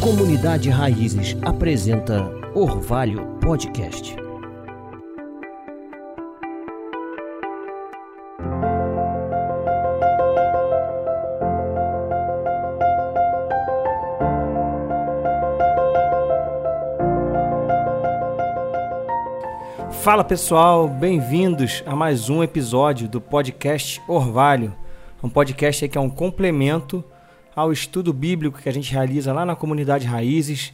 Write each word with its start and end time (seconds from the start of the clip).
Comunidade 0.00 0.70
Raízes 0.70 1.36
apresenta 1.42 2.24
Orvalho 2.54 3.36
Podcast. 3.38 4.16
Fala 19.90 20.24
pessoal, 20.24 20.88
bem-vindos 20.88 21.84
a 21.84 21.94
mais 21.94 22.30
um 22.30 22.42
episódio 22.42 23.06
do 23.06 23.20
podcast 23.20 24.00
Orvalho. 24.08 24.74
Um 25.22 25.28
podcast 25.28 25.86
que 25.86 25.98
é 25.98 26.00
um 26.00 26.08
complemento 26.08 27.04
ao 27.54 27.72
estudo 27.72 28.12
bíblico 28.12 28.60
que 28.60 28.68
a 28.68 28.72
gente 28.72 28.92
realiza 28.92 29.32
lá 29.32 29.44
na 29.44 29.56
comunidade 29.56 30.06
Raízes. 30.06 30.72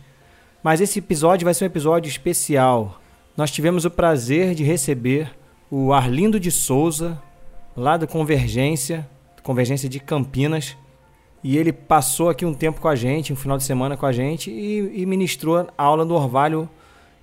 Mas 0.62 0.80
esse 0.80 0.98
episódio 0.98 1.44
vai 1.44 1.54
ser 1.54 1.64
um 1.64 1.68
episódio 1.68 2.08
especial. 2.08 3.00
Nós 3.36 3.50
tivemos 3.50 3.84
o 3.84 3.90
prazer 3.90 4.54
de 4.54 4.64
receber 4.64 5.30
o 5.70 5.92
Arlindo 5.92 6.40
de 6.40 6.50
Souza, 6.50 7.20
lá 7.76 7.96
da 7.96 8.06
Convergência, 8.06 9.08
Convergência 9.42 9.88
de 9.88 10.00
Campinas. 10.00 10.76
E 11.42 11.56
ele 11.56 11.72
passou 11.72 12.28
aqui 12.28 12.44
um 12.44 12.54
tempo 12.54 12.80
com 12.80 12.88
a 12.88 12.96
gente, 12.96 13.32
um 13.32 13.36
final 13.36 13.56
de 13.56 13.64
semana 13.64 13.96
com 13.96 14.06
a 14.06 14.12
gente, 14.12 14.50
e, 14.50 15.02
e 15.02 15.06
ministrou 15.06 15.58
a 15.58 15.82
aula 15.82 16.04
do 16.04 16.14
Orvalho. 16.14 16.68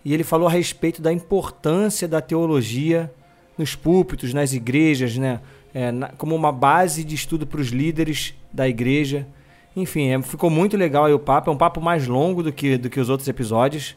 E 0.06 0.14
ele 0.14 0.24
falou 0.24 0.48
a 0.48 0.52
respeito 0.52 1.02
da 1.02 1.12
importância 1.12 2.08
da 2.08 2.22
teologia 2.22 3.12
nos 3.58 3.76
púlpitos, 3.76 4.34
nas 4.34 4.54
igrejas, 4.54 5.18
né? 5.18 5.42
É, 5.74 5.92
na, 5.92 6.10
como 6.10 6.36
uma 6.36 6.52
base 6.52 7.04
de 7.04 7.16
estudo 7.16 7.48
para 7.48 7.60
os 7.60 7.70
líderes 7.70 8.36
da 8.52 8.70
igreja. 8.70 9.28
Enfim, 9.76 10.10
é, 10.10 10.22
ficou 10.22 10.50
muito 10.50 10.78
legal 10.78 11.06
aí 11.06 11.14
o 11.14 11.20
papo. 11.20 11.50
É 11.50 11.54
um 11.54 11.58
papo 11.58 11.82
mais 11.82 12.08
longo 12.08 12.44
do 12.44 12.52
que, 12.52 12.78
do 12.78 12.90
que 12.90 13.00
os 13.00 13.10
outros 13.10 13.28
episódios, 13.28 13.96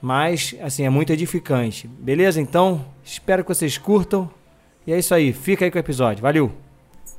mas 0.00 0.54
assim 0.60 0.84
é 0.84 0.90
muito 0.90 1.12
edificante. 1.12 1.86
Beleza? 1.86 2.40
Então, 2.40 2.84
espero 3.04 3.42
que 3.42 3.54
vocês 3.54 3.76
curtam. 3.76 4.30
E 4.86 4.92
é 4.92 4.98
isso 4.98 5.14
aí. 5.14 5.32
Fica 5.32 5.64
aí 5.64 5.70
com 5.70 5.76
o 5.76 5.80
episódio. 5.80 6.22
Valeu! 6.22 6.52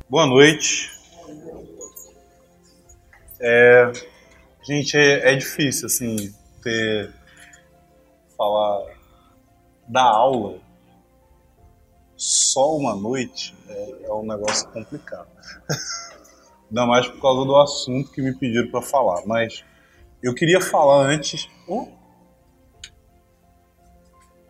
Boa 0.09 0.25
noite. 0.25 0.91
É, 3.39 3.91
gente, 4.63 4.97
é, 4.97 5.33
é 5.33 5.35
difícil 5.35 5.85
assim 5.85 6.33
ter 6.63 7.11
falar 8.35 8.85
da 9.87 10.03
aula 10.03 10.59
só 12.19 12.75
uma 12.75 12.93
noite 12.95 13.55
é, 13.69 14.05
é 14.05 14.13
um 14.13 14.25
negócio 14.25 14.67
complicado. 14.69 15.29
Ainda 16.69 16.85
mais 16.85 17.07
por 17.07 17.19
causa 17.19 17.45
do 17.45 17.55
assunto 17.55 18.11
que 18.11 18.21
me 18.21 18.33
pediram 18.33 18.69
para 18.69 18.81
falar. 18.81 19.25
Mas 19.25 19.63
eu 20.21 20.33
queria 20.33 20.61
falar 20.61 21.07
antes. 21.07 21.49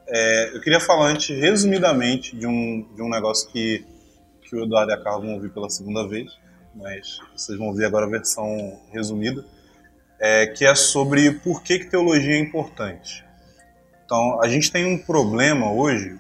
É, 0.07 0.55
eu 0.55 0.61
queria 0.61 0.79
falar 0.79 1.07
antes, 1.07 1.29
resumidamente, 1.37 2.35
de 2.35 2.45
um, 2.45 2.85
de 2.95 3.01
um 3.01 3.09
negócio 3.09 3.49
que, 3.49 3.85
que 4.41 4.55
o 4.55 4.63
Eduardo 4.63 4.91
e 4.91 4.95
a 4.95 5.01
Carla 5.01 5.21
vão 5.21 5.35
ouvir 5.35 5.51
pela 5.51 5.69
segunda 5.69 6.07
vez, 6.07 6.35
mas 6.75 7.19
vocês 7.35 7.57
vão 7.57 7.73
ver 7.73 7.85
agora 7.85 8.07
a 8.07 8.09
versão 8.09 8.79
resumida, 8.91 9.45
é, 10.19 10.47
que 10.47 10.65
é 10.65 10.73
sobre 10.73 11.31
por 11.31 11.61
que, 11.61 11.79
que 11.79 11.85
teologia 11.85 12.35
é 12.35 12.39
importante. 12.39 13.23
Então, 14.03 14.41
a 14.41 14.49
gente 14.49 14.71
tem 14.71 14.91
um 14.91 14.97
problema 14.97 15.71
hoje 15.71 16.17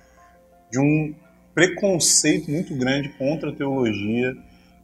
de 0.71 0.79
um 0.79 1.15
preconceito 1.55 2.51
muito 2.51 2.75
grande 2.75 3.09
contra 3.09 3.49
a 3.49 3.55
teologia 3.55 4.37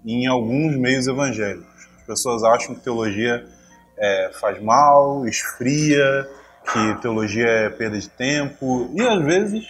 em 0.05 0.27
alguns 0.27 0.75
meios 0.77 1.07
evangélicos. 1.07 1.87
As 1.97 2.03
pessoas 2.03 2.43
acham 2.43 2.75
que 2.75 2.81
teologia 2.81 3.45
é, 3.97 4.31
faz 4.39 4.61
mal, 4.61 5.25
esfria, 5.27 6.29
que 6.71 7.01
teologia 7.01 7.47
é 7.47 7.69
perda 7.69 7.97
de 7.97 8.09
tempo, 8.09 8.91
e 8.93 9.01
às 9.01 9.23
vezes 9.23 9.65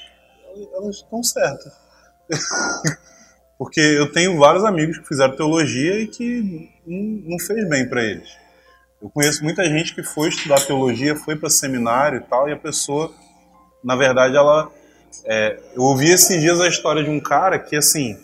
elas 0.73 0.97
estão 0.97 1.23
certas. 1.23 1.73
Porque 3.57 3.79
eu 3.79 4.11
tenho 4.11 4.37
vários 4.37 4.65
amigos 4.65 4.97
que 4.97 5.07
fizeram 5.07 5.35
teologia 5.35 5.99
e 5.99 6.07
que 6.07 6.69
não 6.85 7.39
fez 7.39 7.67
bem 7.69 7.87
para 7.87 8.03
eles. 8.03 8.29
Eu 9.01 9.09
conheço 9.09 9.43
muita 9.43 9.63
gente 9.65 9.93
que 9.93 10.03
foi 10.03 10.29
estudar 10.29 10.59
teologia, 10.65 11.15
foi 11.15 11.35
para 11.35 11.49
seminário 11.49 12.19
e 12.19 12.23
tal, 12.23 12.49
e 12.49 12.53
a 12.53 12.57
pessoa, 12.57 13.13
na 13.83 13.95
verdade, 13.95 14.35
ela. 14.35 14.69
É, 15.23 15.57
eu 15.73 15.81
ouvi 15.81 16.11
esses 16.11 16.41
dias 16.41 16.59
a 16.59 16.67
história 16.67 17.01
de 17.01 17.09
um 17.09 17.19
cara 17.21 17.57
que, 17.57 17.75
assim, 17.75 18.17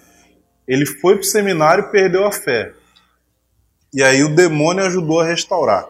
ele 0.68 0.86
foi 0.86 1.16
para 1.16 1.22
o 1.22 1.26
seminário 1.26 1.86
e 1.86 1.92
perdeu 1.92 2.26
a 2.26 2.32
fé. 2.32 2.74
E 3.94 4.02
aí 4.02 4.24
o 4.24 4.34
demônio 4.34 4.86
ajudou 4.86 5.20
a 5.20 5.26
restaurar. 5.26 5.86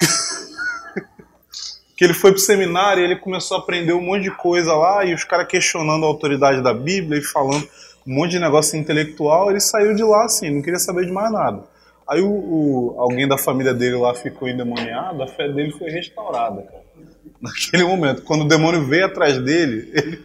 que 1.96 2.04
ele 2.04 2.14
foi 2.14 2.30
para 2.30 2.38
o 2.38 2.42
seminário 2.42 3.02
e 3.02 3.04
ele 3.04 3.16
começou 3.16 3.56
a 3.56 3.60
aprender 3.60 3.92
um 3.92 4.00
monte 4.00 4.22
de 4.22 4.30
coisa 4.30 4.72
lá, 4.74 5.04
e 5.04 5.12
os 5.12 5.24
caras 5.24 5.48
questionando 5.48 6.04
a 6.04 6.08
autoridade 6.08 6.62
da 6.62 6.72
Bíblia 6.72 7.18
e 7.18 7.24
falando 7.24 7.68
um 8.06 8.14
monte 8.14 8.32
de 8.32 8.38
negócio 8.38 8.78
intelectual, 8.78 9.50
ele 9.50 9.60
saiu 9.60 9.94
de 9.94 10.02
lá 10.02 10.24
assim, 10.24 10.50
não 10.50 10.62
queria 10.62 10.78
saber 10.78 11.04
de 11.04 11.12
mais 11.12 11.32
nada. 11.32 11.64
Aí 12.08 12.20
o, 12.20 12.28
o, 12.28 12.94
alguém 12.98 13.28
da 13.28 13.38
família 13.38 13.72
dele 13.72 13.96
lá 13.96 14.14
ficou 14.14 14.48
endemoniado, 14.48 15.22
a 15.22 15.28
fé 15.28 15.48
dele 15.48 15.72
foi 15.72 15.90
restaurada, 15.90 16.62
cara. 16.62 16.82
Naquele 17.40 17.84
momento, 17.84 18.22
quando 18.22 18.42
o 18.42 18.48
demônio 18.48 18.84
veio 18.86 19.06
atrás 19.06 19.38
dele, 19.38 19.90
ele 19.94 20.24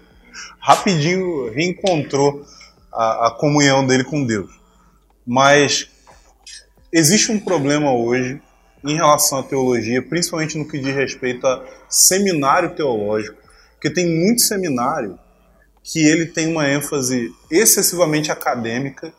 rapidinho 0.59 1.51
reencontrou 1.51 2.43
a, 2.95 3.27
a 3.27 3.31
comunhão 3.31 3.85
dele 3.85 4.03
com 4.03 4.25
Deus. 4.25 4.51
Mas 5.25 5.89
existe 6.91 7.31
um 7.31 7.39
problema 7.39 7.91
hoje 7.93 8.41
em 8.83 8.95
relação 8.95 9.39
à 9.39 9.43
teologia, 9.43 10.01
principalmente 10.01 10.57
no 10.57 10.67
que 10.67 10.79
diz 10.79 10.95
respeito 10.95 11.45
a 11.45 11.63
seminário 11.89 12.75
teológico, 12.75 13.37
porque 13.73 13.89
tem 13.89 14.07
muito 14.07 14.41
seminário 14.41 15.19
que 15.83 15.99
ele 15.99 16.27
tem 16.27 16.47
uma 16.47 16.67
ênfase 16.67 17.31
excessivamente 17.51 18.31
acadêmica 18.31 19.13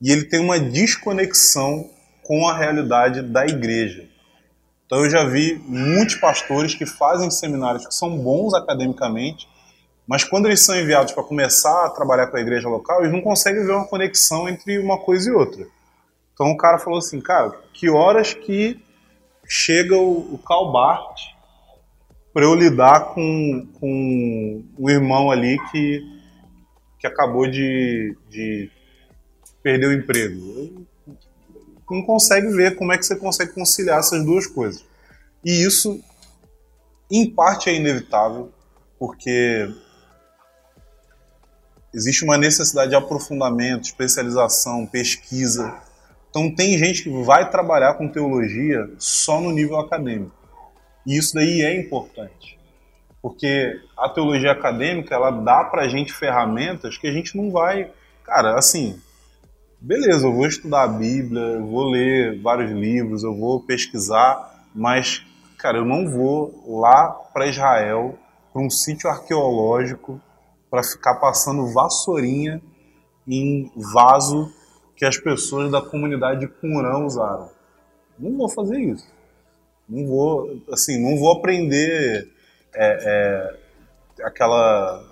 e 0.00 0.10
ele 0.10 0.24
tem 0.24 0.40
uma 0.40 0.58
desconexão 0.58 1.90
com 2.22 2.46
a 2.48 2.56
realidade 2.56 3.22
da 3.22 3.46
igreja. 3.46 4.08
Então 4.86 5.04
eu 5.04 5.10
já 5.10 5.24
vi 5.24 5.60
muitos 5.66 6.14
pastores 6.16 6.74
que 6.74 6.86
fazem 6.86 7.30
seminários 7.30 7.86
que 7.86 7.94
são 7.94 8.18
bons 8.18 8.54
academicamente, 8.54 9.48
mas 10.08 10.24
quando 10.24 10.46
eles 10.46 10.64
são 10.64 10.74
enviados 10.74 11.12
para 11.12 11.22
começar 11.22 11.84
a 11.84 11.90
trabalhar 11.90 12.28
com 12.28 12.38
a 12.38 12.40
igreja 12.40 12.66
local, 12.66 13.00
eles 13.00 13.12
não 13.12 13.20
conseguem 13.20 13.62
ver 13.62 13.72
uma 13.72 13.86
conexão 13.86 14.48
entre 14.48 14.78
uma 14.78 14.98
coisa 14.98 15.28
e 15.28 15.32
outra. 15.34 15.66
Então 16.32 16.50
o 16.50 16.56
cara 16.56 16.78
falou 16.78 16.98
assim, 16.98 17.20
cara, 17.20 17.50
que 17.74 17.90
horas 17.90 18.32
que 18.32 18.82
chega 19.46 19.94
o, 19.94 20.34
o 20.34 20.38
Calbart 20.38 21.20
para 22.32 22.46
eu 22.46 22.54
lidar 22.54 23.12
com, 23.12 23.68
com 23.78 24.64
um 24.78 24.88
irmão 24.88 25.30
ali 25.30 25.58
que, 25.70 26.00
que 26.98 27.06
acabou 27.06 27.46
de, 27.46 28.16
de 28.30 28.70
perder 29.62 29.88
o 29.88 29.92
emprego? 29.92 30.86
Não 31.90 32.02
consegue 32.02 32.48
ver 32.48 32.76
como 32.76 32.94
é 32.94 32.98
que 32.98 33.04
você 33.04 33.16
consegue 33.16 33.52
conciliar 33.52 33.98
essas 33.98 34.24
duas 34.24 34.46
coisas. 34.46 34.82
E 35.44 35.66
isso, 35.66 36.02
em 37.10 37.30
parte, 37.30 37.68
é 37.68 37.74
inevitável, 37.74 38.50
porque 38.98 39.68
Existe 41.92 42.24
uma 42.24 42.36
necessidade 42.36 42.90
de 42.90 42.96
aprofundamento, 42.96 43.84
especialização, 43.84 44.86
pesquisa. 44.86 45.74
Então 46.28 46.54
tem 46.54 46.76
gente 46.76 47.02
que 47.02 47.22
vai 47.22 47.50
trabalhar 47.50 47.94
com 47.94 48.08
teologia 48.08 48.90
só 48.98 49.40
no 49.40 49.50
nível 49.50 49.78
acadêmico. 49.78 50.36
E 51.06 51.16
isso 51.16 51.34
daí 51.34 51.62
é 51.62 51.80
importante. 51.80 52.58
Porque 53.22 53.80
a 53.96 54.08
teologia 54.08 54.52
acadêmica, 54.52 55.14
ela 55.14 55.30
dá 55.30 55.64
pra 55.64 55.88
gente 55.88 56.12
ferramentas 56.12 56.98
que 56.98 57.06
a 57.06 57.12
gente 57.12 57.36
não 57.36 57.50
vai... 57.50 57.90
Cara, 58.22 58.58
assim, 58.58 59.00
beleza, 59.80 60.26
eu 60.26 60.34
vou 60.34 60.46
estudar 60.46 60.82
a 60.82 60.88
Bíblia, 60.88 61.40
eu 61.40 61.66
vou 61.66 61.90
ler 61.90 62.40
vários 62.42 62.70
livros, 62.70 63.24
eu 63.24 63.34
vou 63.34 63.60
pesquisar, 63.60 64.66
mas, 64.74 65.24
cara, 65.56 65.78
eu 65.78 65.84
não 65.84 66.10
vou 66.10 66.80
lá 66.80 67.08
para 67.32 67.46
Israel, 67.46 68.18
para 68.52 68.62
um 68.62 68.68
sítio 68.68 69.08
arqueológico, 69.08 70.20
para 70.70 70.82
ficar 70.82 71.16
passando 71.16 71.72
vassourinha 71.72 72.60
em 73.26 73.70
vaso 73.76 74.52
que 74.96 75.04
as 75.04 75.16
pessoas 75.16 75.70
da 75.70 75.80
comunidade 75.80 76.40
de 76.40 76.66
usaram. 77.04 77.50
Não 78.18 78.36
vou 78.36 78.48
fazer 78.48 78.78
isso. 78.78 79.06
Não 79.88 80.06
vou, 80.06 80.60
assim, 80.72 81.00
não 81.00 81.16
vou 81.16 81.32
aprender 81.32 82.28
é, 82.74 83.56
é, 84.20 84.24
aquela, 84.24 85.04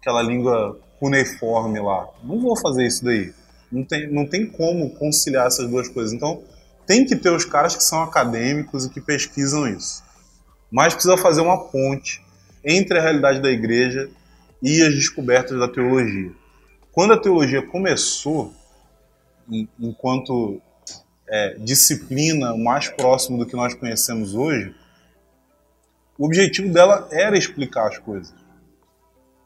aquela 0.00 0.22
língua 0.22 0.78
cuneiforme 0.98 1.80
lá. 1.80 2.08
Não 2.22 2.40
vou 2.40 2.56
fazer 2.56 2.86
isso 2.86 3.04
daí. 3.04 3.32
Não 3.70 3.84
tem, 3.84 4.10
não 4.10 4.26
tem 4.26 4.46
como 4.46 4.94
conciliar 4.96 5.46
essas 5.46 5.68
duas 5.68 5.88
coisas. 5.88 6.12
Então, 6.12 6.42
tem 6.86 7.04
que 7.04 7.14
ter 7.16 7.30
os 7.30 7.44
caras 7.44 7.76
que 7.76 7.82
são 7.82 8.02
acadêmicos 8.02 8.86
e 8.86 8.90
que 8.90 9.00
pesquisam 9.00 9.68
isso. 9.68 10.02
Mas 10.70 10.94
precisa 10.94 11.16
fazer 11.16 11.40
uma 11.40 11.68
ponte 11.68 12.24
entre 12.64 12.98
a 12.98 13.02
realidade 13.02 13.40
da 13.40 13.50
igreja 13.50 14.08
e 14.64 14.82
as 14.82 14.94
descobertas 14.94 15.58
da 15.58 15.68
teologia. 15.68 16.32
Quando 16.90 17.12
a 17.12 17.20
teologia 17.20 17.60
começou, 17.60 18.50
enquanto 19.78 20.58
é, 21.28 21.56
disciplina, 21.58 22.56
mais 22.56 22.88
próximo 22.88 23.36
do 23.36 23.44
que 23.44 23.54
nós 23.54 23.74
conhecemos 23.74 24.34
hoje, 24.34 24.74
o 26.16 26.24
objetivo 26.24 26.72
dela 26.72 27.06
era 27.12 27.36
explicar 27.36 27.88
as 27.88 27.98
coisas. 27.98 28.34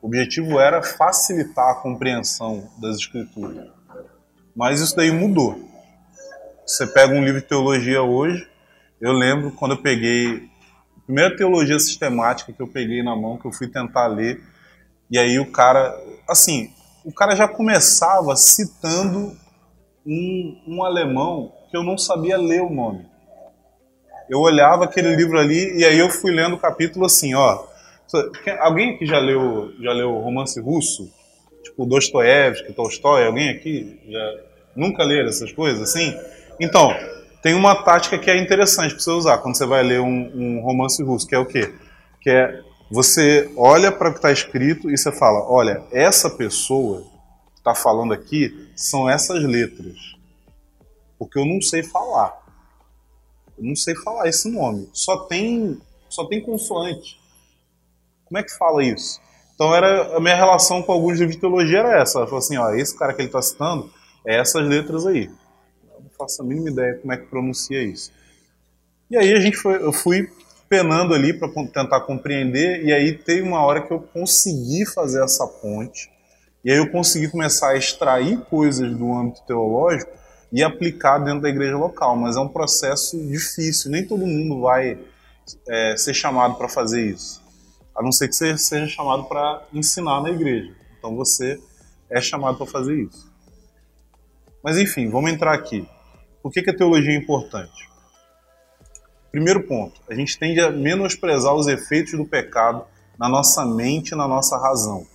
O 0.01 0.07
objetivo 0.07 0.61
era 0.61 0.85
facilitar 0.85 1.73
a 1.73 1.75
compreensão 1.75 2.71
das 2.81 2.99
escrituras. 2.99 3.67
Mas 4.55 4.81
isso 4.81 4.95
daí 4.95 5.11
mudou. 5.11 5.69
Você 6.65 6.87
pega 6.87 7.13
um 7.13 7.25
livro 7.25 7.41
de 7.41 7.47
teologia 7.49 8.03
hoje, 8.03 8.49
eu 9.01 9.13
lembro 9.13 9.51
quando 9.51 9.73
eu 9.73 9.83
peguei 9.83 10.49
a 10.97 11.01
primeira 11.07 11.37
teologia 11.37 11.79
sistemática 11.81 12.53
que 12.53 12.63
eu 12.63 12.69
peguei 12.69 13.03
na 13.03 13.17
mão, 13.17 13.37
que 13.37 13.47
eu 13.47 13.53
fui 13.53 13.67
tentar 13.67 14.07
ler, 14.07 14.41
e 15.11 15.19
aí 15.19 15.39
o 15.39 15.51
cara, 15.51 15.99
assim, 16.29 16.71
o 17.05 17.13
cara 17.13 17.35
já 17.35 17.49
começava 17.49 18.37
citando 18.37 19.37
um, 20.07 20.61
um 20.67 20.85
alemão 20.85 21.53
que 21.71 21.77
eu 21.77 21.83
não 21.83 21.97
sabia 21.97 22.37
ler 22.37 22.63
o 22.63 22.71
nome. 22.71 23.07
Eu 24.29 24.41
olhava 24.41 24.85
aquele 24.85 25.17
livro 25.17 25.39
ali 25.39 25.79
e 25.79 25.85
aí 25.85 25.99
eu 25.99 26.11
fui 26.11 26.31
lendo 26.33 26.57
o 26.57 26.59
capítulo 26.59 27.07
assim, 27.07 27.35
ó. 27.35 27.65
Alguém 28.61 28.95
aqui 28.95 29.07
já 29.07 29.19
leu, 29.19 29.73
já 29.81 29.93
leu 29.93 30.13
romance 30.19 30.61
russo? 30.61 31.11
Tipo 31.63 31.87
Dostoiévski, 31.87 32.73
Tolstói? 32.73 33.27
Alguém 33.27 33.51
aqui 33.51 34.01
já 34.09 34.35
nunca 34.77 35.03
leram 35.05 35.29
essas 35.29 35.53
coisas 35.53 35.83
assim? 35.83 36.15
Então, 36.61 36.95
tem 37.43 37.55
uma 37.55 37.83
tática 37.83 38.19
que 38.19 38.31
é 38.31 38.37
interessante 38.37 38.95
para 38.95 39.03
você 39.03 39.11
usar 39.11 39.39
quando 39.39 39.57
você 39.57 39.67
vai 39.67 39.83
ler 39.83 40.01
um, 40.01 40.31
um 40.35 40.61
romance 40.61 41.03
russo, 41.03 41.27
que 41.27 41.35
é 41.35 41.39
o 41.39 41.47
quê? 41.47 41.73
Que 42.21 42.31
é 42.31 42.61
você 42.91 43.53
olha 43.57 43.93
para 43.93 44.09
o 44.09 44.13
que 44.13 44.19
está 44.19 44.33
escrito 44.33 44.91
e 44.91 44.97
você 44.97 45.13
fala: 45.13 45.41
olha, 45.51 45.85
essa 45.93 46.31
pessoa 46.31 47.03
que 47.53 47.59
está 47.59 47.75
falando 47.75 48.15
aqui 48.15 48.71
são 48.75 49.09
essas 49.09 49.43
letras. 49.43 50.17
Porque 51.19 51.39
eu 51.39 51.45
não 51.45 51.61
sei 51.61 51.83
falar. 51.83 52.37
Eu 53.59 53.65
não 53.65 53.77
sei 53.77 53.95
falar 53.97 54.29
esse 54.29 54.49
nome. 54.51 54.89
Só 54.93 55.25
tem, 55.27 55.81
só 56.09 56.25
tem 56.27 56.41
consoante. 56.41 57.21
Como 58.25 58.39
é 58.39 58.43
que 58.43 58.57
fala 58.57 58.85
isso? 58.85 59.21
Então 59.55 59.75
era 59.75 60.17
a 60.17 60.21
minha 60.21 60.37
relação 60.37 60.83
com 60.83 60.93
alguns 60.93 61.19
livros 61.19 61.35
de 61.35 61.41
teologia 61.41 61.81
era 61.81 62.01
essa. 62.01 62.19
Ela 62.19 62.27
falou 62.27 62.39
assim: 62.39 62.57
ó, 62.57 62.71
esse 62.71 62.97
cara 62.97 63.13
que 63.13 63.21
ele 63.21 63.29
está 63.29 63.43
citando 63.43 63.91
é 64.27 64.39
essas 64.39 64.67
letras 64.67 65.05
aí. 65.05 65.25
Eu 65.95 66.01
não 66.01 66.11
faço 66.17 66.41
a 66.41 66.45
mínima 66.45 66.71
ideia 66.71 66.95
como 66.95 67.13
é 67.13 67.17
que 67.17 67.27
pronuncia 67.27 67.83
isso. 67.83 68.13
E 69.11 69.17
aí 69.17 69.33
a 69.33 69.41
gente 69.41 69.57
foi, 69.57 69.83
eu 69.83 69.93
fui 69.93 70.31
penando 70.69 71.15
ali 71.15 71.33
para 71.33 71.49
tentar 71.49 72.01
compreender, 72.03 72.85
e 72.85 72.93
aí 72.93 73.13
teve 73.13 73.43
uma 73.43 73.63
hora 73.63 73.83
que 73.83 73.93
eu 73.93 74.01
consegui 74.01 74.85
fazer 74.85 75.23
essa 75.25 75.47
ponte, 75.47 76.11
e 76.65 76.71
aí 76.71 76.77
eu 76.77 76.91
consegui 76.91 77.29
começar 77.29 77.71
a 77.71 77.77
extrair 77.77 78.39
coisas 78.43 78.95
do 78.95 79.13
âmbito 79.13 79.43
teológico 79.47 80.11
e 80.53 80.63
aplicar 80.63 81.19
dentro 81.19 81.43
da 81.43 81.49
igreja 81.49 81.77
local, 81.77 82.17
mas 82.17 82.37
é 82.37 82.41
um 82.41 82.49
processo 82.49 83.19
difícil, 83.27 83.91
nem 83.91 84.07
todo 84.07 84.27
mundo 84.27 84.61
vai 84.61 84.99
é, 85.69 85.97
ser 85.97 86.13
chamado 86.13 86.57
para 86.57 86.69
fazer 86.69 87.07
isso, 87.07 87.43
a 87.97 88.03
não 88.03 88.13
ser 88.13 88.29
que 88.29 88.35
você 88.35 88.59
seja 88.59 88.87
chamado 88.87 89.25
para 89.25 89.63
ensinar 89.73 90.21
na 90.21 90.31
igreja, 90.31 90.75
então 90.99 91.17
você 91.17 91.59
é 92.11 92.21
chamado 92.21 92.59
para 92.59 92.67
fazer 92.67 92.95
isso. 92.95 93.29
Mas 94.63 94.77
enfim, 94.77 95.09
vamos 95.09 95.31
entrar 95.31 95.55
aqui. 95.55 95.89
Por 96.43 96.53
que, 96.53 96.63
que 96.63 96.71
a 96.71 96.77
teologia 96.77 97.13
é 97.13 97.17
importante? 97.17 97.89
Primeiro 99.31 99.65
ponto, 99.65 100.01
a 100.09 100.15
gente 100.15 100.39
tende 100.39 100.59
a 100.59 100.71
menosprezar 100.71 101.55
os 101.55 101.67
efeitos 101.67 102.13
do 102.13 102.25
pecado 102.25 102.85
na 103.19 103.29
nossa 103.29 103.65
mente 103.67 104.13
e 104.13 104.17
na 104.17 104.27
nossa 104.27 104.57
razão. 104.57 105.07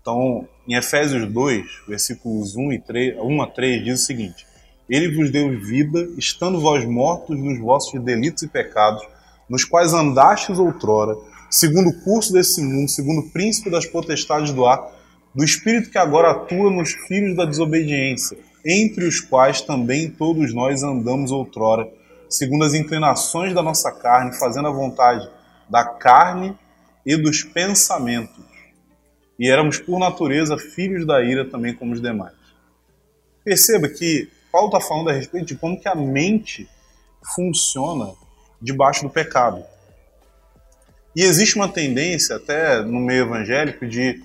Então, 0.00 0.48
em 0.66 0.74
Efésios 0.74 1.30
2, 1.30 1.66
versículos 1.86 2.56
1, 2.56 2.72
e 2.72 2.78
3, 2.78 3.18
1 3.18 3.42
a 3.42 3.46
3, 3.46 3.84
diz 3.84 4.00
o 4.00 4.06
seguinte: 4.06 4.46
Ele 4.88 5.14
vos 5.14 5.30
deu 5.30 5.50
vida, 5.60 6.08
estando 6.16 6.60
vós 6.60 6.84
mortos 6.86 7.38
nos 7.38 7.58
vossos 7.58 8.02
delitos 8.02 8.42
e 8.42 8.48
pecados, 8.48 9.02
nos 9.50 9.64
quais 9.64 9.92
andastes 9.92 10.58
outrora, 10.58 11.14
segundo 11.50 11.90
o 11.90 12.00
curso 12.04 12.32
desse 12.32 12.62
mundo, 12.62 12.88
segundo 12.88 13.20
o 13.20 13.30
príncipe 13.30 13.68
das 13.68 13.84
potestades 13.84 14.50
do 14.52 14.64
ar, 14.64 14.80
do 15.34 15.44
espírito 15.44 15.90
que 15.90 15.98
agora 15.98 16.30
atua 16.30 16.70
nos 16.70 16.92
filhos 16.92 17.36
da 17.36 17.44
desobediência, 17.44 18.38
entre 18.64 19.04
os 19.04 19.20
quais 19.20 19.60
também 19.60 20.08
todos 20.10 20.54
nós 20.54 20.82
andamos 20.82 21.30
outrora 21.30 21.86
segundo 22.28 22.64
as 22.64 22.74
inclinações 22.74 23.54
da 23.54 23.62
nossa 23.62 23.90
carne, 23.92 24.38
fazendo 24.38 24.68
a 24.68 24.72
vontade 24.72 25.28
da 25.68 25.84
carne 25.84 26.56
e 27.04 27.16
dos 27.16 27.42
pensamentos. 27.42 28.44
E 29.38 29.50
éramos, 29.50 29.78
por 29.78 29.98
natureza, 29.98 30.56
filhos 30.56 31.06
da 31.06 31.22
ira 31.22 31.44
também 31.44 31.74
como 31.74 31.92
os 31.92 32.00
demais. 32.00 32.34
Perceba 33.44 33.88
que 33.88 34.28
Paulo 34.50 34.68
está 34.68 34.80
falando 34.80 35.10
a 35.10 35.12
respeito 35.12 35.46
de 35.46 35.56
como 35.56 35.78
que 35.78 35.88
a 35.88 35.94
mente 35.94 36.68
funciona 37.34 38.12
debaixo 38.60 39.02
do 39.02 39.10
pecado. 39.10 39.62
E 41.14 41.22
existe 41.22 41.56
uma 41.56 41.68
tendência, 41.68 42.36
até 42.36 42.82
no 42.82 43.00
meio 43.00 43.24
evangélico, 43.24 43.86
de. 43.86 44.22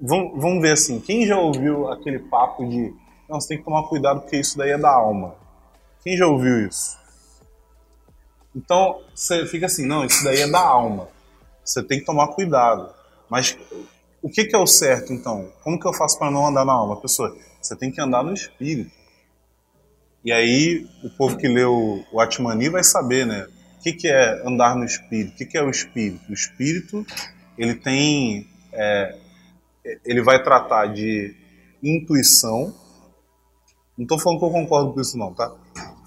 Vamos, 0.00 0.60
ver 0.60 0.72
assim, 0.72 1.00
quem 1.00 1.26
já 1.26 1.38
ouviu 1.38 1.88
aquele 1.90 2.18
papo 2.18 2.68
de. 2.68 2.92
Não, 3.28 3.40
você 3.40 3.48
tem 3.48 3.58
que 3.58 3.64
tomar 3.64 3.84
cuidado 3.84 4.20
porque 4.20 4.36
isso 4.36 4.56
daí 4.58 4.70
é 4.70 4.78
da 4.78 4.90
alma. 4.90 5.34
Quem 6.02 6.16
já 6.16 6.26
ouviu 6.26 6.66
isso? 6.66 6.98
Então 8.54 9.02
você 9.14 9.46
fica 9.46 9.66
assim, 9.66 9.86
não, 9.86 10.04
isso 10.04 10.22
daí 10.24 10.40
é 10.40 10.50
da 10.50 10.60
alma. 10.60 11.08
Você 11.64 11.82
tem 11.82 12.00
que 12.00 12.04
tomar 12.04 12.28
cuidado. 12.28 12.90
Mas 13.28 13.56
o 14.20 14.28
que, 14.28 14.44
que 14.44 14.54
é 14.54 14.58
o 14.58 14.66
certo 14.66 15.12
então? 15.12 15.50
Como 15.62 15.78
que 15.78 15.86
eu 15.86 15.92
faço 15.92 16.18
para 16.18 16.30
não 16.30 16.46
andar 16.46 16.64
na 16.64 16.72
alma? 16.72 17.00
Pessoa, 17.00 17.36
você 17.60 17.74
tem 17.74 17.90
que 17.90 18.00
andar 18.00 18.22
no 18.22 18.32
espírito. 18.32 18.90
E 20.24 20.30
aí 20.30 20.86
o 21.02 21.10
povo 21.10 21.36
que 21.36 21.48
leu 21.48 22.04
o 22.12 22.20
Atmani 22.20 22.68
vai 22.68 22.84
saber, 22.84 23.26
né? 23.26 23.48
O 23.78 23.82
que, 23.82 23.92
que 23.92 24.08
é 24.08 24.46
andar 24.46 24.76
no 24.76 24.84
espírito? 24.84 25.32
O 25.32 25.36
que, 25.36 25.46
que 25.46 25.58
é 25.58 25.62
o 25.62 25.70
espírito? 25.70 26.30
O 26.30 26.32
espírito 26.32 27.04
ele 27.58 27.74
tem, 27.74 28.46
é, 28.72 29.18
ele 30.04 30.22
vai 30.22 30.42
tratar 30.42 30.86
de 30.86 31.34
intuição. 31.82 32.72
Não 33.98 34.04
estou 34.04 34.18
falando 34.18 34.38
que 34.38 34.44
eu 34.44 34.50
concordo 34.50 34.92
com 34.92 35.00
isso 35.00 35.18
não, 35.18 35.34
tá? 35.34 35.52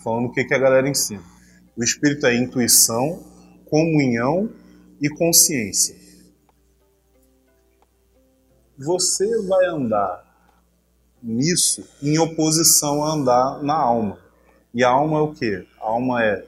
Falando 0.03 0.27
o 0.27 0.31
que, 0.31 0.45
que 0.45 0.53
a 0.53 0.57
galera 0.59 0.87
ensina. 0.87 1.23
O 1.77 1.83
espírito 1.83 2.25
é 2.25 2.35
intuição, 2.35 3.23
comunhão 3.65 4.49
e 5.01 5.09
consciência. 5.09 5.95
Você 8.77 9.41
vai 9.43 9.65
andar 9.65 10.23
nisso 11.21 11.83
em 12.01 12.17
oposição 12.19 13.03
a 13.03 13.13
andar 13.13 13.63
na 13.63 13.75
alma. 13.75 14.17
E 14.73 14.83
a 14.83 14.89
alma 14.89 15.19
é 15.19 15.21
o 15.21 15.33
quê? 15.33 15.65
A 15.81 15.85
alma 15.85 16.23
é 16.23 16.45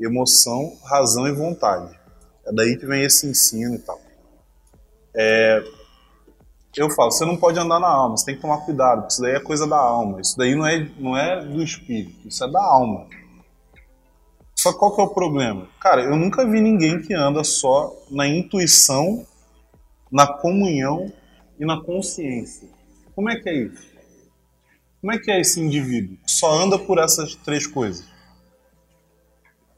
emoção, 0.00 0.76
razão 0.84 1.26
e 1.26 1.32
vontade. 1.32 1.98
É 2.46 2.52
daí 2.52 2.76
que 2.76 2.86
vem 2.86 3.02
esse 3.02 3.26
ensino 3.26 3.74
e 3.74 3.78
tal. 3.78 4.00
É, 5.14 5.64
eu 6.76 6.90
falo, 6.90 7.10
você 7.10 7.24
não 7.24 7.36
pode 7.36 7.58
andar 7.58 7.80
na 7.80 7.88
alma, 7.88 8.16
você 8.16 8.26
tem 8.26 8.36
que 8.36 8.42
tomar 8.42 8.64
cuidado, 8.64 9.08
isso 9.10 9.22
daí 9.22 9.34
é 9.34 9.40
coisa 9.40 9.66
da 9.66 9.78
alma. 9.78 10.20
Isso 10.20 10.36
daí 10.36 10.54
não 10.54 10.66
é, 10.66 10.90
não 10.98 11.16
é 11.16 11.44
do 11.44 11.62
espírito, 11.62 12.28
isso 12.28 12.44
é 12.44 12.50
da 12.50 12.62
alma. 12.62 13.06
Só 14.66 14.72
qual 14.72 14.96
que 14.96 15.00
é 15.00 15.04
o 15.04 15.08
problema? 15.08 15.68
Cara, 15.80 16.02
eu 16.02 16.16
nunca 16.16 16.44
vi 16.44 16.60
ninguém 16.60 17.00
que 17.00 17.14
anda 17.14 17.44
só 17.44 17.94
na 18.10 18.26
intuição, 18.26 19.24
na 20.10 20.26
comunhão 20.26 21.12
e 21.56 21.64
na 21.64 21.80
consciência. 21.80 22.68
Como 23.14 23.30
é 23.30 23.36
que 23.36 23.48
é 23.48 23.54
isso? 23.54 23.86
Como 25.00 25.12
é 25.12 25.18
que 25.18 25.30
é 25.30 25.40
esse 25.40 25.60
indivíduo 25.60 26.16
que 26.16 26.32
só 26.32 26.52
anda 26.52 26.76
por 26.80 26.98
essas 26.98 27.36
três 27.36 27.64
coisas? 27.64 28.04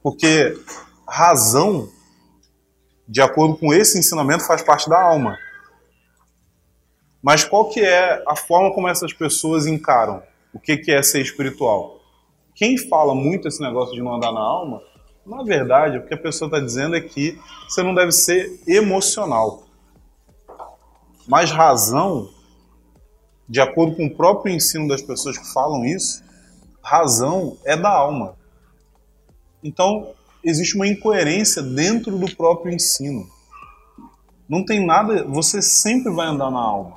Porque 0.03 0.59
razão, 1.07 1.91
de 3.07 3.21
acordo 3.21 3.59
com 3.59 3.75
esse 3.75 3.99
ensinamento, 3.99 4.47
faz 4.47 4.63
parte 4.63 4.89
da 4.89 4.99
alma. 4.99 5.37
Mas 7.23 7.45
qual 7.45 7.69
que 7.69 7.81
é 7.81 8.23
a 8.27 8.35
forma 8.35 8.73
como 8.73 8.89
essas 8.89 9.13
pessoas 9.13 9.67
encaram 9.67 10.23
o 10.51 10.59
que, 10.59 10.79
que 10.79 10.91
é 10.91 11.03
ser 11.03 11.21
espiritual? 11.21 11.98
Quem 12.59 12.77
fala 12.77 13.15
muito 13.15 13.47
esse 13.47 13.63
negócio 13.63 13.95
de 13.95 14.03
não 14.03 14.17
andar 14.17 14.33
na 14.33 14.41
alma, 14.41 14.83
na 15.25 15.45
verdade, 15.45 15.97
o 15.97 16.05
que 16.05 16.13
a 16.13 16.19
pessoa 16.19 16.49
está 16.49 16.59
dizendo 16.59 16.97
é 16.97 17.01
que 17.01 17.39
você 17.69 17.85
não 17.85 17.95
deve 17.95 18.11
ser 18.11 18.61
emocional. 18.67 19.63
Mas 21.29 21.53
razão, 21.53 22.29
de 23.49 23.61
acordo 23.61 23.95
com 23.95 24.07
o 24.07 24.17
próprio 24.17 24.53
ensino 24.53 24.89
das 24.89 25.01
pessoas 25.01 25.39
que 25.39 25.53
falam 25.53 25.85
isso, 25.85 26.21
razão 26.83 27.57
é 27.65 27.77
da 27.77 27.91
alma. 27.91 28.35
Então, 29.63 30.11
existe 30.43 30.75
uma 30.75 30.89
incoerência 30.89 31.63
dentro 31.63 32.19
do 32.19 32.35
próprio 32.35 32.75
ensino. 32.75 33.25
Não 34.49 34.65
tem 34.65 34.85
nada, 34.85 35.23
você 35.23 35.63
sempre 35.63 36.13
vai 36.13 36.27
andar 36.27 36.51
na 36.51 36.61
alma. 36.61 36.97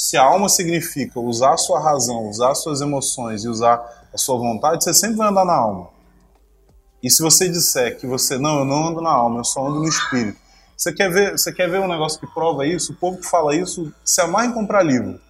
Se 0.00 0.16
a 0.16 0.22
alma 0.22 0.48
significa 0.48 1.18
usar 1.18 1.54
a 1.54 1.56
sua 1.56 1.80
razão, 1.80 2.28
usar 2.28 2.52
as 2.52 2.62
suas 2.62 2.80
emoções 2.80 3.42
e 3.42 3.48
usar 3.48 4.06
a 4.14 4.16
sua 4.16 4.38
vontade, 4.38 4.84
você 4.84 4.94
sempre 4.94 5.16
vai 5.16 5.28
andar 5.28 5.44
na 5.44 5.54
alma. 5.54 5.88
E 7.02 7.10
se 7.10 7.20
você 7.20 7.48
disser 7.48 7.98
que 7.98 8.06
você, 8.06 8.38
não, 8.38 8.60
eu 8.60 8.64
não 8.64 8.90
ando 8.90 9.00
na 9.00 9.10
alma, 9.10 9.40
eu 9.40 9.44
só 9.44 9.66
ando 9.66 9.80
no 9.80 9.88
espírito. 9.88 10.38
Você 10.76 10.92
quer 10.92 11.10
ver, 11.10 11.32
você 11.32 11.52
quer 11.52 11.68
ver 11.68 11.80
um 11.80 11.88
negócio 11.88 12.20
que 12.20 12.28
prova 12.28 12.64
isso? 12.64 12.92
O 12.92 12.94
povo 12.94 13.18
que 13.18 13.26
fala 13.26 13.56
isso 13.56 13.92
se 14.04 14.20
amarra 14.20 14.46
em 14.46 14.52
comprar 14.52 14.84
livro. 14.84 15.20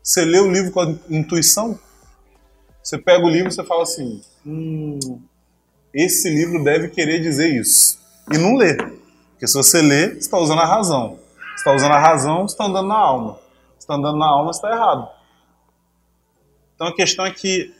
Você 0.00 0.24
lê 0.24 0.38
o 0.38 0.48
livro 0.48 0.70
com 0.70 0.80
a 0.80 0.94
intuição? 1.10 1.76
Você 2.80 2.98
pega 2.98 3.26
o 3.26 3.28
livro 3.28 3.48
e 3.48 3.52
você 3.52 3.64
fala 3.64 3.82
assim: 3.82 4.22
hum, 4.46 5.20
esse 5.92 6.30
livro 6.30 6.62
deve 6.62 6.86
querer 6.86 7.18
dizer 7.18 7.48
isso. 7.48 7.98
E 8.32 8.38
não 8.38 8.54
lê. 8.54 8.76
Porque 8.76 9.48
se 9.48 9.54
você 9.54 9.82
lê, 9.82 10.10
você 10.10 10.18
está 10.18 10.38
usando 10.38 10.60
a 10.60 10.66
razão. 10.66 11.18
Se 11.56 11.56
está 11.56 11.74
usando 11.74 11.94
a 11.94 11.98
razão, 11.98 12.46
você 12.46 12.54
está 12.54 12.66
andando 12.66 12.86
na 12.86 12.96
alma. 12.96 13.47
Está 13.88 13.94
andando 13.94 14.18
na 14.18 14.26
alma, 14.26 14.50
está 14.50 14.70
errado. 14.70 15.08
Então 16.74 16.88
a 16.88 16.94
questão 16.94 17.24
é 17.24 17.30
que 17.30 17.74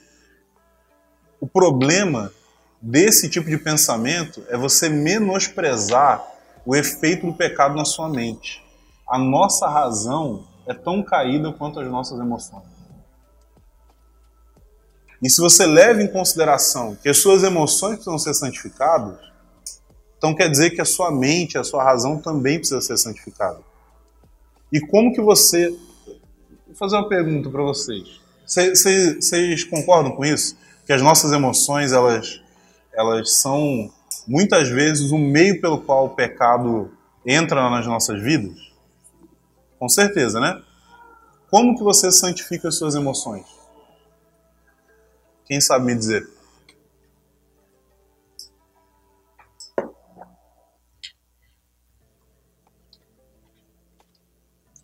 o 1.39 1.47
problema 1.47 2.33
desse 2.81 3.29
tipo 3.29 3.47
de 3.47 3.59
pensamento 3.59 4.43
é 4.49 4.57
você 4.57 4.89
menosprezar 4.89 6.25
o 6.65 6.75
efeito 6.75 7.27
do 7.27 7.33
pecado 7.33 7.75
na 7.75 7.85
sua 7.85 8.09
mente. 8.09 8.59
A 9.07 9.19
nossa 9.19 9.67
razão 9.67 10.47
é 10.65 10.73
tão 10.73 11.03
caída 11.03 11.53
quanto 11.53 11.79
as 11.79 11.87
nossas 11.87 12.19
emoções. 12.19 12.63
E 15.21 15.29
se 15.29 15.39
você 15.39 15.67
leva 15.67 16.01
em 16.01 16.11
consideração 16.11 16.95
que 16.95 17.09
as 17.09 17.19
suas 17.19 17.43
emoções 17.43 17.97
precisam 17.97 18.17
ser 18.17 18.33
santificadas, 18.33 19.15
então 20.17 20.33
quer 20.33 20.49
dizer 20.49 20.71
que 20.71 20.81
a 20.81 20.85
sua 20.85 21.11
mente, 21.11 21.55
a 21.55 21.63
sua 21.63 21.83
razão 21.83 22.19
também 22.19 22.57
precisa 22.57 22.81
ser 22.81 22.97
santificada. 22.97 23.59
E 24.73 24.79
como 24.79 25.13
que 25.13 25.21
você. 25.21 25.77
Vou 26.69 26.75
fazer 26.75 26.97
uma 26.97 27.09
pergunta 27.09 27.49
para 27.49 27.63
vocês. 27.63 28.21
Vocês 28.45 29.63
concordam 29.63 30.11
com 30.11 30.23
isso? 30.23 30.55
Que 30.85 30.93
as 30.93 31.01
nossas 31.01 31.31
emoções, 31.31 31.91
elas, 31.91 32.43
elas 32.93 33.39
são 33.41 33.91
muitas 34.27 34.69
vezes 34.69 35.11
o 35.11 35.17
meio 35.17 35.59
pelo 35.59 35.81
qual 35.81 36.05
o 36.05 36.09
pecado 36.09 36.91
entra 37.25 37.71
nas 37.71 37.87
nossas 37.87 38.21
vidas? 38.21 38.55
Com 39.79 39.89
certeza, 39.89 40.39
né? 40.39 40.61
Como 41.49 41.75
que 41.75 41.83
você 41.83 42.11
santifica 42.11 42.67
as 42.67 42.77
suas 42.77 42.93
emoções? 42.93 43.47
Quem 45.47 45.59
sabe 45.59 45.87
me 45.87 45.95
dizer? 45.95 46.29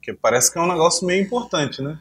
Porque 0.05 0.19
parece 0.21 0.53
que 0.53 0.59
é 0.59 0.61
um 0.61 0.67
negócio 0.67 1.07
meio 1.07 1.23
importante, 1.23 1.81
né? 1.81 1.99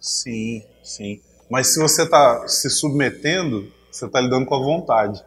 Sim, 0.00 0.66
sim. 0.82 1.22
Mas 1.48 1.68
se 1.68 1.78
você 1.78 2.02
está 2.02 2.48
se 2.48 2.68
submetendo, 2.68 3.72
você 3.88 4.06
está 4.06 4.20
lidando 4.20 4.44
com 4.44 4.56
a 4.56 4.58
vontade. 4.58 5.24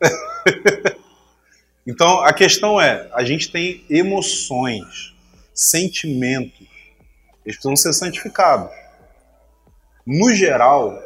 Então 1.84 2.20
a 2.20 2.32
questão 2.32 2.80
é: 2.80 3.10
a 3.12 3.24
gente 3.24 3.50
tem 3.50 3.84
emoções, 3.90 5.12
sentimentos, 5.52 6.60
eles 7.44 7.56
precisam 7.56 7.74
ser 7.74 7.92
santificados. 7.92 8.70
No 10.06 10.32
geral, 10.32 10.96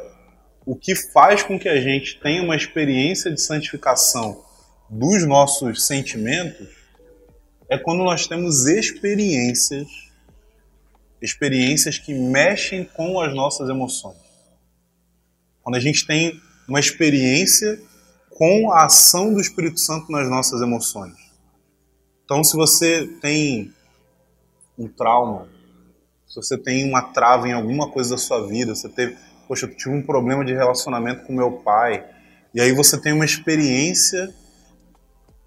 o 0.67 0.75
que 0.75 0.93
faz 0.93 1.43
com 1.43 1.57
que 1.57 1.69
a 1.69 1.79
gente 1.79 2.19
tenha 2.19 2.43
uma 2.43 2.53
experiência 2.53 3.31
de 3.31 3.39
santificação 3.39 4.43
dos 4.89 5.25
nossos 5.25 5.87
sentimentos 5.87 6.67
é 7.69 7.77
quando 7.77 8.03
nós 8.03 8.27
temos 8.27 8.65
experiências, 8.65 9.87
experiências 11.21 11.97
que 11.97 12.13
mexem 12.13 12.83
com 12.83 13.17
as 13.21 13.33
nossas 13.33 13.69
emoções. 13.69 14.17
Quando 15.63 15.75
a 15.75 15.79
gente 15.79 16.05
tem 16.05 16.37
uma 16.67 16.81
experiência 16.81 17.79
com 18.29 18.69
a 18.69 18.87
ação 18.87 19.33
do 19.33 19.39
Espírito 19.39 19.79
Santo 19.79 20.11
nas 20.11 20.29
nossas 20.29 20.61
emoções. 20.61 21.15
Então, 22.25 22.43
se 22.43 22.57
você 22.57 23.07
tem 23.21 23.73
um 24.77 24.89
trauma, 24.89 25.47
se 26.27 26.35
você 26.35 26.57
tem 26.57 26.83
uma 26.83 27.01
trava 27.13 27.47
em 27.47 27.53
alguma 27.53 27.89
coisa 27.89 28.11
da 28.11 28.17
sua 28.17 28.45
vida, 28.45 28.75
você 28.75 28.89
teve, 28.89 29.17
poxa, 29.47 29.65
eu 29.65 29.75
tive 29.75 29.95
um 29.95 30.01
problema 30.01 30.43
de 30.43 30.53
relacionamento 30.53 31.23
com 31.25 31.33
meu 31.33 31.51
pai, 31.51 32.05
e 32.53 32.61
aí 32.61 32.71
você 32.71 32.99
tem 32.99 33.13
uma 33.13 33.25
experiência 33.25 34.33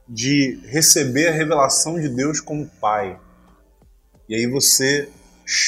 de 0.09 0.61
receber 0.67 1.29
a 1.29 1.33
revelação 1.33 2.01
de 2.01 2.09
Deus 2.09 2.41
como 2.41 2.69
pai. 2.81 3.19
E 4.29 4.35
aí 4.35 4.47
você 4.47 5.09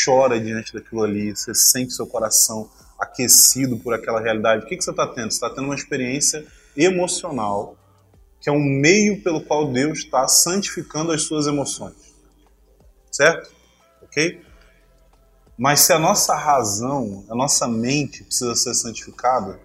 chora 0.05 0.39
diante 0.41 0.73
daquilo 0.73 1.03
ali, 1.03 1.31
você 1.31 1.55
sente 1.55 1.93
seu 1.93 2.07
coração 2.07 2.71
aquecido 2.99 3.79
por 3.79 3.95
aquela 3.95 4.21
realidade. 4.21 4.65
O 4.65 4.69
que, 4.69 4.77
que 4.77 4.85
você 4.85 4.91
está 4.91 5.07
tendo? 5.07 5.31
Você 5.31 5.37
está 5.37 5.51
tendo 5.51 5.65
uma 5.65 5.75
experiência 5.75 6.47
emocional, 6.77 7.77
que 8.41 8.49
é 8.49 8.53
um 8.53 8.63
meio 8.63 9.23
pelo 9.23 9.45
qual 9.45 9.73
Deus 9.73 9.99
está 9.99 10.27
santificando 10.29 11.13
as 11.13 11.23
suas 11.23 11.47
emoções. 11.47 11.95
Certo? 13.11 13.53
Ok? 14.03 14.41
Mas 15.57 15.81
se 15.81 15.93
a 15.93 15.99
nossa 15.99 16.35
razão, 16.35 17.25
a 17.29 17.35
nossa 17.35 17.69
mente 17.69 18.25
precisa 18.25 18.55
ser 18.55 18.75
santificada, 18.75 19.61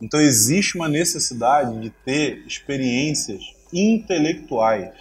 então 0.00 0.20
existe 0.20 0.76
uma 0.76 0.88
necessidade 0.88 1.80
de 1.80 1.90
ter 1.90 2.44
experiências 2.46 3.40
intelectuais, 3.72 4.92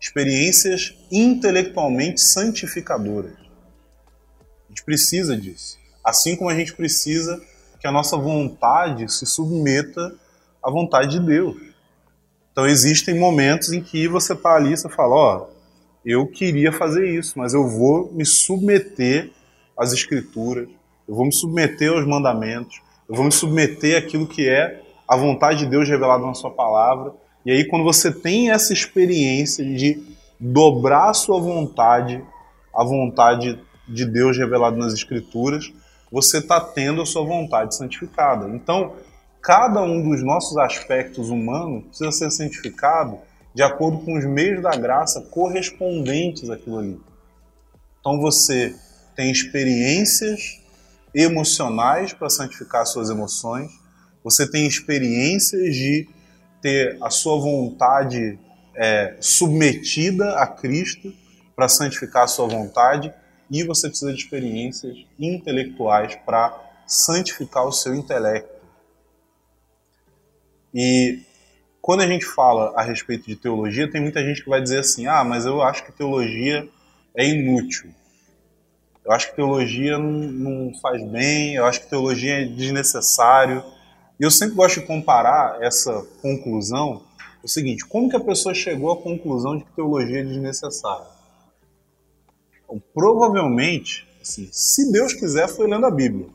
experiências 0.00 0.94
intelectualmente 1.10 2.20
santificadoras. 2.20 3.34
A 4.64 4.68
gente 4.68 4.84
precisa 4.84 5.36
disso. 5.36 5.78
Assim 6.02 6.36
como 6.36 6.48
a 6.48 6.54
gente 6.54 6.72
precisa 6.72 7.42
que 7.78 7.86
a 7.86 7.92
nossa 7.92 8.16
vontade 8.16 9.12
se 9.12 9.26
submeta 9.26 10.14
à 10.62 10.70
vontade 10.70 11.18
de 11.18 11.20
Deus. 11.20 11.56
Então 12.52 12.66
existem 12.66 13.18
momentos 13.18 13.72
em 13.72 13.82
que 13.82 14.08
você 14.08 14.32
está 14.32 14.54
ali 14.54 14.72
e 14.72 14.76
você 14.76 14.88
fala, 14.88 15.14
ó, 15.14 15.36
oh, 15.36 15.55
eu 16.06 16.24
queria 16.28 16.70
fazer 16.70 17.08
isso, 17.10 17.36
mas 17.36 17.52
eu 17.52 17.68
vou 17.68 18.12
me 18.12 18.24
submeter 18.24 19.32
às 19.76 19.92
escrituras, 19.92 20.68
eu 21.08 21.14
vou 21.16 21.26
me 21.26 21.32
submeter 21.32 21.90
aos 21.90 22.06
mandamentos, 22.06 22.80
eu 23.08 23.16
vou 23.16 23.24
me 23.24 23.32
submeter 23.32 23.98
àquilo 23.98 24.24
que 24.24 24.48
é 24.48 24.80
a 25.08 25.16
vontade 25.16 25.58
de 25.58 25.66
Deus 25.66 25.88
revelada 25.88 26.24
na 26.24 26.34
sua 26.34 26.50
palavra. 26.50 27.12
E 27.44 27.50
aí 27.50 27.64
quando 27.64 27.82
você 27.82 28.12
tem 28.12 28.52
essa 28.52 28.72
experiência 28.72 29.64
de 29.64 30.00
dobrar 30.38 31.10
a 31.10 31.14
sua 31.14 31.40
vontade, 31.40 32.22
a 32.72 32.84
vontade 32.84 33.58
de 33.88 34.04
Deus 34.04 34.38
revelada 34.38 34.76
nas 34.76 34.92
escrituras, 34.92 35.72
você 36.10 36.38
está 36.38 36.60
tendo 36.60 37.02
a 37.02 37.06
sua 37.06 37.24
vontade 37.24 37.74
santificada. 37.74 38.48
Então, 38.48 38.94
cada 39.42 39.82
um 39.82 40.08
dos 40.08 40.22
nossos 40.22 40.56
aspectos 40.56 41.30
humanos 41.30 41.84
precisa 41.86 42.12
ser 42.12 42.30
santificado 42.30 43.18
de 43.56 43.62
acordo 43.62 44.00
com 44.04 44.18
os 44.18 44.24
meios 44.26 44.62
da 44.62 44.76
graça 44.76 45.18
correspondentes 45.30 46.50
àquilo 46.50 46.78
ali. 46.78 47.00
Então, 47.98 48.20
você 48.20 48.76
tem 49.16 49.30
experiências 49.30 50.60
emocionais 51.14 52.12
para 52.12 52.28
santificar 52.28 52.84
suas 52.84 53.08
emoções, 53.08 53.70
você 54.22 54.46
tem 54.46 54.66
experiências 54.66 55.74
de 55.74 56.06
ter 56.60 56.98
a 57.00 57.08
sua 57.08 57.40
vontade 57.40 58.38
é, 58.74 59.16
submetida 59.22 60.34
a 60.34 60.46
Cristo 60.46 61.10
para 61.56 61.66
santificar 61.66 62.24
a 62.24 62.28
sua 62.28 62.46
vontade 62.46 63.10
e 63.50 63.64
você 63.64 63.88
precisa 63.88 64.12
de 64.12 64.18
experiências 64.18 64.98
intelectuais 65.18 66.14
para 66.26 66.54
santificar 66.86 67.66
o 67.66 67.72
seu 67.72 67.94
intelecto. 67.94 68.54
E 70.74 71.24
quando 71.86 72.00
a 72.00 72.06
gente 72.08 72.26
fala 72.26 72.72
a 72.74 72.82
respeito 72.82 73.26
de 73.26 73.36
teologia, 73.36 73.88
tem 73.88 74.00
muita 74.00 74.20
gente 74.20 74.42
que 74.42 74.50
vai 74.50 74.60
dizer 74.60 74.80
assim: 74.80 75.06
ah, 75.06 75.22
mas 75.22 75.46
eu 75.46 75.62
acho 75.62 75.84
que 75.84 75.92
teologia 75.92 76.68
é 77.14 77.24
inútil. 77.24 77.94
Eu 79.04 79.12
acho 79.12 79.30
que 79.30 79.36
teologia 79.36 79.96
não, 79.96 80.10
não 80.10 80.74
faz 80.80 81.00
bem, 81.08 81.54
eu 81.54 81.64
acho 81.64 81.82
que 81.82 81.88
teologia 81.88 82.42
é 82.42 82.44
desnecessário. 82.44 83.62
E 84.18 84.24
eu 84.24 84.32
sempre 84.32 84.56
gosto 84.56 84.80
de 84.80 84.86
comparar 84.86 85.62
essa 85.62 86.04
conclusão 86.20 87.04
o 87.40 87.46
seguinte: 87.46 87.86
como 87.86 88.10
que 88.10 88.16
a 88.16 88.20
pessoa 88.20 88.52
chegou 88.52 88.90
à 88.90 89.00
conclusão 89.00 89.56
de 89.56 89.62
que 89.62 89.70
teologia 89.76 90.22
é 90.22 90.24
desnecessária? 90.24 91.06
Então, 92.64 92.82
provavelmente, 92.92 94.08
assim, 94.20 94.48
se 94.50 94.90
Deus 94.90 95.12
quiser, 95.12 95.46
foi 95.46 95.68
lendo 95.68 95.86
a 95.86 95.90
Bíblia. 95.92 96.26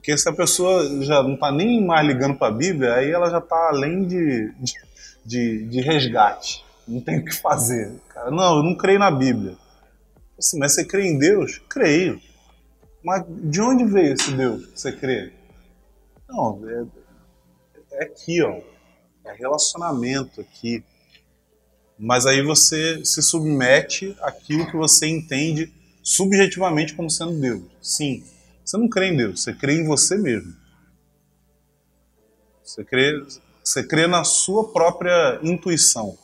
Porque 0.00 0.16
se 0.16 0.26
a 0.30 0.32
pessoa 0.32 1.04
já 1.04 1.22
não 1.22 1.34
está 1.34 1.52
nem 1.52 1.84
mais 1.84 2.06
ligando 2.06 2.38
para 2.38 2.48
a 2.48 2.56
Bíblia, 2.56 2.94
aí 2.94 3.10
ela 3.10 3.30
já 3.30 3.36
está 3.36 3.68
além 3.68 4.06
de, 4.06 4.50
de, 5.22 5.68
de, 5.68 5.80
resgate. 5.82 6.64
Não 6.88 7.02
tem 7.02 7.18
o 7.18 7.24
que 7.24 7.34
fazer. 7.34 8.00
Cara, 8.08 8.30
não, 8.30 8.56
eu 8.56 8.62
não 8.62 8.74
creio 8.74 8.98
na 8.98 9.10
Bíblia. 9.10 9.58
Assim, 10.38 10.58
mas 10.58 10.74
você 10.74 10.86
crê 10.86 11.06
em 11.06 11.18
Deus? 11.18 11.60
Creio. 11.68 12.18
Mas 13.04 13.26
de 13.28 13.60
onde 13.60 13.84
veio 13.84 14.14
esse 14.14 14.32
Deus 14.32 14.64
que 14.68 14.80
você 14.80 14.90
crê? 14.90 15.34
Não, 16.26 16.58
é, 16.66 18.00
é 18.00 18.04
aqui, 18.04 18.42
ó. 18.42 18.58
É 19.26 19.34
relacionamento 19.34 20.40
aqui. 20.40 20.82
Mas 21.98 22.24
aí 22.24 22.40
você 22.40 23.04
se 23.04 23.20
submete 23.20 24.16
àquilo 24.22 24.66
que 24.66 24.78
você 24.78 25.06
entende 25.06 25.70
subjetivamente 26.02 26.94
como 26.94 27.10
sendo 27.10 27.38
Deus. 27.38 27.62
Sim, 27.82 28.24
você 28.70 28.78
não 28.78 28.88
crê 28.88 29.08
em 29.08 29.16
Deus, 29.16 29.42
você 29.42 29.52
crê 29.52 29.80
em 29.80 29.84
você 29.84 30.16
mesmo. 30.16 30.54
Você 32.62 32.84
crê, 32.84 33.20
você 33.64 33.84
crê 33.84 34.06
na 34.06 34.22
sua 34.22 34.72
própria 34.72 35.40
intuição. 35.42 36.16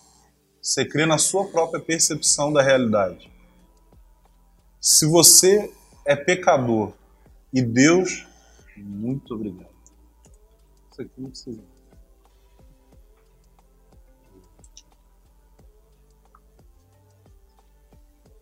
Você 0.62 0.84
crê 0.84 1.06
na 1.06 1.18
sua 1.18 1.50
própria 1.50 1.82
percepção 1.82 2.52
da 2.52 2.62
realidade. 2.62 3.28
Se 4.80 5.06
você 5.06 5.72
é 6.04 6.14
pecador 6.14 6.92
e 7.52 7.60
Deus. 7.60 8.24
Muito 8.76 9.34
obrigado. 9.34 9.74
Isso 10.92 11.02
aqui 11.02 11.20
não 11.20 11.30
precisa. 11.30 11.64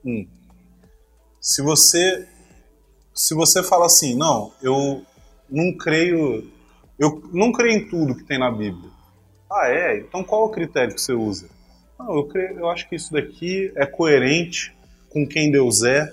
Hum. 0.04 0.28
Se 1.40 1.62
você 1.62 2.34
se 3.14 3.33
você 3.33 3.62
fala 3.62 3.87
assim, 3.87 4.16
não, 4.16 4.52
eu 4.61 5.04
não 5.49 5.76
creio, 5.78 6.50
eu 6.99 7.23
não 7.33 7.52
creio 7.52 7.78
em 7.78 7.88
tudo 7.88 8.16
que 8.16 8.25
tem 8.25 8.38
na 8.38 8.50
Bíblia. 8.50 8.90
Ah, 9.50 9.68
é? 9.68 9.99
Então 9.99 10.25
qual 10.25 10.47
o 10.47 10.50
critério 10.50 10.94
que 10.94 11.00
você 11.00 11.12
usa? 11.12 11.49
Não, 11.97 12.16
eu, 12.16 12.26
creio, 12.26 12.59
eu 12.59 12.68
acho 12.68 12.88
que 12.88 12.97
isso 12.97 13.12
daqui 13.12 13.73
é 13.76 13.87
coerente 13.87 14.76
com 15.11 15.26
quem 15.26 15.52
Deus 15.52 15.85
é. 15.85 16.12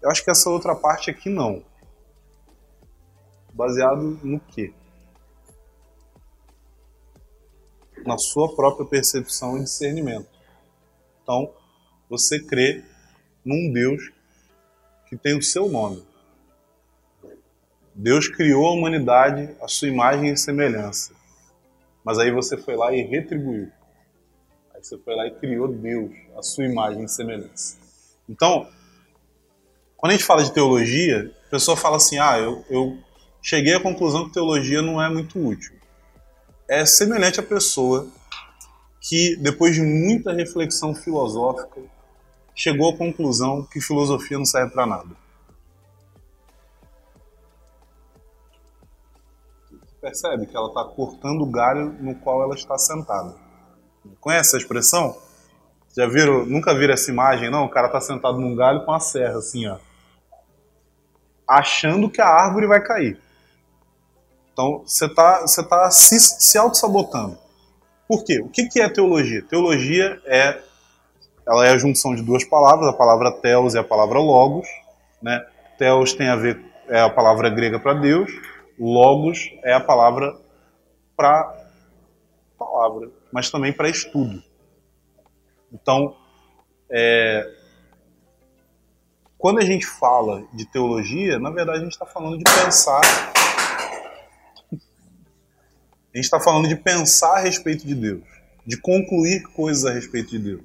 Eu 0.00 0.08
acho 0.08 0.22
que 0.22 0.30
essa 0.30 0.48
outra 0.48 0.76
parte 0.76 1.10
aqui 1.10 1.28
não. 1.28 1.64
Baseado 3.52 4.20
no 4.22 4.38
quê? 4.38 4.72
Na 8.06 8.16
sua 8.16 8.54
própria 8.54 8.86
percepção 8.86 9.58
e 9.58 9.64
discernimento. 9.64 10.28
Então, 11.22 11.52
você 12.08 12.38
crê 12.38 12.84
num 13.44 13.72
Deus 13.72 14.12
que 15.08 15.16
tem 15.16 15.36
o 15.36 15.42
seu 15.42 15.68
nome. 15.68 16.05
Deus 17.98 18.28
criou 18.28 18.66
a 18.66 18.72
humanidade 18.72 19.48
à 19.58 19.66
sua 19.66 19.88
imagem 19.88 20.30
e 20.30 20.36
semelhança. 20.36 21.14
Mas 22.04 22.18
aí 22.18 22.30
você 22.30 22.54
foi 22.54 22.76
lá 22.76 22.94
e 22.94 23.00
retribuiu. 23.00 23.70
Aí 24.74 24.84
você 24.84 24.98
foi 24.98 25.16
lá 25.16 25.26
e 25.26 25.30
criou 25.30 25.66
Deus, 25.66 26.10
a 26.36 26.42
sua 26.42 26.66
imagem 26.66 27.04
e 27.04 27.08
semelhança. 27.08 27.78
Então, 28.28 28.68
quando 29.96 30.10
a 30.10 30.12
gente 30.14 30.26
fala 30.26 30.44
de 30.44 30.52
teologia, 30.52 31.32
a 31.46 31.50
pessoa 31.50 31.74
fala 31.74 31.96
assim: 31.96 32.18
ah, 32.18 32.38
eu, 32.38 32.62
eu 32.68 32.98
cheguei 33.40 33.72
à 33.72 33.80
conclusão 33.80 34.26
que 34.26 34.34
teologia 34.34 34.82
não 34.82 35.02
é 35.02 35.08
muito 35.08 35.38
útil. 35.38 35.72
É 36.68 36.84
semelhante 36.84 37.40
à 37.40 37.42
pessoa 37.42 38.06
que, 39.00 39.36
depois 39.36 39.74
de 39.74 39.80
muita 39.80 40.34
reflexão 40.34 40.94
filosófica, 40.94 41.80
chegou 42.54 42.92
à 42.92 42.96
conclusão 42.96 43.62
que 43.64 43.80
filosofia 43.80 44.36
não 44.36 44.44
serve 44.44 44.72
para 44.74 44.84
nada. 44.84 45.25
Percebe 50.06 50.46
que 50.46 50.56
ela 50.56 50.68
está 50.68 50.84
cortando 50.84 51.42
o 51.42 51.50
galho 51.50 51.96
no 52.00 52.14
qual 52.14 52.40
ela 52.40 52.54
está 52.54 52.78
sentada. 52.78 53.34
Conhece 54.20 54.50
essa 54.50 54.58
expressão? 54.58 55.16
Já 55.96 56.06
viram? 56.06 56.46
Nunca 56.46 56.72
viram 56.72 56.94
essa 56.94 57.10
imagem, 57.10 57.50
não? 57.50 57.64
O 57.64 57.68
cara 57.68 57.88
está 57.88 58.00
sentado 58.00 58.38
num 58.38 58.54
galho 58.54 58.84
com 58.84 58.92
a 58.92 59.00
serra, 59.00 59.38
assim, 59.38 59.66
ó. 59.66 59.78
Achando 61.48 62.08
que 62.08 62.20
a 62.20 62.28
árvore 62.28 62.68
vai 62.68 62.80
cair. 62.80 63.18
Então, 64.52 64.84
você 64.86 65.06
está 65.06 65.40
você 65.40 65.66
tá 65.66 65.90
se, 65.90 66.20
se 66.20 66.56
auto-sabotando. 66.56 67.36
Por 68.06 68.22
quê? 68.22 68.40
O 68.40 68.48
que, 68.48 68.68
que 68.68 68.80
é 68.80 68.88
teologia? 68.88 69.42
Teologia 69.42 70.20
é, 70.24 70.60
ela 71.44 71.66
é 71.66 71.72
a 71.72 71.78
junção 71.78 72.14
de 72.14 72.22
duas 72.22 72.44
palavras, 72.44 72.88
a 72.88 72.92
palavra 72.92 73.32
teos 73.32 73.74
e 73.74 73.78
a 73.78 73.84
palavra 73.84 74.20
logos. 74.20 74.68
Né? 75.20 75.44
Teos 75.76 76.14
tem 76.14 76.28
a 76.28 76.36
ver, 76.36 76.64
é 76.88 77.00
a 77.00 77.10
palavra 77.10 77.50
grega 77.50 77.80
para 77.80 77.94
Deus, 77.94 78.30
Logos 78.78 79.50
é 79.62 79.72
a 79.72 79.80
palavra 79.80 80.36
para 81.16 81.66
palavra, 82.58 83.10
mas 83.32 83.50
também 83.50 83.72
para 83.72 83.88
estudo. 83.88 84.42
Então, 85.72 86.16
é, 86.90 87.52
quando 89.38 89.58
a 89.58 89.64
gente 89.64 89.86
fala 89.86 90.44
de 90.52 90.64
teologia, 90.66 91.38
na 91.38 91.50
verdade 91.50 91.78
a 91.78 91.82
gente 91.82 91.92
está 91.92 92.06
falando 92.06 92.38
de 92.38 92.44
pensar. 92.44 93.00
A 94.72 96.16
gente 96.16 96.24
está 96.24 96.40
falando 96.40 96.66
de 96.66 96.76
pensar 96.76 97.36
a 97.36 97.40
respeito 97.40 97.86
de 97.86 97.94
Deus, 97.94 98.22
de 98.66 98.78
concluir 98.78 99.42
coisas 99.54 99.84
a 99.84 99.92
respeito 99.92 100.30
de 100.30 100.38
Deus, 100.38 100.62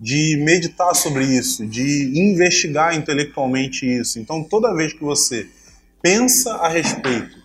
de 0.00 0.42
meditar 0.42 0.94
sobre 0.94 1.24
isso, 1.24 1.66
de 1.66 2.18
investigar 2.18 2.96
intelectualmente 2.96 3.84
isso. 3.86 4.18
Então, 4.18 4.42
toda 4.42 4.74
vez 4.74 4.94
que 4.94 5.04
você 5.04 5.46
pensa 6.04 6.56
a 6.56 6.68
respeito 6.68 7.42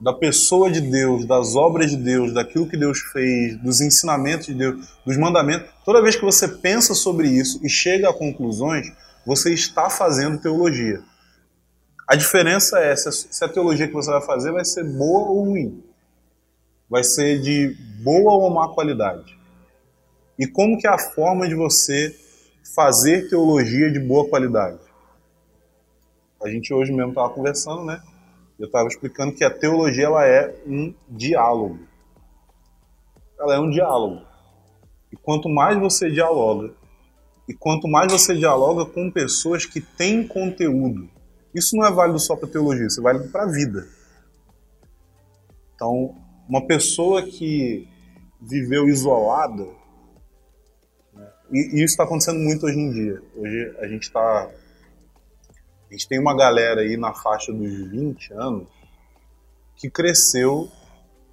da 0.00 0.12
pessoa 0.12 0.68
de 0.68 0.80
Deus, 0.80 1.24
das 1.24 1.54
obras 1.54 1.88
de 1.88 1.96
Deus, 1.96 2.34
daquilo 2.34 2.68
que 2.68 2.76
Deus 2.76 2.98
fez, 3.12 3.56
dos 3.62 3.80
ensinamentos 3.80 4.46
de 4.46 4.54
Deus, 4.54 4.88
dos 5.06 5.16
mandamentos, 5.16 5.70
toda 5.84 6.02
vez 6.02 6.16
que 6.16 6.24
você 6.24 6.48
pensa 6.48 6.94
sobre 6.94 7.28
isso 7.28 7.64
e 7.64 7.70
chega 7.70 8.10
a 8.10 8.12
conclusões, 8.12 8.88
você 9.24 9.54
está 9.54 9.88
fazendo 9.88 10.40
teologia. 10.40 11.00
A 12.08 12.16
diferença 12.16 12.80
é 12.80 12.96
se 12.96 13.44
a 13.44 13.48
teologia 13.48 13.86
que 13.86 13.94
você 13.94 14.10
vai 14.10 14.20
fazer 14.20 14.50
vai 14.50 14.64
ser 14.64 14.82
boa 14.82 15.28
ou 15.28 15.44
ruim. 15.44 15.84
Vai 16.90 17.04
ser 17.04 17.40
de 17.40 17.76
boa 18.02 18.32
ou 18.32 18.50
má 18.50 18.68
qualidade. 18.74 19.38
E 20.36 20.44
como 20.44 20.76
que 20.76 20.88
é 20.88 20.90
a 20.90 20.98
forma 20.98 21.48
de 21.48 21.54
você 21.54 22.16
fazer 22.74 23.28
teologia 23.28 23.92
de 23.92 24.00
boa 24.00 24.28
qualidade? 24.28 24.85
A 26.42 26.48
gente 26.48 26.72
hoje 26.72 26.92
mesmo 26.92 27.10
estava 27.10 27.30
conversando, 27.30 27.84
né? 27.84 28.02
Eu 28.58 28.66
estava 28.66 28.88
explicando 28.88 29.34
que 29.34 29.44
a 29.44 29.50
teologia 29.50 30.06
ela 30.06 30.26
é 30.26 30.54
um 30.66 30.94
diálogo. 31.08 31.78
Ela 33.38 33.56
é 33.56 33.58
um 33.58 33.70
diálogo. 33.70 34.24
E 35.12 35.16
quanto 35.16 35.48
mais 35.48 35.78
você 35.78 36.10
dialoga, 36.10 36.74
e 37.48 37.54
quanto 37.54 37.86
mais 37.86 38.10
você 38.10 38.34
dialoga 38.34 38.86
com 38.86 39.10
pessoas 39.10 39.64
que 39.64 39.80
têm 39.80 40.26
conteúdo, 40.26 41.08
isso 41.54 41.76
não 41.76 41.86
é 41.86 41.92
válido 41.92 42.18
só 42.18 42.34
para 42.36 42.48
teologia, 42.48 42.86
isso 42.86 43.00
é 43.00 43.02
válido 43.02 43.28
para 43.28 43.44
a 43.44 43.50
vida. 43.50 43.86
Então, 45.74 46.14
uma 46.48 46.66
pessoa 46.66 47.22
que 47.22 47.88
viveu 48.40 48.88
isolada, 48.88 49.66
né? 51.14 51.28
e, 51.52 51.76
e 51.76 51.84
isso 51.84 51.92
está 51.92 52.04
acontecendo 52.04 52.38
muito 52.40 52.66
hoje 52.66 52.78
em 52.78 52.90
dia. 52.90 53.22
Hoje 53.36 53.76
a 53.78 53.86
gente 53.86 54.02
está 54.02 54.50
a 55.88 55.92
gente 55.92 56.08
tem 56.08 56.18
uma 56.18 56.36
galera 56.36 56.80
aí 56.80 56.96
na 56.96 57.14
faixa 57.14 57.52
dos 57.52 57.90
20 57.90 58.32
anos 58.32 58.68
que 59.76 59.90
cresceu 59.90 60.68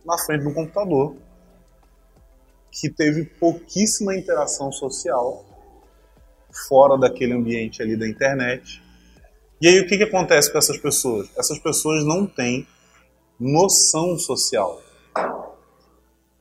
na 0.06 0.18
frente 0.18 0.44
do 0.44 0.54
computador, 0.54 1.16
que 2.72 2.90
teve 2.90 3.24
pouquíssima 3.24 4.16
interação 4.16 4.72
social 4.72 5.46
fora 6.68 6.98
daquele 6.98 7.34
ambiente 7.34 7.82
ali 7.82 7.96
da 7.96 8.08
internet. 8.08 8.84
E 9.62 9.68
aí 9.68 9.80
o 9.80 9.88
que, 9.88 9.98
que 9.98 10.04
acontece 10.04 10.52
com 10.52 10.58
essas 10.58 10.78
pessoas? 10.78 11.30
Essas 11.38 11.58
pessoas 11.60 12.06
não 12.06 12.28
têm 12.28 12.68
noção 13.40 14.18
social. 14.18 14.82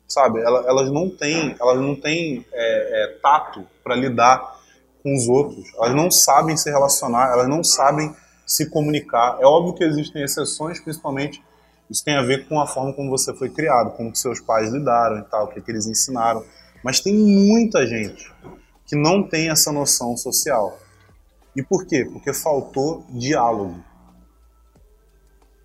Sabe, 0.08 0.40
elas 0.40 0.90
não 0.90 1.08
têm, 1.08 1.56
elas 1.58 1.78
não 1.78 1.94
têm 1.94 2.44
é, 2.52 3.04
é, 3.04 3.18
tato 3.22 3.66
para 3.82 3.94
lidar 3.94 4.60
com 5.02 5.14
os 5.14 5.28
outros. 5.28 5.72
Elas 5.74 5.94
não 5.94 6.10
sabem 6.10 6.56
se 6.56 6.70
relacionar, 6.70 7.32
elas 7.32 7.48
não 7.48 7.62
sabem 7.64 8.14
se 8.46 8.70
comunicar. 8.70 9.38
É 9.40 9.46
óbvio 9.46 9.74
que 9.74 9.84
existem 9.84 10.22
exceções, 10.22 10.80
principalmente 10.80 11.42
isso 11.90 12.04
tem 12.04 12.16
a 12.16 12.22
ver 12.22 12.48
com 12.48 12.58
a 12.58 12.66
forma 12.66 12.92
como 12.94 13.10
você 13.10 13.34
foi 13.34 13.50
criado, 13.50 13.96
como 13.96 14.14
seus 14.16 14.40
pais 14.40 14.72
lidaram 14.72 15.18
e 15.18 15.24
tal, 15.24 15.44
o 15.44 15.48
que, 15.48 15.60
que 15.60 15.70
eles 15.70 15.86
ensinaram. 15.86 16.44
Mas 16.82 17.00
tem 17.00 17.14
muita 17.14 17.86
gente 17.86 18.32
que 18.86 18.96
não 18.96 19.22
tem 19.22 19.50
essa 19.50 19.70
noção 19.72 20.16
social. 20.16 20.78
E 21.54 21.62
por 21.62 21.86
quê? 21.86 22.08
Porque 22.10 22.32
faltou 22.32 23.04
diálogo. 23.10 23.82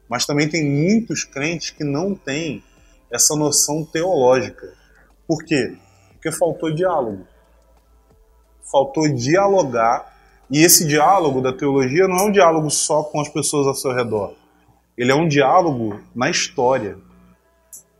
Mas 0.10 0.26
também 0.26 0.50
tem 0.50 0.63
muitos 0.63 1.23
crentes 1.23 1.69
que 1.69 1.84
não 1.84 2.13
têm 2.13 2.63
essa 3.12 3.36
noção 3.36 3.86
teológica. 3.86 4.73
Por 5.26 5.43
quê? 5.43 5.78
Porque 6.13 6.32
faltou 6.32 6.73
diálogo 6.73 7.26
faltou 8.71 9.08
dialogar. 9.10 10.15
E 10.49 10.63
esse 10.63 10.88
diálogo 10.88 11.41
da 11.41 11.51
teologia 11.51 12.08
não 12.08 12.17
é 12.17 12.23
um 12.23 12.32
diálogo 12.32 12.69
só 12.69 13.03
com 13.03 13.19
as 13.19 13.30
pessoas 13.30 13.67
ao 13.67 13.75
seu 13.75 13.93
redor. 13.93 14.34
Ele 14.97 15.12
é 15.12 15.15
um 15.15 15.27
diálogo 15.27 15.99
na 16.15 16.30
história. 16.30 16.97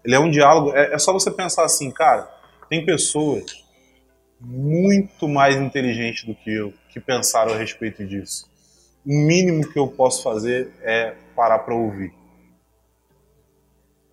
Ele 0.03 0.15
é 0.15 0.19
um 0.19 0.30
diálogo. 0.30 0.71
É, 0.75 0.93
é 0.93 0.97
só 0.97 1.12
você 1.12 1.30
pensar 1.30 1.65
assim, 1.65 1.91
cara, 1.91 2.30
tem 2.69 2.86
pessoas 2.86 3.65
muito 4.39 5.27
mais 5.27 5.56
inteligentes 5.56 6.23
do 6.23 6.36
que 6.36 6.53
eu 6.53 6.73
que 6.89 6.99
pensaram 6.99 7.53
a 7.53 7.58
respeito 7.58 8.06
disso. 8.06 8.49
O 9.06 9.13
mínimo 9.13 9.67
que 9.67 9.77
eu 9.77 9.88
posso 9.88 10.23
fazer 10.23 10.71
é 10.82 11.15
parar 11.36 11.60
para 11.60 11.73
ouvir. 11.73 12.13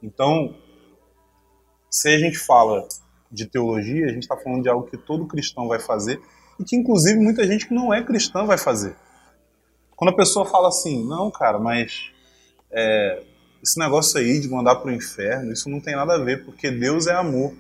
Então, 0.03 0.55
se 1.91 2.09
a 2.09 2.19
gente 2.19 2.39
fala 2.39 2.87
de 3.31 3.47
teologia, 3.47 4.07
a 4.07 4.13
gente 4.13 4.23
está 4.23 4.37
falando 4.37 4.63
de 4.63 4.69
algo 4.69 4.87
que 4.87 4.97
todo 4.97 5.27
cristão 5.27 5.67
vai 5.67 5.81
fazer 5.81 6.21
e 6.59 6.65
que 6.65 6.77
inclusive 6.77 7.19
muita 7.19 7.47
gente 7.47 7.67
que 7.67 7.75
não 7.75 7.93
é 7.93 8.03
cristã 8.03 8.45
vai 8.45 8.59
fazer. 8.59 8.97
Quando 9.97 10.11
a 10.11 10.17
pessoa 10.17 10.45
fala 10.45 10.69
assim, 10.69 11.07
não, 11.07 11.31
cara, 11.31 11.59
mas 11.59 12.11
é, 12.71 13.23
esse 13.63 13.79
negócio 13.79 14.19
aí 14.19 14.41
de 14.41 14.49
mandar 14.49 14.77
para 14.77 14.91
o 14.91 14.95
inferno, 14.95 15.53
isso 15.53 15.71
não 15.71 15.81
tem 15.81 15.95
nada 15.95 16.15
a 16.15 16.19
ver, 16.19 16.45
porque 16.45 16.71
Deus 16.71 17.07
é 17.07 17.15
amor. 17.15 17.55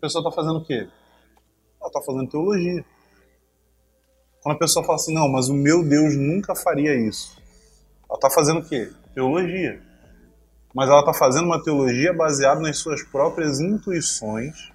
pessoa 0.00 0.20
está 0.20 0.34
fazendo 0.34 0.58
o 0.58 0.64
quê? 0.64 0.88
Ela 1.80 1.88
está 1.88 2.02
fazendo 2.02 2.28
teologia. 2.28 2.84
Quando 4.42 4.56
a 4.56 4.58
pessoa 4.58 4.84
fala 4.84 4.96
assim, 4.96 5.14
não, 5.14 5.28
mas 5.28 5.48
o 5.48 5.54
meu 5.54 5.84
Deus 5.84 6.16
nunca 6.16 6.56
faria 6.56 6.94
isso. 6.94 7.40
Ela 8.08 8.16
está 8.16 8.28
fazendo 8.28 8.58
o 8.58 8.64
quê? 8.68 8.90
Teologia. 9.14 9.80
Mas 10.74 10.88
ela 10.88 11.00
está 11.00 11.14
fazendo 11.14 11.44
uma 11.44 11.62
teologia 11.62 12.12
baseada 12.12 12.60
nas 12.60 12.78
suas 12.78 13.02
próprias 13.02 13.60
intuições 13.60 14.71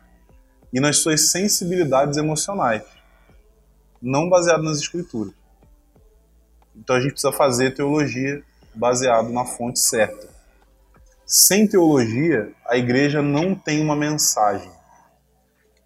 e 0.71 0.79
nas 0.79 0.97
suas 0.97 1.31
sensibilidades 1.31 2.17
emocionais, 2.17 2.83
não 4.01 4.29
baseado 4.29 4.63
nas 4.63 4.79
escrituras. 4.79 5.33
Então 6.75 6.95
a 6.95 6.99
gente 6.99 7.11
precisa 7.11 7.31
fazer 7.31 7.73
teologia 7.73 8.43
baseado 8.73 9.29
na 9.29 9.45
fonte 9.45 9.79
certa. 9.79 10.29
Sem 11.25 11.67
teologia, 11.67 12.53
a 12.65 12.77
igreja 12.77 13.21
não 13.21 13.55
tem 13.55 13.81
uma 13.81 13.95
mensagem. 13.95 14.71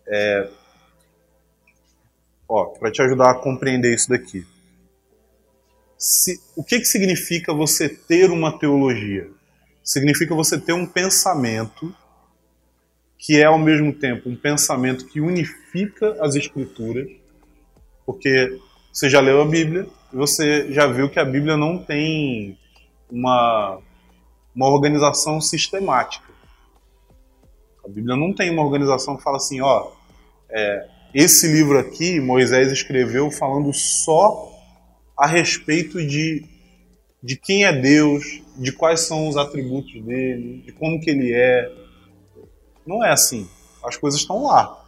É... 0.08 0.50
Para 2.80 2.92
te 2.92 3.02
ajudar 3.02 3.32
a 3.32 3.36
compreender 3.36 3.96
isso 3.96 4.10
daqui. 4.10 4.46
Se, 5.98 6.42
o 6.56 6.64
que, 6.64 6.80
que 6.80 6.86
significa 6.86 7.54
você 7.54 7.88
ter 7.88 8.30
uma 8.30 8.60
teologia? 8.60 9.32
Significa 9.84 10.36
você 10.36 10.60
ter 10.60 10.74
um 10.74 10.86
pensamento 10.86 11.96
que 13.22 13.40
é 13.40 13.46
ao 13.46 13.60
mesmo 13.60 13.94
tempo 13.94 14.28
um 14.28 14.36
pensamento 14.36 15.06
que 15.06 15.22
unifica 15.22 16.18
as 16.20 16.36
escrituras, 16.36 17.08
porque 18.06 18.60
você 18.92 19.10
já 19.10 19.22
leu 19.22 19.42
a 19.42 19.46
Bíblia 19.46 19.88
e 20.12 20.16
você 20.16 20.72
já 20.74 20.88
viu 20.88 21.08
que 21.08 21.20
a 21.20 21.24
Bíblia 21.24 21.56
não 21.56 21.78
tem 21.78 22.58
uma, 23.10 23.80
uma 24.56 24.68
organização 24.68 25.40
sistemática. 25.40 26.26
A 27.86 27.88
Bíblia 27.88 28.16
não 28.16 28.34
tem 28.34 28.50
uma 28.50 28.64
organização 28.64 29.16
que 29.16 29.24
fala 29.24 29.38
assim, 29.38 29.62
ó, 29.62 29.92
é, 30.50 30.88
esse 31.14 31.48
livro 31.48 31.78
aqui 31.78 32.20
Moisés 32.20 32.72
escreveu 32.72 33.30
falando 33.30 33.72
só 33.72 34.52
a 35.16 35.28
respeito 35.28 36.04
de, 36.06 36.44
de 37.22 37.36
quem 37.36 37.66
é 37.66 37.72
Deus, 37.72 38.42
de 38.58 38.72
quais 38.72 39.02
são 39.02 39.28
os 39.28 39.38
atributos 39.38 40.02
dele, 40.04 40.64
de 40.66 40.72
como 40.72 41.00
que 41.00 41.12
ele 41.12 41.32
é. 41.32 41.81
Não 42.86 43.04
é 43.04 43.12
assim. 43.12 43.50
As 43.84 43.98
coisas 43.98 44.20
estão 44.20 44.44
lá. 44.44 44.84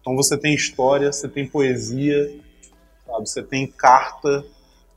Então 0.00 0.14
você 0.16 0.36
tem 0.36 0.54
história, 0.54 1.12
você 1.12 1.28
tem 1.28 1.48
poesia, 1.48 2.40
sabe? 3.06 3.28
Você 3.28 3.42
tem 3.42 3.66
carta, 3.66 4.44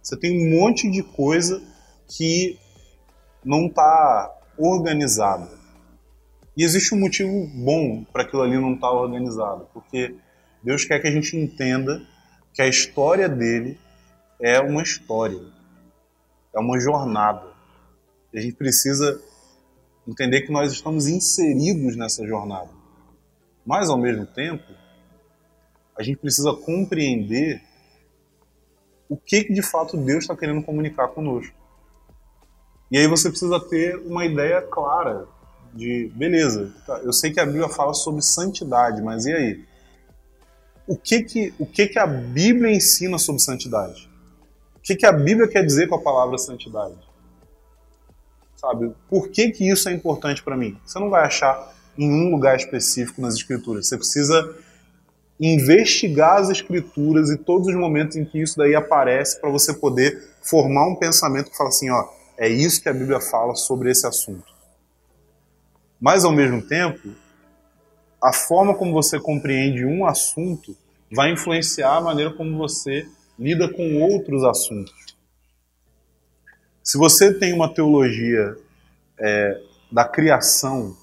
você 0.02 0.18
tem 0.18 0.32
um 0.32 0.60
monte 0.60 0.90
de 0.92 1.02
coisa 1.02 1.62
que 2.08 2.58
não 3.44 3.68
está 3.68 4.34
organizada. 4.58 5.50
E 6.56 6.64
existe 6.64 6.94
um 6.96 7.00
motivo 7.00 7.48
bom 7.54 8.04
para 8.12 8.24
aquilo 8.24 8.42
ali 8.42 8.60
não 8.60 8.74
estar 8.74 8.88
tá 8.88 8.94
organizado, 8.94 9.68
porque 9.74 10.16
Deus 10.64 10.84
quer 10.86 11.00
que 11.00 11.08
a 11.08 11.12
gente 11.12 11.38
entenda 11.38 12.02
que 12.54 12.62
a 12.62 12.68
história 12.68 13.30
dele 13.30 13.80
é 14.42 14.60
uma 14.60 14.82
história, 14.82 15.40
é 16.54 16.60
uma 16.60 16.80
jornada. 16.80 17.48
A 18.34 18.40
gente 18.40 18.56
precisa 18.56 19.22
entender 20.08 20.41
que 20.41 20.52
nós 20.52 20.72
estamos 20.72 21.08
inseridos 21.08 21.96
nessa 21.96 22.26
jornada. 22.26 22.70
Mas, 23.65 23.89
ao 23.89 23.98
mesmo 23.98 24.26
tempo, 24.26 24.63
a 25.98 26.04
gente 26.04 26.17
precisa 26.17 26.54
compreender 26.54 27.62
o 29.10 29.17
que, 29.17 29.52
de 29.52 29.62
fato 29.62 29.98
Deus 29.98 30.24
está 30.24 30.36
querendo 30.36 30.63
comunicar 30.63 31.10
conosco. 31.10 31.56
E 32.89 32.98
aí 32.98 33.08
você 33.08 33.30
precisa 33.30 33.60
ter 33.60 33.98
uma 33.98 34.26
ideia 34.26 34.62
clara 34.62 35.28
de, 35.74 36.12
beleza, 36.15 36.74
tá, 36.86 37.00
eu 37.00 37.12
sei 37.12 37.32
que 37.32 37.39
a 37.39 37.46
Bíblia 37.46 37.67
fala 37.67 37.93
sobre 37.93 38.22
santidade, 38.22 39.02
mas 39.02 39.26
e 39.26 39.34
aí? 39.34 39.65
O 40.88 40.96
que 40.96 41.22
que, 41.24 41.54
o 41.60 41.65
que, 41.65 41.88
que 41.88 42.00
a 42.00 42.08
Bíblia 42.08 42.72
ensina 42.74 43.17
sobre 43.17 43.41
santidade? 43.41 44.10
O 44.78 44.80
que, 44.80 44.96
que 44.96 45.06
a 45.06 45.12
Bíblia 45.12 45.48
quer 45.48 45.65
dizer 45.65 45.88
com 45.88 45.96
a 45.96 46.02
palavra 46.02 46.38
santidade? 46.38 46.96
Sabe? 48.58 48.91
Por 49.08 49.30
que, 49.30 49.52
que 49.52 49.70
isso 49.70 49.88
é 49.88 49.93
importante 49.93 50.43
para 50.43 50.58
mim? 50.58 50.78
Você 50.86 51.00
não 51.00 51.10
vai 51.10 51.24
achar 51.24 51.74
em 51.98 52.12
um 52.12 52.32
lugar 52.32 52.58
específico 52.58 53.22
nas 53.22 53.36
Escrituras. 53.36 53.88
Você 53.88 53.98
precisa 53.98 54.56
investigar 55.39 56.41
as 56.41 56.50
Escrituras 56.50 57.30
e 57.30 57.38
todos 57.38 57.67
os 57.67 57.76
momentos 57.76 58.17
em 58.17 58.26
que 58.26 58.41
isso 58.41 58.58
daí 58.58 58.76
aparece 58.76 59.39
para 59.39 59.50
você 59.50 59.74
poder 59.74 60.36
formar 60.41 60.88
um 60.88 60.96
pensamento 60.96 61.52
que 61.52 61.58
fala 61.58 61.70
assim, 61.70 61.89
ó, 61.91 62.10
é 62.38 62.50
isso 62.50 62.82
que 62.82 62.89
a 62.89 62.93
Bíblia 62.93 63.22
fala 63.22 63.56
sobre 63.56 63.91
esse 63.91 64.06
assunto. 64.06 64.52
Mas, 66.00 66.26
ao 66.26 66.32
mesmo 66.32 66.62
tempo, 66.62 67.10
a 68.22 68.34
forma 68.34 68.74
como 68.76 68.91
você 68.91 69.20
compreende 69.20 69.86
um 69.86 70.06
assunto 70.06 70.76
vai 71.12 71.32
influenciar 71.32 71.98
a 71.98 72.02
maneira 72.02 72.34
como 72.34 72.58
você 72.58 73.08
lida 73.38 73.72
com 73.72 74.02
outros 74.02 74.43
assuntos. 74.43 75.07
Se 76.88 76.97
você 76.97 77.34
tem 77.34 77.52
uma 77.52 77.67
teologia 77.73 78.56
é, 79.19 79.62
da 79.91 80.06
criação 80.06 80.95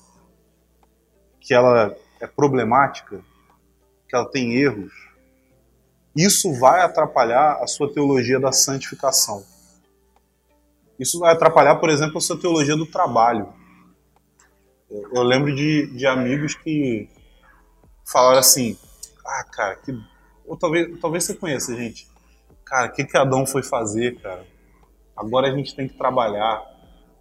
que 1.38 1.52
ela 1.52 1.94
é 2.18 2.26
problemática, 2.26 3.20
que 4.08 4.16
ela 4.16 4.24
tem 4.30 4.54
erros, 4.54 4.94
isso 6.16 6.58
vai 6.58 6.80
atrapalhar 6.80 7.58
a 7.62 7.66
sua 7.66 7.92
teologia 7.92 8.40
da 8.40 8.50
santificação. 8.50 9.44
Isso 10.98 11.18
vai 11.18 11.34
atrapalhar, 11.34 11.74
por 11.74 11.90
exemplo, 11.90 12.16
a 12.16 12.20
sua 12.22 12.40
teologia 12.40 12.76
do 12.76 12.86
trabalho. 12.86 13.52
Eu 14.90 15.22
lembro 15.22 15.54
de, 15.54 15.88
de 15.88 16.06
amigos 16.06 16.54
que 16.54 17.10
falaram 18.06 18.38
assim: 18.38 18.78
Ah, 19.22 19.44
cara, 19.52 19.76
que. 19.76 19.92
Ou 20.46 20.56
talvez, 20.56 20.98
talvez 20.98 21.24
você 21.24 21.34
conheça, 21.34 21.76
gente. 21.76 22.08
Cara, 22.64 22.86
o 22.86 22.92
que, 22.92 23.04
que 23.04 23.18
Adão 23.18 23.46
foi 23.46 23.62
fazer, 23.62 24.18
cara? 24.22 24.53
Agora 25.16 25.48
a 25.48 25.56
gente 25.56 25.74
tem 25.74 25.88
que 25.88 25.96
trabalhar. 25.96 26.62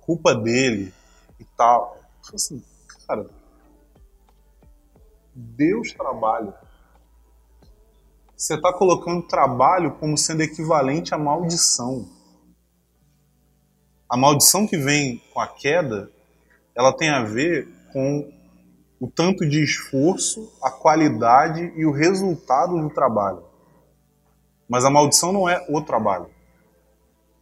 Culpa 0.02 0.36
dele 0.36 0.94
e 1.40 1.46
tal. 1.58 1.98
Eu 2.30 2.36
assim, 2.36 2.64
cara. 3.08 3.30
Deus 5.34 5.94
trabalha. 5.94 6.54
Você 8.36 8.56
está 8.56 8.74
colocando 8.74 9.28
trabalho 9.28 9.94
como 9.96 10.18
sendo 10.18 10.42
equivalente 10.42 11.14
à 11.14 11.18
maldição 11.18 12.08
a 14.14 14.18
maldição 14.18 14.68
que 14.68 14.78
vem 14.78 15.24
com 15.34 15.40
a 15.40 15.48
queda, 15.48 16.08
ela 16.76 16.96
tem 16.96 17.10
a 17.10 17.24
ver 17.24 17.68
com 17.92 18.32
o 19.00 19.08
tanto 19.08 19.44
de 19.44 19.64
esforço, 19.64 20.54
a 20.62 20.70
qualidade 20.70 21.74
e 21.76 21.84
o 21.84 21.92
resultado 21.92 22.80
do 22.80 22.92
trabalho. 22.92 23.44
Mas 24.70 24.86
a 24.86 24.92
maldição 24.92 25.34
não 25.34 25.50
é 25.50 25.66
o 25.68 25.82
trabalho. 25.82 26.28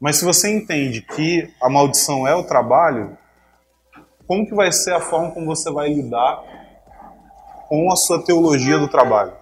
Mas 0.02 0.18
se 0.18 0.26
você 0.26 0.50
entende 0.52 1.04
que 1.04 1.54
a 1.62 1.70
maldição 1.70 2.28
é 2.28 2.34
o 2.34 2.44
trabalho, 2.44 3.16
como 4.26 4.48
que 4.48 4.56
vai 4.56 4.72
ser 4.72 4.96
a 4.96 5.00
forma 5.00 5.30
como 5.30 5.46
você 5.46 5.72
vai 5.72 5.94
lidar 5.94 6.42
com 7.70 7.92
a 7.92 7.96
sua 7.96 8.26
teologia 8.26 8.80
do 8.80 8.88
trabalho? 8.88 9.34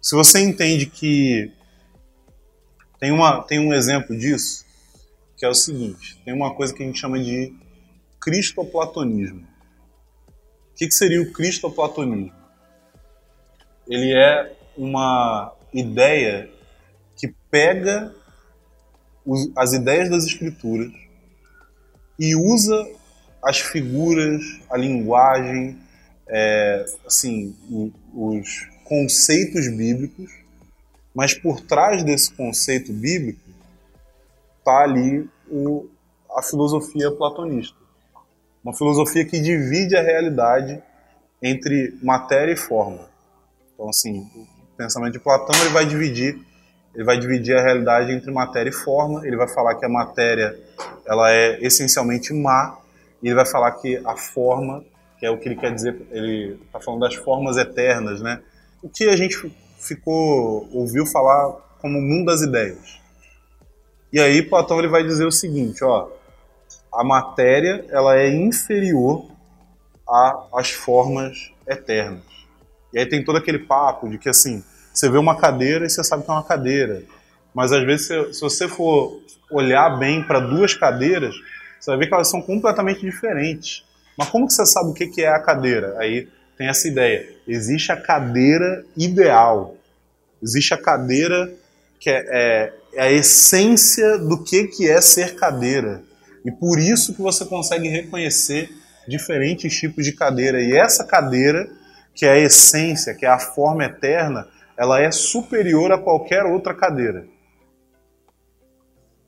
Se 0.00 0.14
você 0.14 0.38
entende 0.38 0.86
que 0.86 1.52
tem, 3.00 3.10
uma, 3.10 3.42
tem 3.42 3.58
um 3.58 3.74
exemplo 3.74 4.16
disso, 4.16 4.64
que 5.36 5.44
é 5.44 5.48
o 5.48 5.54
seguinte: 5.54 6.20
tem 6.24 6.32
uma 6.32 6.54
coisa 6.54 6.72
que 6.72 6.84
a 6.84 6.86
gente 6.86 7.00
chama 7.00 7.18
de 7.18 7.52
cristoplatonismo. 8.20 9.48
O 10.70 10.74
que, 10.76 10.86
que 10.86 10.94
seria 10.94 11.20
o 11.20 11.32
cristoplatonismo? 11.32 12.32
Ele 13.88 14.14
é 14.14 14.56
uma 14.76 15.52
ideia 15.72 16.51
que 17.22 17.34
pega 17.48 18.12
os, 19.24 19.50
as 19.56 19.72
ideias 19.72 20.10
das 20.10 20.24
escrituras 20.24 20.92
e 22.18 22.34
usa 22.34 22.86
as 23.42 23.60
figuras, 23.60 24.42
a 24.68 24.76
linguagem, 24.76 25.78
é, 26.28 26.84
assim, 27.06 27.56
os 28.12 28.68
conceitos 28.84 29.68
bíblicos 29.68 30.42
mas 31.14 31.34
por 31.34 31.60
trás 31.60 32.02
desse 32.02 32.32
conceito 32.32 32.92
bíblico 32.92 33.40
está 34.58 34.82
ali 34.82 35.28
o, 35.48 35.88
a 36.36 36.42
filosofia 36.42 37.10
platonista. 37.10 37.76
Uma 38.64 38.74
filosofia 38.74 39.24
que 39.24 39.40
divide 39.40 39.96
a 39.96 40.02
realidade 40.02 40.82
entre 41.42 41.98
matéria 42.02 42.52
e 42.52 42.56
forma. 42.56 43.10
Então, 43.74 43.88
assim, 43.88 44.20
o 44.20 44.76
pensamento 44.76 45.14
de 45.14 45.18
Platão 45.18 45.60
ele 45.60 45.70
vai 45.70 45.84
dividir, 45.84 46.40
ele 46.94 47.04
vai 47.04 47.18
dividir 47.18 47.56
a 47.56 47.62
realidade 47.62 48.12
entre 48.12 48.30
matéria 48.30 48.70
e 48.70 48.72
forma. 48.72 49.26
Ele 49.26 49.36
vai 49.36 49.48
falar 49.48 49.74
que 49.76 49.84
a 49.84 49.88
matéria 49.88 50.58
ela 51.06 51.30
é 51.30 51.58
essencialmente 51.64 52.32
má 52.32 52.78
e 53.22 53.28
ele 53.28 53.34
vai 53.34 53.46
falar 53.46 53.72
que 53.72 54.00
a 54.04 54.16
forma, 54.16 54.84
que 55.18 55.24
é 55.24 55.30
o 55.30 55.38
que 55.38 55.48
ele 55.48 55.56
quer 55.56 55.72
dizer, 55.72 55.96
ele 56.10 56.58
está 56.66 56.80
falando 56.80 57.00
das 57.00 57.14
formas 57.14 57.56
eternas, 57.56 58.20
né? 58.20 58.42
O 58.82 58.88
que 58.88 59.08
a 59.08 59.16
gente 59.16 59.36
ficou 59.78 60.68
ouviu 60.72 61.06
falar 61.06 61.52
como 61.80 61.98
o 61.98 62.02
mundo 62.02 62.26
das 62.26 62.42
ideias. 62.42 63.00
E 64.12 64.20
aí 64.20 64.42
Platão 64.42 64.78
ele 64.78 64.88
vai 64.88 65.02
dizer 65.02 65.24
o 65.24 65.32
seguinte, 65.32 65.82
ó, 65.82 66.08
a 66.92 67.02
matéria 67.02 67.86
ela 67.88 68.18
é 68.18 68.28
inferior 68.28 69.30
às 70.52 70.70
formas 70.70 71.50
eternas. 71.66 72.22
E 72.92 72.98
aí 72.98 73.06
tem 73.06 73.24
todo 73.24 73.38
aquele 73.38 73.60
papo 73.60 74.10
de 74.10 74.18
que 74.18 74.28
assim, 74.28 74.62
você 74.92 75.08
vê 75.08 75.18
uma 75.18 75.36
cadeira 75.36 75.86
e 75.86 75.90
você 75.90 76.02
sabe 76.04 76.24
que 76.24 76.30
é 76.30 76.34
uma 76.34 76.44
cadeira. 76.44 77.02
Mas 77.54 77.72
às 77.72 77.84
vezes, 77.84 78.06
se, 78.06 78.34
se 78.34 78.40
você 78.40 78.68
for 78.68 79.20
olhar 79.50 79.98
bem 79.98 80.22
para 80.22 80.40
duas 80.40 80.74
cadeiras, 80.74 81.34
você 81.78 81.90
vai 81.90 81.98
ver 81.98 82.06
que 82.08 82.14
elas 82.14 82.30
são 82.30 82.40
completamente 82.40 83.00
diferentes. 83.00 83.84
Mas 84.16 84.28
como 84.28 84.46
que 84.46 84.52
você 84.52 84.66
sabe 84.66 84.90
o 84.90 84.94
que 84.94 85.22
é 85.22 85.28
a 85.28 85.40
cadeira? 85.40 85.96
Aí 85.98 86.28
tem 86.56 86.68
essa 86.68 86.86
ideia. 86.86 87.28
Existe 87.46 87.90
a 87.90 87.96
cadeira 87.96 88.84
ideal. 88.96 89.76
Existe 90.42 90.74
a 90.74 90.78
cadeira 90.78 91.52
que 91.98 92.10
é, 92.10 92.24
é, 92.28 92.72
é, 92.94 93.02
a 93.02 93.10
essência 93.12 94.18
do 94.18 94.42
que, 94.42 94.68
que 94.68 94.88
é 94.88 95.00
ser 95.00 95.34
cadeira. 95.34 96.02
E 96.44 96.50
por 96.50 96.78
isso 96.78 97.14
que 97.14 97.22
você 97.22 97.44
consegue 97.44 97.88
reconhecer 97.88 98.70
diferentes 99.06 99.74
tipos 99.74 100.04
de 100.04 100.12
cadeira. 100.12 100.60
E 100.60 100.76
essa 100.76 101.04
cadeira, 101.04 101.68
que 102.14 102.26
é 102.26 102.32
a 102.32 102.38
essência, 102.38 103.14
que 103.14 103.24
é 103.24 103.28
a 103.28 103.38
forma 103.38 103.84
eterna, 103.84 104.46
ela 104.76 105.00
é 105.00 105.10
superior 105.10 105.92
a 105.92 105.98
qualquer 105.98 106.44
outra 106.44 106.74
cadeira. 106.74 107.26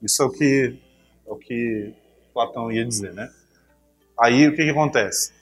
Isso 0.03 0.23
é 0.23 0.27
o 0.27 0.31
que, 0.31 0.79
é 1.27 1.31
o 1.31 1.37
que 1.37 1.95
Platão 2.33 2.71
ia 2.71 2.85
dizer, 2.85 3.13
né? 3.13 3.31
Aí 4.19 4.47
o 4.47 4.55
que, 4.55 4.65
que 4.65 4.71
acontece? 4.71 5.33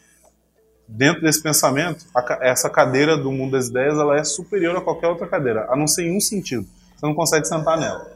Dentro 0.87 1.23
desse 1.23 1.43
pensamento, 1.43 2.05
a, 2.15 2.39
essa 2.43 2.69
cadeira 2.69 3.17
do 3.17 3.33
mundo 3.33 3.53
das 3.53 3.69
ideias 3.69 3.95
ela 3.95 4.17
é 4.17 4.25
superior 4.25 4.77
a 4.77 4.81
qualquer 4.81 5.09
outra 5.09 5.27
cadeira, 5.27 5.67
a 5.71 5.77
não 5.77 5.87
ser 5.87 6.05
em 6.05 6.17
um 6.17 6.21
sentido. 6.21 6.67
Você 6.95 7.07
não 7.07 7.15
consegue 7.15 7.47
sentar 7.47 7.79
nela. 7.79 8.11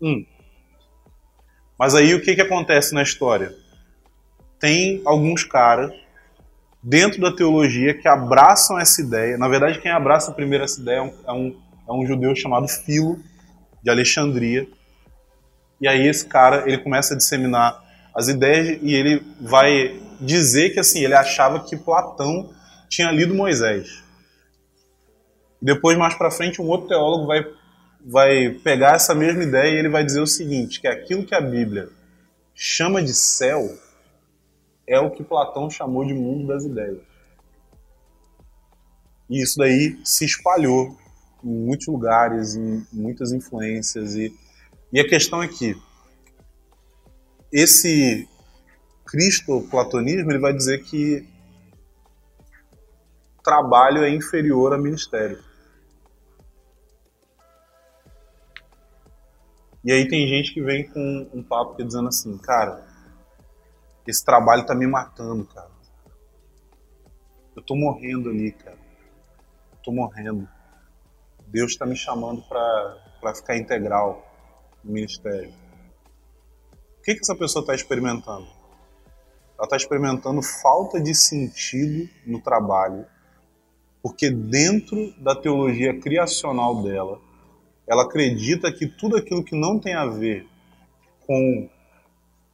hum. 0.00 0.24
Mas 1.78 1.94
aí 1.94 2.14
o 2.14 2.22
que, 2.22 2.34
que 2.34 2.40
acontece 2.40 2.94
na 2.94 3.02
história? 3.02 3.54
Tem 4.58 5.02
alguns 5.04 5.44
caras 5.44 5.92
dentro 6.86 7.20
da 7.20 7.32
teologia 7.32 7.92
que 7.94 8.06
abraçam 8.06 8.78
essa 8.78 9.02
ideia. 9.02 9.36
Na 9.36 9.48
verdade, 9.48 9.80
quem 9.80 9.90
abraça 9.90 10.30
primeiro 10.30 10.62
essa 10.62 10.80
ideia 10.80 10.98
é 10.98 11.02
um, 11.02 11.14
é 11.26 11.32
um, 11.32 11.56
é 11.88 11.92
um 11.92 12.06
judeu 12.06 12.32
chamado 12.36 12.68
Filo, 12.68 13.18
de 13.82 13.90
Alexandria. 13.90 14.68
E 15.80 15.88
aí 15.88 16.06
esse 16.06 16.24
cara 16.24 16.62
ele 16.64 16.78
começa 16.78 17.14
a 17.14 17.16
disseminar 17.16 17.84
as 18.14 18.28
ideias 18.28 18.78
e 18.80 18.94
ele 18.94 19.20
vai 19.40 20.00
dizer 20.20 20.70
que 20.70 20.78
assim 20.78 21.04
ele 21.04 21.14
achava 21.14 21.58
que 21.58 21.76
Platão 21.76 22.50
tinha 22.88 23.10
lido 23.10 23.34
Moisés. 23.34 24.04
Depois 25.60 25.98
mais 25.98 26.14
para 26.14 26.30
frente 26.30 26.62
um 26.62 26.68
outro 26.68 26.86
teólogo 26.86 27.26
vai 27.26 27.44
vai 28.08 28.50
pegar 28.62 28.94
essa 28.94 29.12
mesma 29.12 29.42
ideia 29.42 29.74
e 29.74 29.78
ele 29.78 29.88
vai 29.88 30.04
dizer 30.04 30.20
o 30.20 30.26
seguinte, 30.28 30.80
que 30.80 30.86
aquilo 30.86 31.26
que 31.26 31.34
a 31.34 31.40
Bíblia 31.40 31.88
chama 32.54 33.02
de 33.02 33.12
céu 33.12 33.68
é 34.88 35.00
o 35.00 35.10
que 35.10 35.24
Platão 35.24 35.68
chamou 35.68 36.04
de 36.04 36.14
mundo 36.14 36.46
das 36.46 36.64
ideias. 36.64 37.00
E 39.28 39.42
isso 39.42 39.58
daí 39.58 39.98
se 40.04 40.24
espalhou 40.24 40.96
em 41.42 41.48
muitos 41.48 41.86
lugares, 41.88 42.54
em 42.54 42.86
muitas 42.92 43.32
influências. 43.32 44.14
E, 44.14 44.32
e 44.92 45.00
a 45.00 45.08
questão 45.08 45.42
é 45.42 45.48
que 45.48 45.76
esse 47.52 48.28
cristo-platonismo 49.04 50.30
ele 50.30 50.38
vai 50.38 50.52
dizer 50.52 50.82
que 50.84 51.26
trabalho 53.42 54.02
é 54.02 54.10
inferior 54.10 54.72
a 54.72 54.78
ministério. 54.78 55.38
E 59.84 59.92
aí 59.92 60.08
tem 60.08 60.26
gente 60.26 60.52
que 60.52 60.60
vem 60.60 60.88
com 60.88 61.30
um 61.32 61.42
papo 61.44 61.76
que 61.76 61.84
dizendo 61.84 62.08
assim, 62.08 62.36
cara, 62.38 62.84
esse 64.10 64.24
trabalho 64.24 64.64
tá 64.64 64.74
me 64.74 64.86
matando, 64.86 65.44
cara. 65.46 65.70
Eu 67.56 67.62
tô 67.62 67.74
morrendo 67.74 68.30
ali, 68.30 68.52
cara. 68.52 68.78
Eu 69.72 69.78
tô 69.82 69.92
morrendo. 69.92 70.48
Deus 71.46 71.72
está 71.72 71.86
me 71.86 71.96
chamando 71.96 72.42
para 72.42 73.34
ficar 73.34 73.56
integral 73.56 74.24
no 74.84 74.92
ministério. 74.92 75.52
O 76.98 77.02
que, 77.02 77.14
que 77.14 77.20
essa 77.20 77.34
pessoa 77.34 77.62
está 77.62 77.74
experimentando? 77.74 78.46
Ela 79.56 79.64
está 79.64 79.76
experimentando 79.76 80.42
falta 80.42 81.00
de 81.00 81.14
sentido 81.14 82.08
no 82.26 82.40
trabalho, 82.42 83.06
porque 84.02 84.30
dentro 84.30 85.12
da 85.18 85.34
teologia 85.34 85.98
criacional 85.98 86.82
dela, 86.82 87.18
ela 87.88 88.02
acredita 88.02 88.70
que 88.70 88.86
tudo 88.86 89.16
aquilo 89.16 89.42
que 89.42 89.58
não 89.58 89.78
tem 89.78 89.94
a 89.94 90.04
ver 90.06 90.46
com 91.26 91.70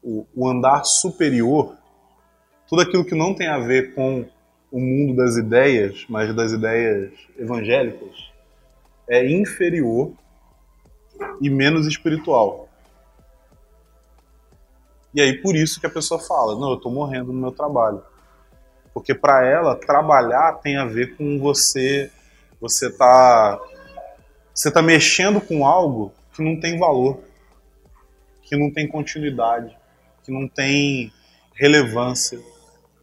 o, 0.02 0.26
o 0.34 0.48
andar 0.48 0.84
superior, 0.84 1.76
tudo 2.68 2.82
aquilo 2.82 3.04
que 3.04 3.14
não 3.14 3.34
tem 3.34 3.48
a 3.48 3.58
ver 3.58 3.94
com 3.94 4.26
o 4.70 4.80
mundo 4.80 5.16
das 5.16 5.36
ideias, 5.36 6.06
mas 6.08 6.34
das 6.34 6.52
ideias 6.52 7.12
evangélicas, 7.38 8.32
é 9.08 9.30
inferior 9.30 10.12
e 11.40 11.50
menos 11.50 11.86
espiritual. 11.86 12.68
E 15.14 15.20
aí 15.20 15.40
por 15.42 15.54
isso 15.54 15.78
que 15.78 15.86
a 15.86 15.90
pessoa 15.90 16.18
fala: 16.18 16.58
"Não, 16.58 16.70
eu 16.70 16.76
estou 16.76 16.90
morrendo 16.90 17.32
no 17.32 17.40
meu 17.40 17.52
trabalho". 17.52 18.02
Porque 18.94 19.14
para 19.14 19.46
ela 19.46 19.74
trabalhar 19.74 20.54
tem 20.54 20.76
a 20.76 20.84
ver 20.84 21.16
com 21.16 21.38
você 21.38 22.10
você 22.60 22.90
tá 22.90 23.60
você 24.54 24.70
tá 24.70 24.80
mexendo 24.80 25.40
com 25.40 25.66
algo 25.66 26.12
que 26.32 26.42
não 26.42 26.60
tem 26.60 26.78
valor, 26.78 27.20
que 28.42 28.56
não 28.56 28.70
tem 28.72 28.86
continuidade, 28.86 29.76
que 30.24 30.30
não 30.30 30.48
tem 30.48 31.12
relevância. 31.54 32.40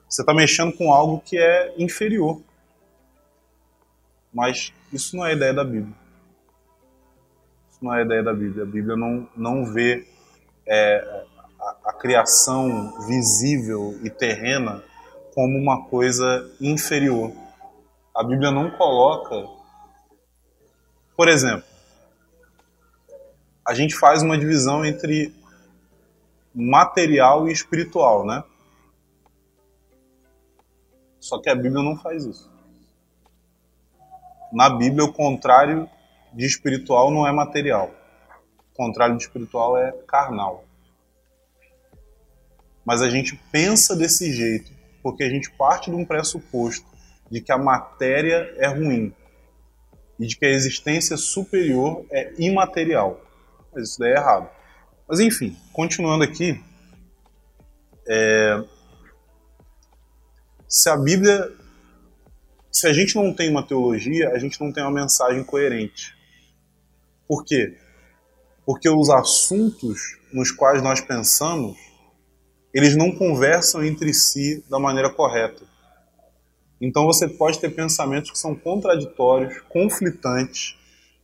Você 0.07 0.21
está 0.21 0.33
mexendo 0.33 0.73
com 0.73 0.91
algo 0.91 1.21
que 1.21 1.37
é 1.37 1.73
inferior. 1.77 2.41
Mas 4.33 4.73
isso 4.91 5.15
não 5.15 5.25
é 5.25 5.31
a 5.31 5.33
ideia 5.33 5.53
da 5.53 5.63
Bíblia. 5.63 5.95
Isso 7.69 7.79
não 7.81 7.93
é 7.93 7.99
a 7.99 8.05
ideia 8.05 8.23
da 8.23 8.33
Bíblia. 8.33 8.63
A 8.63 8.67
Bíblia 8.67 8.95
não, 8.95 9.29
não 9.35 9.65
vê 9.65 10.07
é, 10.67 11.25
a, 11.59 11.89
a 11.89 11.93
criação 11.93 13.05
visível 13.07 13.99
e 14.03 14.09
terrena 14.09 14.83
como 15.33 15.57
uma 15.57 15.85
coisa 15.85 16.49
inferior. 16.59 17.31
A 18.15 18.23
Bíblia 18.23 18.51
não 18.51 18.71
coloca. 18.71 19.47
Por 21.15 21.27
exemplo, 21.27 21.65
a 23.65 23.73
gente 23.73 23.95
faz 23.95 24.23
uma 24.23 24.37
divisão 24.37 24.83
entre 24.83 25.33
material 26.53 27.47
e 27.47 27.51
espiritual, 27.51 28.25
né? 28.25 28.43
Só 31.19 31.39
que 31.39 31.49
a 31.49 31.55
Bíblia 31.55 31.83
não 31.83 31.97
faz 31.97 32.25
isso. 32.25 32.49
Na 34.51 34.69
Bíblia, 34.69 35.05
o 35.05 35.13
contrário 35.13 35.87
de 36.33 36.45
espiritual 36.45 37.11
não 37.11 37.27
é 37.27 37.31
material. 37.31 37.91
O 38.71 38.75
contrário 38.75 39.17
de 39.17 39.23
espiritual 39.23 39.77
é 39.77 39.91
carnal. 40.07 40.63
Mas 42.85 43.01
a 43.01 43.09
gente 43.09 43.35
pensa 43.51 43.95
desse 43.95 44.31
jeito 44.33 44.71
porque 45.03 45.23
a 45.23 45.29
gente 45.29 45.51
parte 45.51 45.91
de 45.91 45.95
um 45.95 46.05
pressuposto 46.05 46.85
de 47.29 47.41
que 47.41 47.51
a 47.51 47.57
matéria 47.57 48.53
é 48.57 48.67
ruim 48.67 49.13
e 50.19 50.25
de 50.25 50.35
que 50.35 50.45
a 50.45 50.49
existência 50.49 51.15
superior 51.15 52.05
é 52.11 52.33
imaterial. 52.37 53.21
Mas 53.73 53.89
isso 53.89 53.99
daí 53.99 54.11
é 54.11 54.15
errado. 54.15 54.49
Mas 55.09 55.19
enfim, 55.19 55.57
continuando 55.73 56.23
aqui, 56.23 56.63
é... 58.07 58.63
se 60.67 60.87
a 60.89 60.95
Bíblia 60.95 61.51
se 62.71 62.87
a 62.87 62.93
gente 62.93 63.15
não 63.15 63.33
tem 63.33 63.49
uma 63.49 63.61
teologia, 63.61 64.29
a 64.29 64.37
gente 64.37 64.61
não 64.61 64.71
tem 64.71 64.81
uma 64.83 65.01
mensagem 65.01 65.43
coerente. 65.43 66.15
Por 67.27 67.43
quê? 67.43 67.75
Porque 68.65 68.89
os 68.89 69.09
assuntos 69.09 70.17
nos 70.31 70.51
quais 70.51 70.81
nós 70.81 71.01
pensamos, 71.01 71.77
eles 72.73 72.95
não 72.95 73.11
conversam 73.11 73.83
entre 73.83 74.13
si 74.13 74.63
da 74.69 74.79
maneira 74.79 75.09
correta. 75.09 75.65
Então 76.79 77.05
você 77.05 77.27
pode 77.27 77.59
ter 77.59 77.69
pensamentos 77.71 78.31
que 78.31 78.37
são 78.37 78.55
contraditórios, 78.55 79.59
conflitantes 79.67 80.78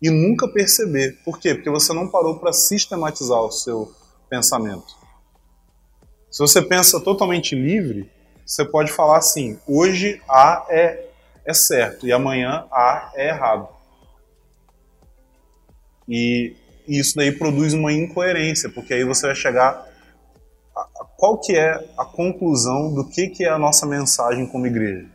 e 0.06 0.10
nunca 0.12 0.48
perceber. 0.48 1.18
Por 1.26 1.40
quê? 1.40 1.56
Porque 1.56 1.70
você 1.70 1.92
não 1.92 2.08
parou 2.08 2.38
para 2.38 2.54
sistematizar 2.54 3.40
o 3.40 3.52
seu 3.52 3.92
pensamento. 4.30 4.96
Se 6.30 6.40
você 6.40 6.62
pensa 6.62 7.00
totalmente 7.00 7.56
livre, 7.56 8.12
você 8.46 8.64
pode 8.64 8.92
falar 8.92 9.18
assim: 9.18 9.60
hoje 9.68 10.22
A 10.30 10.68
é 10.70 11.10
é 11.44 11.54
certo 11.54 12.08
e 12.08 12.12
amanhã 12.12 12.68
A 12.72 13.12
é 13.16 13.30
errado. 13.30 13.68
E 16.08 16.56
isso 16.88 17.16
daí 17.16 17.32
produz 17.32 17.74
uma 17.74 17.92
incoerência, 17.92 18.70
porque 18.70 18.94
aí 18.94 19.04
você 19.04 19.26
vai 19.26 19.36
chegar 19.36 19.88
a, 20.76 21.06
qual 21.18 21.40
que 21.40 21.58
é 21.58 21.84
a 21.98 22.06
conclusão 22.06 22.94
do 22.94 23.08
que, 23.08 23.30
que 23.30 23.44
é 23.44 23.50
a 23.50 23.58
nossa 23.58 23.88
mensagem 23.88 24.46
como 24.46 24.68
igreja. 24.68 25.08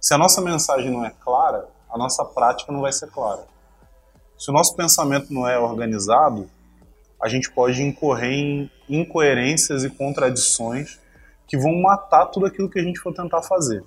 Se 0.00 0.12
a 0.12 0.18
nossa 0.18 0.40
mensagem 0.40 0.90
não 0.90 1.04
é 1.04 1.12
clara, 1.20 1.68
a 1.88 1.96
nossa 1.96 2.24
prática 2.24 2.72
não 2.72 2.80
vai 2.80 2.92
ser 2.92 3.08
clara. 3.10 3.46
Se 4.38 4.50
o 4.50 4.54
nosso 4.54 4.76
pensamento 4.76 5.32
não 5.32 5.48
é 5.48 5.58
organizado, 5.58 6.48
a 7.20 7.28
gente 7.28 7.50
pode 7.50 7.82
incorrer 7.82 8.30
em 8.30 8.70
incoerências 8.88 9.82
e 9.82 9.90
contradições 9.90 11.00
que 11.46 11.58
vão 11.58 11.80
matar 11.82 12.26
tudo 12.26 12.46
aquilo 12.46 12.70
que 12.70 12.78
a 12.78 12.82
gente 12.82 13.00
for 13.00 13.12
tentar 13.12 13.42
fazer. 13.42 13.82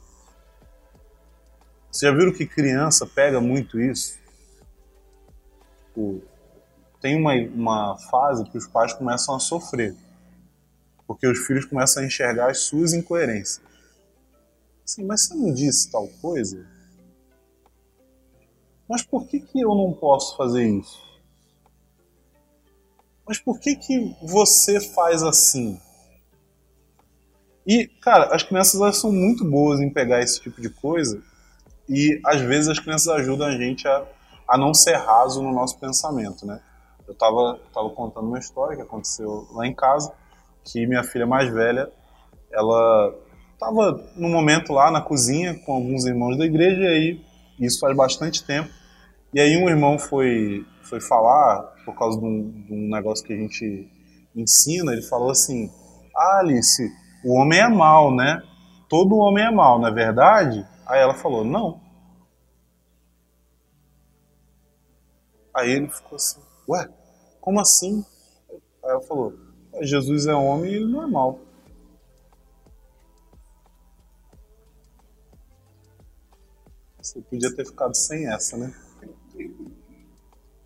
Você 1.89 2.05
já 2.05 2.11
viram 2.11 2.33
que 2.33 2.45
criança 2.45 3.05
pega 3.05 3.39
muito 3.39 3.79
isso? 3.79 4.19
Tem 6.99 7.15
uma, 7.15 7.33
uma 7.33 7.97
fase 8.09 8.43
que 8.49 8.57
os 8.57 8.67
pais 8.67 8.93
começam 8.93 9.35
a 9.35 9.39
sofrer, 9.39 9.95
porque 11.07 11.27
os 11.27 11.39
filhos 11.39 11.65
começam 11.65 12.03
a 12.03 12.05
enxergar 12.05 12.49
as 12.49 12.59
suas 12.59 12.93
incoerências. 12.93 13.61
Assim, 14.83 15.05
mas 15.05 15.27
você 15.27 15.33
não 15.35 15.53
disse 15.53 15.89
tal 15.91 16.07
coisa? 16.21 16.65
Mas 18.91 19.03
por 19.03 19.25
que, 19.25 19.39
que 19.39 19.61
eu 19.61 19.73
não 19.73 19.93
posso 19.93 20.35
fazer 20.35 20.67
isso? 20.67 21.01
Mas 23.25 23.39
por 23.39 23.57
que, 23.57 23.73
que 23.77 24.17
você 24.21 24.81
faz 24.81 25.23
assim? 25.23 25.79
E, 27.65 27.87
cara, 28.01 28.35
as 28.35 28.43
crianças 28.43 28.81
elas 28.81 28.97
são 28.97 29.09
muito 29.09 29.49
boas 29.49 29.79
em 29.79 29.89
pegar 29.89 30.21
esse 30.21 30.41
tipo 30.41 30.59
de 30.59 30.69
coisa 30.69 31.23
e 31.87 32.19
às 32.25 32.41
vezes 32.41 32.67
as 32.67 32.79
crianças 32.79 33.07
ajudam 33.07 33.47
a 33.47 33.57
gente 33.57 33.87
a, 33.87 34.05
a 34.45 34.57
não 34.57 34.73
ser 34.73 34.97
raso 34.97 35.41
no 35.41 35.53
nosso 35.53 35.79
pensamento, 35.79 36.45
né? 36.45 36.61
Eu 37.07 37.15
tava, 37.15 37.61
tava 37.73 37.89
contando 37.91 38.27
uma 38.27 38.39
história 38.39 38.75
que 38.75 38.81
aconteceu 38.81 39.47
lá 39.53 39.65
em 39.65 39.73
casa, 39.73 40.11
que 40.65 40.85
minha 40.85 41.05
filha 41.05 41.25
mais 41.25 41.49
velha, 41.49 41.89
ela 42.51 43.15
tava 43.57 44.11
no 44.17 44.27
momento 44.27 44.73
lá 44.73 44.91
na 44.91 44.99
cozinha 44.99 45.57
com 45.65 45.71
alguns 45.71 46.05
irmãos 46.05 46.37
da 46.37 46.45
igreja 46.45 46.81
e 46.81 46.87
aí, 46.87 47.25
isso 47.57 47.79
faz 47.79 47.95
bastante 47.95 48.43
tempo, 48.43 48.80
e 49.33 49.39
aí 49.39 49.57
um 49.57 49.69
irmão 49.69 49.97
foi, 49.97 50.65
foi 50.83 50.99
falar, 50.99 51.61
por 51.85 51.95
causa 51.95 52.19
de 52.19 52.25
um, 52.25 52.51
de 52.63 52.73
um 52.73 52.89
negócio 52.89 53.25
que 53.25 53.33
a 53.33 53.37
gente 53.37 53.89
ensina, 54.35 54.93
ele 54.93 55.01
falou 55.03 55.31
assim, 55.31 55.71
ah, 56.15 56.39
Alice, 56.39 56.89
o 57.23 57.33
homem 57.33 57.59
é 57.59 57.67
mal, 57.67 58.13
né? 58.13 58.41
Todo 58.89 59.17
homem 59.17 59.45
é 59.45 59.51
mal, 59.51 59.79
não 59.79 59.87
é 59.87 59.91
verdade? 59.91 60.67
Aí 60.85 60.99
ela 60.99 61.13
falou, 61.13 61.45
não. 61.45 61.79
Aí 65.53 65.69
ele 65.71 65.89
ficou 65.89 66.15
assim, 66.15 66.41
ué, 66.67 66.89
como 67.39 67.59
assim? 67.59 68.05
Aí 68.83 68.91
ela 68.91 69.01
falou, 69.01 69.33
Jesus 69.81 70.27
é 70.27 70.33
homem 70.35 70.71
e 70.71 70.75
ele 70.75 70.91
não 70.91 71.03
é 71.03 71.07
mal. 71.07 71.39
Você 77.01 77.21
podia 77.21 77.53
ter 77.55 77.65
ficado 77.65 77.95
sem 77.95 78.27
essa, 78.31 78.57
né? 78.57 78.73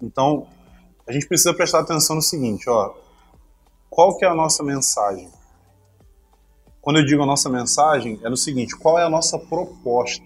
Então, 0.01 0.47
a 1.07 1.11
gente 1.11 1.27
precisa 1.27 1.53
prestar 1.53 1.79
atenção 1.79 2.15
no 2.15 2.21
seguinte, 2.21 2.69
ó. 2.69 2.93
Qual 3.89 4.17
que 4.17 4.25
é 4.25 4.27
a 4.27 4.35
nossa 4.35 4.63
mensagem? 4.63 5.29
Quando 6.81 6.99
eu 6.99 7.05
digo 7.05 7.23
a 7.23 7.25
nossa 7.25 7.49
mensagem, 7.49 8.19
é 8.23 8.29
no 8.29 8.37
seguinte: 8.37 8.75
qual 8.75 8.99
é 8.99 9.03
a 9.03 9.09
nossa 9.09 9.39
proposta? 9.39 10.23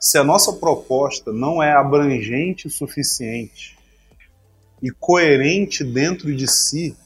Se 0.00 0.18
a 0.18 0.24
nossa 0.24 0.52
proposta 0.52 1.32
não 1.32 1.62
é 1.62 1.72
abrangente 1.72 2.66
o 2.66 2.70
suficiente 2.70 3.76
e 4.82 4.90
coerente 4.90 5.82
dentro 5.82 6.34
de 6.34 6.46
si, 6.46 6.96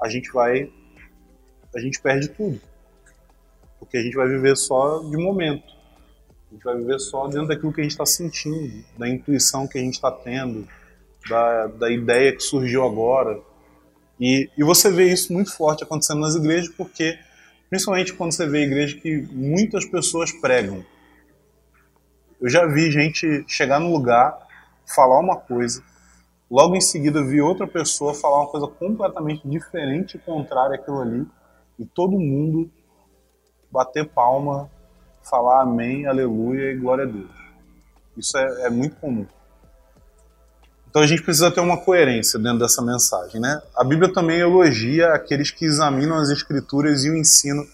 a 0.00 0.08
gente 0.08 0.30
vai. 0.32 0.70
a 1.74 1.80
gente 1.80 2.00
perde 2.00 2.28
tudo. 2.28 2.60
Porque 3.78 3.96
a 3.96 4.02
gente 4.02 4.16
vai 4.16 4.28
viver 4.28 4.56
só 4.56 5.00
de 5.00 5.16
momento. 5.16 5.77
A 6.50 6.54
gente 6.54 6.64
vai 6.64 6.76
viver 6.76 6.98
só 6.98 7.26
dentro 7.28 7.48
daquilo 7.48 7.72
que 7.72 7.80
a 7.80 7.84
gente 7.84 7.92
está 7.92 8.06
sentindo, 8.06 8.84
da 8.96 9.08
intuição 9.08 9.68
que 9.68 9.76
a 9.76 9.80
gente 9.80 9.94
está 9.94 10.10
tendo, 10.10 10.66
da, 11.28 11.66
da 11.66 11.90
ideia 11.90 12.34
que 12.34 12.42
surgiu 12.42 12.84
agora. 12.84 13.38
E, 14.18 14.50
e 14.56 14.64
você 14.64 14.90
vê 14.90 15.12
isso 15.12 15.32
muito 15.32 15.54
forte 15.54 15.84
acontecendo 15.84 16.20
nas 16.20 16.34
igrejas, 16.34 16.70
porque, 16.70 17.18
principalmente 17.68 18.14
quando 18.14 18.32
você 18.32 18.46
vê 18.46 18.64
igreja 18.64 18.96
que 18.96 19.22
muitas 19.30 19.84
pessoas 19.84 20.32
pregam. 20.32 20.84
Eu 22.40 22.48
já 22.48 22.64
vi 22.66 22.90
gente 22.90 23.44
chegar 23.46 23.78
no 23.78 23.92
lugar, 23.92 24.38
falar 24.86 25.20
uma 25.20 25.36
coisa, 25.36 25.82
logo 26.50 26.74
em 26.74 26.80
seguida 26.80 27.22
vi 27.22 27.42
outra 27.42 27.66
pessoa 27.66 28.14
falar 28.14 28.42
uma 28.42 28.50
coisa 28.50 28.66
completamente 28.66 29.46
diferente 29.46 30.16
e 30.16 30.20
contrária 30.20 30.76
àquilo 30.76 31.02
ali, 31.02 31.26
e 31.78 31.84
todo 31.84 32.18
mundo 32.18 32.70
bater 33.70 34.08
palma, 34.08 34.70
falar 35.28 35.62
amém, 35.62 36.06
aleluia 36.06 36.72
e 36.72 36.76
glória 36.76 37.04
a 37.04 37.06
Deus. 37.06 37.30
Isso 38.16 38.36
é, 38.36 38.66
é 38.66 38.70
muito 38.70 38.96
comum. 38.96 39.26
Então 40.90 41.02
a 41.02 41.06
gente 41.06 41.22
precisa 41.22 41.50
ter 41.50 41.60
uma 41.60 41.76
coerência 41.76 42.38
dentro 42.38 42.58
dessa 42.58 42.82
mensagem, 42.82 43.40
né? 43.40 43.60
A 43.76 43.84
Bíblia 43.84 44.12
também 44.12 44.40
elogia 44.40 45.12
aqueles 45.12 45.50
que 45.50 45.64
examinam 45.64 46.16
as 46.16 46.30
escrituras 46.30 47.04
e 47.04 47.10
o 47.10 47.16
ensino 47.16 47.66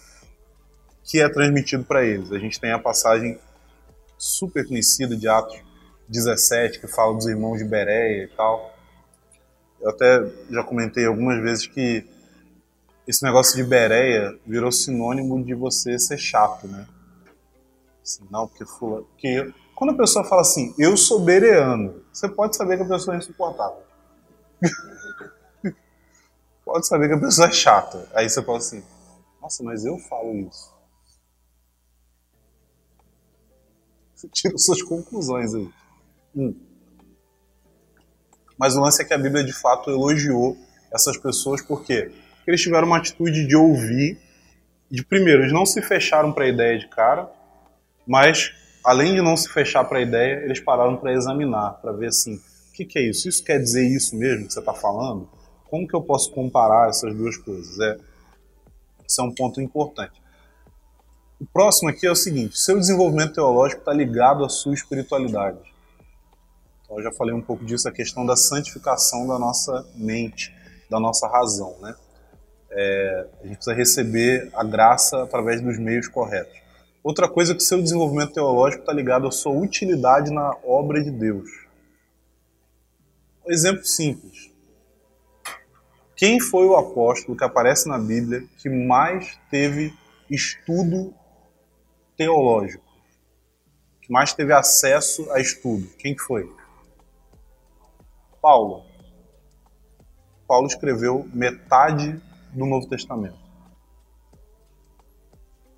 que 1.04 1.20
é 1.20 1.28
transmitido 1.28 1.84
para 1.84 2.04
eles. 2.04 2.32
A 2.32 2.38
gente 2.38 2.60
tem 2.60 2.72
a 2.72 2.78
passagem 2.78 3.38
super 4.18 4.66
conhecida 4.66 5.16
de 5.16 5.28
Atos 5.28 5.62
17 6.08 6.80
que 6.80 6.88
fala 6.88 7.14
dos 7.14 7.26
irmãos 7.26 7.58
de 7.58 7.64
Bereia 7.64 8.24
e 8.24 8.28
tal. 8.28 8.74
Eu 9.80 9.90
até 9.90 10.26
já 10.50 10.62
comentei 10.64 11.06
algumas 11.06 11.40
vezes 11.42 11.66
que 11.66 12.04
esse 13.06 13.22
negócio 13.22 13.56
de 13.56 13.62
Bereia 13.62 14.36
virou 14.46 14.72
sinônimo 14.72 15.42
de 15.44 15.54
você 15.54 15.98
ser 15.98 16.18
chato, 16.18 16.66
né? 16.66 16.86
Assim, 18.04 18.26
não, 18.30 18.46
porque 18.46 18.66
fulano. 18.66 19.04
Porque 19.04 19.54
quando 19.74 19.94
a 19.94 19.96
pessoa 19.96 20.24
fala 20.26 20.42
assim, 20.42 20.74
eu 20.78 20.94
sou 20.94 21.20
bereano, 21.20 22.04
você 22.12 22.28
pode 22.28 22.54
saber 22.54 22.76
que 22.76 22.82
a 22.82 22.88
pessoa 22.88 23.14
é 23.14 23.18
insuportável. 23.18 23.82
pode 26.64 26.86
saber 26.86 27.08
que 27.08 27.14
a 27.14 27.20
pessoa 27.20 27.48
é 27.48 27.52
chata. 27.52 28.06
Aí 28.14 28.28
você 28.28 28.42
fala 28.42 28.58
assim, 28.58 28.84
nossa, 29.40 29.64
mas 29.64 29.86
eu 29.86 29.98
falo 29.98 30.34
isso. 30.34 30.74
Você 34.14 34.28
tira 34.28 34.58
suas 34.58 34.82
conclusões 34.82 35.54
aí. 35.54 35.70
Hum. 36.36 36.54
Mas 38.58 38.76
o 38.76 38.80
lance 38.80 39.02
é 39.02 39.04
que 39.04 39.14
a 39.14 39.18
Bíblia 39.18 39.42
de 39.42 39.52
fato 39.52 39.90
elogiou 39.90 40.56
essas 40.92 41.16
pessoas? 41.16 41.62
Porque 41.62 42.12
eles 42.46 42.60
tiveram 42.60 42.86
uma 42.86 42.98
atitude 42.98 43.46
de 43.46 43.56
ouvir, 43.56 44.20
de 44.90 45.02
primeiro, 45.04 45.42
eles 45.42 45.52
não 45.52 45.64
se 45.64 45.80
fecharam 45.80 46.32
para 46.32 46.44
a 46.44 46.48
ideia 46.48 46.78
de 46.78 46.86
cara, 46.88 47.28
mas, 48.06 48.52
além 48.84 49.14
de 49.14 49.22
não 49.22 49.36
se 49.36 49.48
fechar 49.48 49.84
para 49.84 49.98
a 49.98 50.02
ideia, 50.02 50.44
eles 50.44 50.60
pararam 50.60 50.96
para 50.96 51.12
examinar, 51.12 51.80
para 51.80 51.92
ver 51.92 52.08
assim, 52.08 52.36
o 52.36 52.72
que, 52.72 52.84
que, 52.84 52.98
é 52.98 53.02
isso? 53.08 53.28
Isso 53.28 53.42
quer 53.42 53.58
dizer 53.58 53.86
isso 53.86 54.16
mesmo 54.16 54.46
que 54.46 54.52
você 54.52 54.58
está 54.58 54.74
falando? 54.74 55.28
Como 55.70 55.86
que 55.86 55.94
eu 55.94 56.02
posso 56.02 56.32
comparar 56.32 56.88
essas 56.88 57.14
duas 57.14 57.36
coisas? 57.36 57.78
É, 57.80 57.96
isso 59.06 59.20
é 59.20 59.24
um 59.24 59.34
ponto 59.34 59.60
importante. 59.60 60.22
O 61.40 61.46
próximo 61.46 61.88
aqui 61.88 62.06
é 62.06 62.10
o 62.10 62.16
seguinte: 62.16 62.58
seu 62.58 62.78
desenvolvimento 62.78 63.34
teológico 63.34 63.80
está 63.80 63.92
ligado 63.92 64.44
à 64.44 64.48
sua 64.48 64.74
espiritualidade. 64.74 65.58
Então, 66.84 66.98
eu 66.98 67.02
já 67.02 67.12
falei 67.12 67.34
um 67.34 67.40
pouco 67.40 67.64
disso, 67.64 67.88
a 67.88 67.92
questão 67.92 68.26
da 68.26 68.36
santificação 68.36 69.26
da 69.26 69.38
nossa 69.38 69.86
mente, 69.94 70.54
da 70.90 71.00
nossa 71.00 71.26
razão. 71.28 71.76
Né? 71.80 71.94
É, 72.70 73.26
a 73.42 73.46
gente 73.46 73.56
precisa 73.56 73.74
receber 73.74 74.50
a 74.54 74.62
graça 74.64 75.22
através 75.22 75.60
dos 75.60 75.78
meios 75.78 76.08
corretos. 76.08 76.63
Outra 77.04 77.28
coisa 77.28 77.52
é 77.52 77.54
que 77.54 77.62
seu 77.62 77.82
desenvolvimento 77.82 78.32
teológico 78.32 78.80
está 78.80 78.92
ligado 78.94 79.28
à 79.28 79.30
sua 79.30 79.52
utilidade 79.52 80.32
na 80.32 80.56
obra 80.64 81.04
de 81.04 81.10
Deus. 81.10 81.50
Um 83.46 83.52
exemplo 83.52 83.84
simples. 83.84 84.50
Quem 86.16 86.40
foi 86.40 86.64
o 86.64 86.76
apóstolo 86.76 87.36
que 87.36 87.44
aparece 87.44 87.86
na 87.86 87.98
Bíblia 87.98 88.48
que 88.56 88.70
mais 88.70 89.38
teve 89.50 89.92
estudo 90.30 91.12
teológico? 92.16 92.82
Que 94.00 94.10
mais 94.10 94.32
teve 94.32 94.54
acesso 94.54 95.30
a 95.32 95.38
estudo? 95.38 95.86
Quem 95.98 96.16
que 96.16 96.22
foi? 96.22 96.50
Paulo. 98.40 98.82
Paulo 100.48 100.68
escreveu 100.68 101.28
metade 101.34 102.18
do 102.54 102.64
Novo 102.64 102.88
Testamento. 102.88 103.43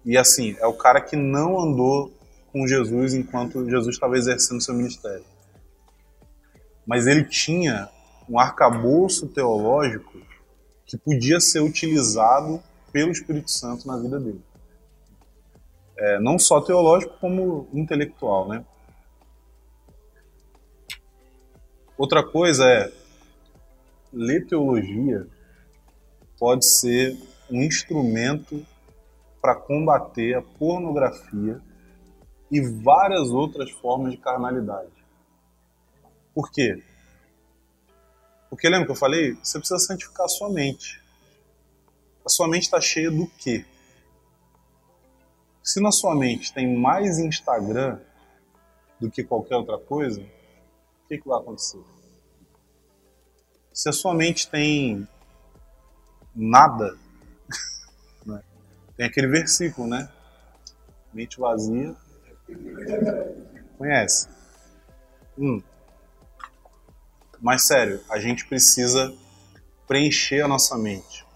E 0.06 0.16
assim, 0.16 0.56
é 0.60 0.66
o 0.66 0.72
cara 0.72 1.00
que 1.00 1.16
não 1.16 1.60
andou 1.60 2.14
com 2.52 2.64
Jesus 2.64 3.12
enquanto 3.12 3.68
Jesus 3.68 3.96
estava 3.96 4.16
exercendo 4.16 4.62
seu 4.62 4.72
ministério. 4.72 5.24
Mas 6.86 7.08
ele 7.08 7.24
tinha 7.24 7.90
um 8.28 8.38
arcabouço 8.38 9.26
teológico 9.26 10.16
que 10.86 10.96
podia 10.96 11.40
ser 11.40 11.58
utilizado 11.58 12.62
pelo 12.92 13.10
Espírito 13.10 13.50
Santo 13.50 13.88
na 13.88 13.98
vida 13.98 14.20
dele. 14.20 14.40
É, 15.98 16.20
não 16.20 16.38
só 16.38 16.60
teológico, 16.60 17.18
como 17.18 17.68
intelectual, 17.74 18.48
né? 18.48 18.64
Outra 21.98 22.22
coisa 22.22 22.64
é 22.64 22.92
ler 24.12 24.46
teologia 24.46 25.26
pode 26.38 26.64
ser 26.64 27.16
um 27.50 27.62
instrumento 27.62 28.64
para 29.46 29.54
combater 29.54 30.34
a 30.34 30.42
pornografia 30.42 31.62
e 32.50 32.60
várias 32.60 33.30
outras 33.30 33.70
formas 33.70 34.10
de 34.10 34.18
carnalidade. 34.18 34.90
Por 36.34 36.50
quê? 36.50 36.82
Porque 38.50 38.68
lembra 38.68 38.86
que 38.86 38.90
eu 38.90 38.96
falei? 38.96 39.34
Você 39.34 39.60
precisa 39.60 39.78
santificar 39.78 40.26
a 40.26 40.28
sua 40.28 40.50
mente. 40.50 41.00
A 42.24 42.28
sua 42.28 42.48
mente 42.48 42.64
está 42.64 42.80
cheia 42.80 43.08
do 43.08 43.28
quê? 43.38 43.64
Se 45.62 45.80
na 45.80 45.92
sua 45.92 46.16
mente 46.16 46.52
tem 46.52 46.76
mais 46.76 47.20
Instagram 47.20 48.00
do 48.98 49.08
que 49.08 49.22
qualquer 49.22 49.54
outra 49.54 49.78
coisa, 49.78 50.22
o 50.22 51.08
que, 51.08 51.18
que 51.18 51.28
vai 51.28 51.38
acontecer? 51.38 51.84
Se 53.72 53.88
a 53.88 53.92
sua 53.92 54.12
mente 54.12 54.50
tem 54.50 55.06
nada? 56.34 56.98
Tem 58.96 59.06
aquele 59.06 59.26
versículo, 59.26 59.86
né? 59.86 60.08
Mente 61.12 61.38
vazia. 61.38 61.94
Conhece? 63.76 64.28
Hum. 65.38 65.62
Mas 67.40 67.66
sério, 67.66 68.00
a 68.10 68.18
gente 68.18 68.46
precisa 68.46 69.14
preencher 69.86 70.42
a 70.42 70.48
nossa 70.48 70.76
mente. 70.78 71.26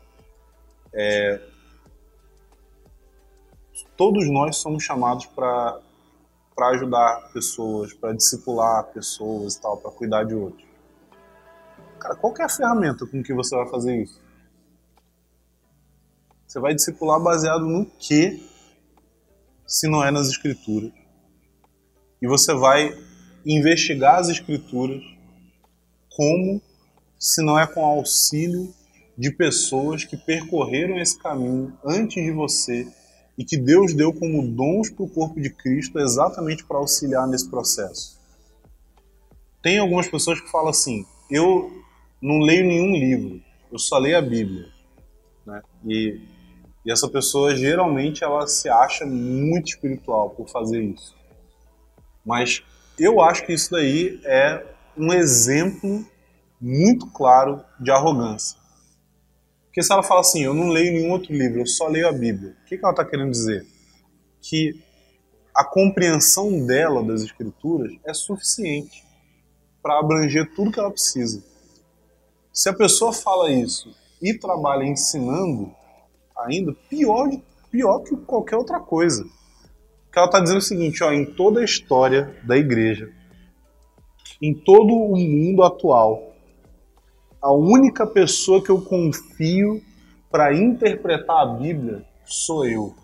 É... 0.92 1.40
Todos 3.96 4.28
nós 4.30 4.56
somos 4.56 4.82
chamados 4.82 5.26
para 5.26 5.80
para 6.60 6.68
ajudar 6.74 7.30
pessoas, 7.32 7.94
para 7.94 8.12
discipular 8.12 8.84
pessoas 8.92 9.54
e 9.54 9.60
tal, 9.62 9.78
para 9.78 9.90
cuidar 9.92 10.24
de 10.24 10.34
outros. 10.34 10.68
Cara, 11.98 12.14
qual 12.16 12.34
é 12.38 12.42
a 12.42 12.48
ferramenta 12.50 13.06
com 13.06 13.22
que 13.22 13.32
você 13.32 13.56
vai 13.56 13.66
fazer 13.70 14.02
isso? 14.02 14.20
Você 16.50 16.58
vai 16.58 16.74
discipular 16.74 17.20
baseado 17.20 17.64
no 17.64 17.86
que, 17.86 18.42
se 19.64 19.86
não 19.86 20.04
é 20.04 20.10
nas 20.10 20.26
escrituras. 20.26 20.90
E 22.20 22.26
você 22.26 22.52
vai 22.52 22.92
investigar 23.46 24.16
as 24.16 24.28
escrituras 24.28 25.00
como, 26.08 26.60
se 27.16 27.40
não 27.40 27.56
é 27.56 27.68
com 27.68 27.84
auxílio 27.84 28.74
de 29.16 29.30
pessoas 29.30 30.04
que 30.04 30.16
percorreram 30.16 30.98
esse 30.98 31.16
caminho 31.16 31.72
antes 31.84 32.20
de 32.20 32.32
você 32.32 32.84
e 33.38 33.44
que 33.44 33.56
Deus 33.56 33.94
deu 33.94 34.12
como 34.12 34.42
dons 34.48 34.90
para 34.90 35.04
o 35.04 35.08
corpo 35.08 35.40
de 35.40 35.50
Cristo 35.50 36.00
exatamente 36.00 36.64
para 36.64 36.78
auxiliar 36.78 37.28
nesse 37.28 37.48
processo. 37.48 38.18
Tem 39.62 39.78
algumas 39.78 40.08
pessoas 40.08 40.40
que 40.40 40.50
falam 40.50 40.70
assim: 40.70 41.06
eu 41.30 41.70
não 42.20 42.40
leio 42.40 42.66
nenhum 42.66 42.90
livro, 42.96 43.40
eu 43.70 43.78
só 43.78 43.98
leio 43.98 44.18
a 44.18 44.22
Bíblia. 44.22 44.66
Né? 45.46 45.62
E, 45.86 46.20
e 46.84 46.90
essa 46.90 47.08
pessoa 47.08 47.56
geralmente 47.56 48.24
ela 48.24 48.46
se 48.46 48.68
acha 48.68 49.04
muito 49.04 49.68
espiritual 49.68 50.30
por 50.30 50.48
fazer 50.48 50.82
isso. 50.82 51.14
Mas 52.24 52.62
eu 52.98 53.20
acho 53.20 53.44
que 53.44 53.52
isso 53.52 53.70
daí 53.70 54.20
é 54.24 54.64
um 54.96 55.12
exemplo 55.12 56.04
muito 56.60 57.06
claro 57.10 57.64
de 57.78 57.90
arrogância. 57.90 58.58
Porque 59.66 59.82
se 59.82 59.92
ela 59.92 60.02
fala 60.02 60.20
assim, 60.20 60.42
eu 60.42 60.52
não 60.52 60.68
leio 60.68 60.92
nenhum 60.92 61.12
outro 61.12 61.32
livro, 61.32 61.60
eu 61.60 61.66
só 61.66 61.86
leio 61.86 62.08
a 62.08 62.12
Bíblia, 62.12 62.56
o 62.60 62.64
que, 62.66 62.76
que 62.76 62.84
ela 62.84 62.92
está 62.92 63.04
querendo 63.04 63.30
dizer? 63.30 63.66
Que 64.40 64.82
a 65.54 65.64
compreensão 65.64 66.66
dela 66.66 67.02
das 67.02 67.22
Escrituras 67.22 67.92
é 68.04 68.12
suficiente 68.12 69.04
para 69.82 69.98
abranger 69.98 70.54
tudo 70.54 70.72
que 70.72 70.80
ela 70.80 70.90
precisa. 70.90 71.42
Se 72.52 72.68
a 72.68 72.72
pessoa 72.72 73.12
fala 73.12 73.50
isso 73.50 73.94
e 74.20 74.34
trabalha 74.34 74.84
ensinando, 74.84 75.74
ainda 76.46 76.72
pior, 76.88 77.28
pior 77.70 78.00
que 78.00 78.16
qualquer 78.16 78.56
outra 78.56 78.80
coisa. 78.80 79.24
Que 80.12 80.18
ela 80.18 80.26
está 80.26 80.40
dizendo 80.40 80.58
o 80.58 80.62
seguinte: 80.62 81.02
ó, 81.02 81.12
em 81.12 81.24
toda 81.24 81.60
a 81.60 81.64
história 81.64 82.36
da 82.44 82.56
igreja, 82.56 83.12
em 84.40 84.54
todo 84.54 84.92
o 84.94 85.16
mundo 85.16 85.62
atual, 85.62 86.34
a 87.40 87.52
única 87.52 88.06
pessoa 88.06 88.62
que 88.62 88.70
eu 88.70 88.80
confio 88.82 89.82
para 90.30 90.54
interpretar 90.54 91.38
a 91.38 91.46
Bíblia 91.46 92.04
sou 92.24 92.66
eu. 92.66 92.94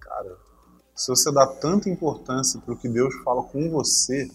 Cara, 0.00 0.36
se 0.94 1.08
você 1.08 1.32
dá 1.32 1.46
tanta 1.46 1.88
importância 1.88 2.60
para 2.60 2.74
o 2.74 2.76
que 2.76 2.88
Deus 2.88 3.14
fala 3.22 3.42
com 3.44 3.70
você, 3.70 4.28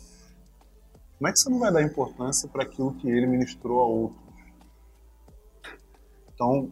como 1.17 1.27
é 1.27 1.31
que 1.31 1.39
você 1.39 1.49
não 1.49 1.59
vai 1.59 1.71
dar 1.71 1.81
importância 1.81 2.47
para 2.47 2.63
aquilo 2.63 2.93
que 2.93 3.09
ele 3.09 3.25
ministrou 3.25 3.81
a 3.81 3.87
outros? 3.87 4.26
Então, 6.37 6.71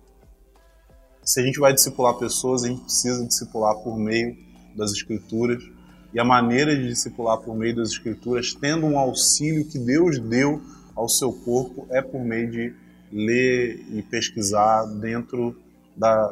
se 1.23 1.39
a 1.39 1.43
gente 1.43 1.59
vai 1.59 1.73
discipular 1.73 2.13
pessoas, 2.13 2.63
a 2.63 2.67
gente 2.67 2.83
precisa 2.83 3.25
discipular 3.25 3.75
por 3.77 3.97
meio 3.97 4.37
das 4.75 4.91
Escrituras 4.91 5.63
e 6.13 6.19
a 6.19 6.23
maneira 6.23 6.75
de 6.75 6.87
discipular 6.87 7.39
por 7.39 7.55
meio 7.55 7.75
das 7.75 7.89
Escrituras, 7.89 8.53
tendo 8.53 8.85
um 8.85 8.99
auxílio 8.99 9.67
que 9.67 9.79
Deus 9.79 10.19
deu 10.19 10.61
ao 10.95 11.09
seu 11.09 11.33
corpo, 11.33 11.87
é 11.89 11.99
por 11.99 12.23
meio 12.23 12.51
de 12.51 12.75
ler 13.11 13.83
e 13.89 14.03
pesquisar 14.03 14.85
dentro 14.85 15.59
da 15.97 16.31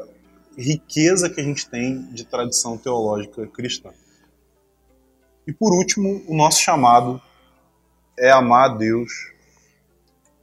riqueza 0.55 1.27
que 1.27 1.41
a 1.41 1.43
gente 1.43 1.67
tem 1.67 2.03
de 2.11 2.25
tradição 2.25 2.77
teológica 2.77 3.47
cristã. 3.47 3.89
E 5.47 5.51
por 5.51 5.73
último, 5.73 6.23
o 6.27 6.35
nosso 6.35 6.61
chamado 6.61 7.19
é 8.15 8.29
amar 8.29 8.69
a 8.69 8.73
Deus 8.75 9.33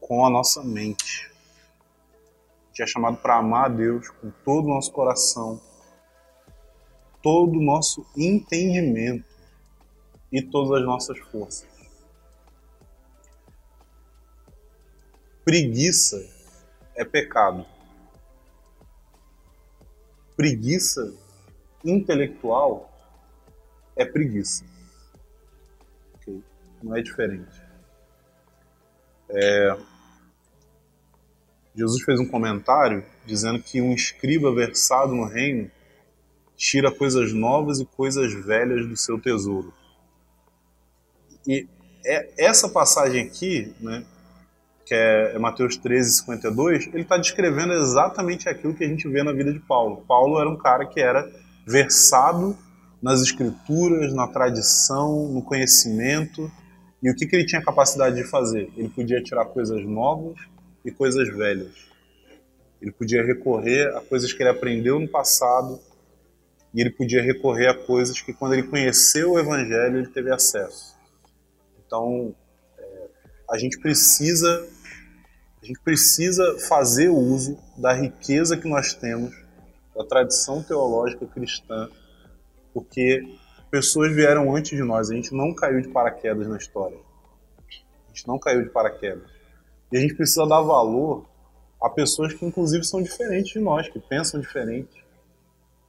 com 0.00 0.26
a 0.26 0.30
nossa 0.30 0.64
mente. 0.64 1.29
É 2.80 2.86
chamado 2.86 3.18
para 3.18 3.36
amar 3.36 3.66
a 3.66 3.68
Deus 3.68 4.08
com 4.08 4.30
todo 4.42 4.64
o 4.64 4.68
nosso 4.68 4.90
coração, 4.90 5.60
todo 7.22 7.58
o 7.58 7.62
nosso 7.62 8.06
entendimento 8.16 9.28
e 10.32 10.40
todas 10.40 10.80
as 10.80 10.86
nossas 10.86 11.18
forças. 11.18 11.68
Preguiça 15.44 16.26
é 16.94 17.04
pecado. 17.04 17.66
Preguiça 20.34 21.12
intelectual 21.84 22.90
é 23.94 24.06
preguiça. 24.06 24.64
Okay? 26.14 26.42
Não 26.82 26.96
é 26.96 27.02
diferente. 27.02 27.62
É... 29.28 29.89
Jesus 31.80 32.02
fez 32.02 32.20
um 32.20 32.26
comentário 32.26 33.02
dizendo 33.24 33.58
que 33.58 33.80
um 33.80 33.94
escriba 33.94 34.54
versado 34.54 35.14
no 35.14 35.24
reino 35.24 35.70
tira 36.54 36.90
coisas 36.90 37.32
novas 37.32 37.80
e 37.80 37.86
coisas 37.86 38.34
velhas 38.44 38.86
do 38.86 38.98
seu 38.98 39.18
tesouro. 39.18 39.72
E 41.46 41.66
é, 42.04 42.28
essa 42.36 42.68
passagem 42.68 43.22
aqui, 43.22 43.74
né, 43.80 44.04
que 44.84 44.94
é, 44.94 45.34
é 45.34 45.38
Mateus 45.38 45.78
13, 45.78 46.18
52, 46.18 46.88
ele 46.88 47.00
está 47.00 47.16
descrevendo 47.16 47.72
exatamente 47.72 48.46
aquilo 48.46 48.74
que 48.74 48.84
a 48.84 48.88
gente 48.88 49.08
vê 49.08 49.22
na 49.22 49.32
vida 49.32 49.50
de 49.50 49.60
Paulo. 49.60 50.04
Paulo 50.06 50.38
era 50.38 50.50
um 50.50 50.58
cara 50.58 50.84
que 50.84 51.00
era 51.00 51.26
versado 51.66 52.58
nas 53.00 53.22
escrituras, 53.22 54.12
na 54.12 54.28
tradição, 54.28 55.28
no 55.28 55.40
conhecimento. 55.42 56.52
E 57.02 57.10
o 57.10 57.16
que, 57.16 57.26
que 57.26 57.34
ele 57.34 57.46
tinha 57.46 57.64
capacidade 57.64 58.16
de 58.16 58.24
fazer? 58.24 58.70
Ele 58.76 58.90
podia 58.90 59.22
tirar 59.22 59.46
coisas 59.46 59.82
novas 59.86 60.36
e 60.84 60.90
coisas 60.90 61.28
velhas. 61.28 61.72
Ele 62.80 62.92
podia 62.92 63.22
recorrer 63.22 63.94
a 63.96 64.00
coisas 64.00 64.32
que 64.32 64.42
ele 64.42 64.50
aprendeu 64.50 64.98
no 64.98 65.08
passado 65.08 65.80
e 66.72 66.80
ele 66.80 66.90
podia 66.90 67.22
recorrer 67.22 67.68
a 67.68 67.74
coisas 67.74 68.20
que, 68.20 68.32
quando 68.32 68.54
ele 68.54 68.62
conheceu 68.62 69.32
o 69.32 69.38
Evangelho, 69.38 69.98
ele 69.98 70.08
teve 70.08 70.32
acesso. 70.32 70.96
Então, 71.84 72.34
é, 72.78 73.08
a 73.50 73.58
gente 73.58 73.78
precisa 73.78 74.68
a 75.62 75.66
gente 75.66 75.80
precisa 75.80 76.58
fazer 76.68 77.10
uso 77.10 77.58
da 77.76 77.92
riqueza 77.92 78.56
que 78.56 78.66
nós 78.66 78.94
temos 78.94 79.34
da 79.94 80.02
tradição 80.04 80.62
teológica 80.62 81.26
cristã, 81.26 81.90
porque 82.72 83.22
pessoas 83.70 84.14
vieram 84.14 84.54
antes 84.56 84.70
de 84.70 84.82
nós, 84.82 85.10
a 85.10 85.14
gente 85.14 85.34
não 85.34 85.54
caiu 85.54 85.82
de 85.82 85.88
paraquedas 85.88 86.48
na 86.48 86.56
história. 86.56 86.96
A 87.68 88.08
gente 88.08 88.26
não 88.26 88.38
caiu 88.38 88.62
de 88.62 88.70
paraquedas. 88.70 89.30
E 89.92 89.96
a 89.96 90.00
gente 90.00 90.14
precisa 90.14 90.46
dar 90.46 90.60
valor 90.60 91.26
a 91.80 91.88
pessoas 91.88 92.34
que 92.34 92.44
inclusive 92.44 92.84
são 92.84 93.02
diferentes 93.02 93.52
de 93.52 93.60
nós, 93.60 93.88
que 93.88 93.98
pensam 93.98 94.40
diferente. 94.40 95.04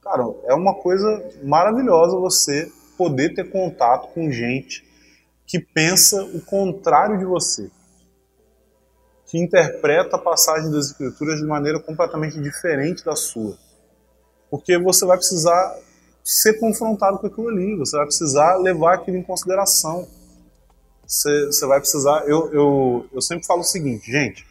Cara, 0.02 0.24
é 0.44 0.54
uma 0.54 0.74
coisa 0.74 1.30
maravilhosa 1.44 2.16
você 2.16 2.70
poder 2.96 3.34
ter 3.34 3.50
contato 3.50 4.12
com 4.12 4.30
gente 4.30 4.84
que 5.46 5.60
pensa 5.60 6.24
o 6.24 6.40
contrário 6.40 7.18
de 7.18 7.24
você, 7.24 7.70
que 9.26 9.38
interpreta 9.38 10.16
a 10.16 10.18
passagem 10.18 10.70
das 10.70 10.90
Escrituras 10.90 11.38
de 11.38 11.46
maneira 11.46 11.78
completamente 11.80 12.40
diferente 12.40 13.04
da 13.04 13.14
sua. 13.14 13.56
Porque 14.50 14.78
você 14.78 15.04
vai 15.06 15.16
precisar 15.16 15.78
ser 16.24 16.58
confrontado 16.58 17.18
com 17.18 17.26
aquilo 17.26 17.48
ali, 17.48 17.76
você 17.76 17.96
vai 17.96 18.06
precisar 18.06 18.56
levar 18.56 18.94
aquilo 18.94 19.16
em 19.16 19.22
consideração. 19.22 20.06
Você, 21.06 21.66
vai 21.66 21.78
precisar. 21.78 22.24
Eu, 22.26 22.52
eu, 22.52 23.06
eu 23.12 23.20
sempre 23.20 23.46
falo 23.46 23.60
o 23.60 23.64
seguinte, 23.64 24.10
gente: 24.10 24.46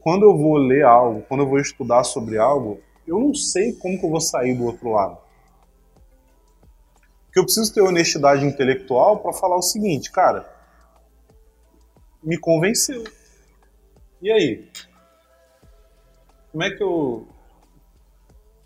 quando 0.00 0.24
eu 0.24 0.36
vou 0.36 0.56
ler 0.56 0.84
algo, 0.84 1.22
quando 1.22 1.42
eu 1.42 1.48
vou 1.48 1.58
estudar 1.58 2.04
sobre 2.04 2.38
algo, 2.38 2.80
eu 3.06 3.18
não 3.18 3.34
sei 3.34 3.72
como 3.72 3.98
que 3.98 4.04
eu 4.04 4.10
vou 4.10 4.20
sair 4.20 4.54
do 4.54 4.64
outro 4.64 4.90
lado. 4.90 5.18
Porque 7.26 7.38
eu 7.38 7.44
preciso 7.44 7.72
ter 7.72 7.82
honestidade 7.82 8.44
intelectual 8.44 9.20
para 9.20 9.32
falar 9.32 9.56
o 9.56 9.62
seguinte, 9.62 10.10
cara, 10.10 10.48
me 12.22 12.38
convenceu. 12.38 13.04
E 14.20 14.30
aí? 14.32 14.68
Como 16.50 16.62
é 16.62 16.70
que 16.70 16.82
eu. 16.82 17.28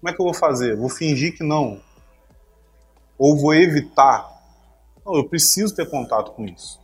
Como 0.01 0.11
é 0.11 0.13
que 0.13 0.21
eu 0.21 0.25
vou 0.25 0.35
fazer? 0.35 0.77
Vou 0.77 0.89
fingir 0.89 1.37
que 1.37 1.45
não? 1.45 1.81
Ou 3.19 3.39
vou 3.39 3.55
evitar? 3.55 4.42
Não, 5.05 5.17
eu 5.17 5.29
preciso 5.29 5.75
ter 5.75 5.89
contato 5.89 6.33
com 6.33 6.45
isso. 6.45 6.81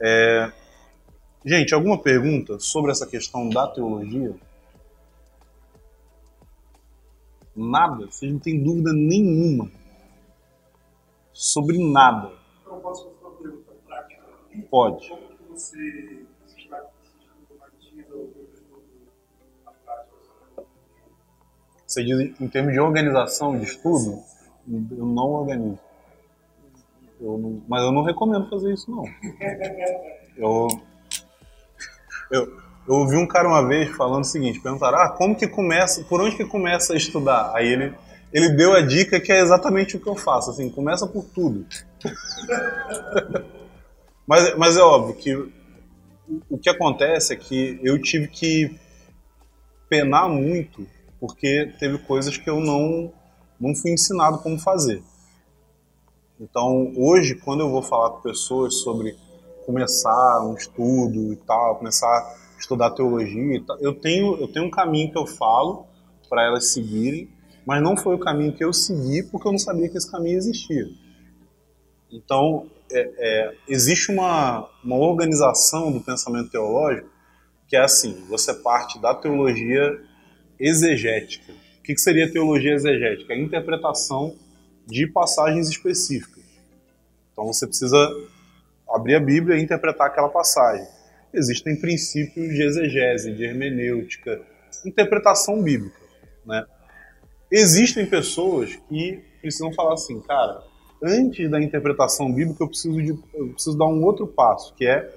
É... 0.00 0.52
Gente, 1.44 1.74
alguma 1.74 1.98
pergunta 2.02 2.58
sobre 2.58 2.90
essa 2.90 3.06
questão 3.06 3.48
da 3.48 3.66
teologia? 3.66 4.34
Nada? 7.54 8.06
Vocês 8.06 8.30
não 8.32 8.38
têm 8.38 8.62
dúvida 8.62 8.92
nenhuma 8.92 9.70
sobre 11.32 11.78
nada? 11.78 12.32
Então, 12.62 12.80
posso 12.80 13.04
fazer 13.04 13.18
uma 13.20 13.36
pergunta 13.36 13.72
prática? 13.86 14.22
Pode. 14.70 15.08
Como 15.08 15.28
que 15.28 15.42
você? 15.48 16.26
Você 21.86 22.04
diz 22.04 22.40
em 22.40 22.48
termos 22.48 22.72
de 22.72 22.78
organização 22.78 23.58
de 23.58 23.64
estudo? 23.64 24.22
Eu 24.68 25.06
não 25.06 25.30
organizo. 25.30 25.89
Eu 27.20 27.38
não- 27.38 27.62
mas 27.68 27.82
eu 27.82 27.92
não 27.92 28.02
recomendo 28.02 28.48
fazer 28.48 28.72
isso, 28.72 28.90
não. 28.90 29.04
Eu, 30.36 30.68
eu, 32.30 32.56
eu 32.88 32.94
ouvi 32.94 33.16
um 33.16 33.26
cara 33.26 33.46
uma 33.48 33.66
vez 33.66 33.94
falando 33.96 34.22
o 34.22 34.26
seguinte, 34.26 34.60
perguntaram, 34.60 34.98
ah, 34.98 35.10
como 35.10 35.36
que 35.36 35.46
começa, 35.46 36.02
por 36.04 36.20
onde 36.20 36.36
que 36.36 36.44
começa 36.44 36.94
a 36.94 36.96
estudar? 36.96 37.52
Aí 37.54 37.68
ele, 37.68 37.94
ele 38.32 38.48
deu 38.50 38.72
a 38.72 38.80
dica 38.80 39.20
que 39.20 39.32
é 39.32 39.40
exatamente 39.40 39.96
o 39.96 40.00
que 40.00 40.08
eu 40.08 40.16
faço, 40.16 40.50
assim, 40.50 40.70
começa 40.70 41.06
por 41.06 41.24
tudo. 41.24 41.66
mas, 44.26 44.56
mas 44.56 44.76
é 44.76 44.80
óbvio 44.82 45.14
que 45.14 45.34
o 46.48 46.56
que 46.56 46.70
acontece 46.70 47.32
é 47.32 47.36
que 47.36 47.78
eu 47.82 48.00
tive 48.00 48.28
que 48.28 48.78
penar 49.88 50.28
muito 50.28 50.86
porque 51.18 51.72
teve 51.78 51.98
coisas 51.98 52.36
que 52.38 52.48
eu 52.48 52.60
não, 52.60 53.12
não 53.60 53.74
fui 53.74 53.90
ensinado 53.92 54.38
como 54.38 54.58
fazer. 54.58 55.02
Então, 56.40 56.90
hoje, 56.96 57.34
quando 57.34 57.60
eu 57.60 57.68
vou 57.68 57.82
falar 57.82 58.12
com 58.12 58.22
pessoas 58.22 58.76
sobre 58.76 59.14
começar 59.66 60.42
um 60.42 60.54
estudo 60.54 61.34
e 61.34 61.36
tal, 61.36 61.76
começar 61.76 62.06
a 62.06 62.58
estudar 62.58 62.92
teologia, 62.92 63.62
tal, 63.66 63.78
eu 63.78 63.94
tenho, 63.94 64.40
eu 64.40 64.48
tenho 64.48 64.64
um 64.64 64.70
caminho 64.70 65.12
que 65.12 65.18
eu 65.18 65.26
falo 65.26 65.84
para 66.30 66.46
elas 66.46 66.72
seguirem, 66.72 67.28
mas 67.66 67.82
não 67.82 67.94
foi 67.94 68.14
o 68.14 68.18
caminho 68.18 68.54
que 68.54 68.64
eu 68.64 68.72
segui 68.72 69.22
porque 69.24 69.46
eu 69.46 69.52
não 69.52 69.58
sabia 69.58 69.86
que 69.90 69.98
esse 69.98 70.10
caminho 70.10 70.38
existia. 70.38 70.88
Então, 72.10 72.66
é, 72.90 73.10
é, 73.18 73.54
existe 73.68 74.10
uma, 74.10 74.66
uma 74.82 74.96
organização 74.96 75.92
do 75.92 76.00
pensamento 76.00 76.50
teológico 76.50 77.10
que 77.68 77.76
é 77.76 77.80
assim: 77.80 78.24
você 78.30 78.54
parte 78.54 78.98
da 78.98 79.14
teologia 79.14 80.00
exegética. 80.58 81.52
O 81.52 81.82
que, 81.82 81.94
que 81.94 82.00
seria 82.00 82.32
teologia 82.32 82.72
exegética? 82.72 83.34
A 83.34 83.38
interpretação 83.38 84.34
de 84.90 85.06
passagens 85.06 85.68
específicas. 85.68 86.42
Então 87.32 87.46
você 87.46 87.66
precisa 87.66 87.96
abrir 88.88 89.14
a 89.14 89.20
Bíblia 89.20 89.56
e 89.56 89.62
interpretar 89.62 90.08
aquela 90.08 90.28
passagem. 90.28 90.86
Existem 91.32 91.76
princípios 91.80 92.54
de 92.54 92.62
exegese, 92.62 93.32
de 93.32 93.44
hermenêutica, 93.44 94.42
interpretação 94.84 95.62
bíblica. 95.62 95.98
Né? 96.44 96.64
Existem 97.50 98.04
pessoas 98.04 98.76
que 98.88 99.22
precisam 99.40 99.72
falar 99.72 99.94
assim, 99.94 100.20
cara, 100.20 100.62
antes 101.02 101.50
da 101.50 101.62
interpretação 101.62 102.32
bíblica 102.32 102.62
eu 102.62 102.68
preciso, 102.68 103.00
de, 103.00 103.10
eu 103.34 103.48
preciso 103.52 103.78
dar 103.78 103.86
um 103.86 104.04
outro 104.04 104.26
passo, 104.26 104.74
que 104.74 104.86
é, 104.86 105.08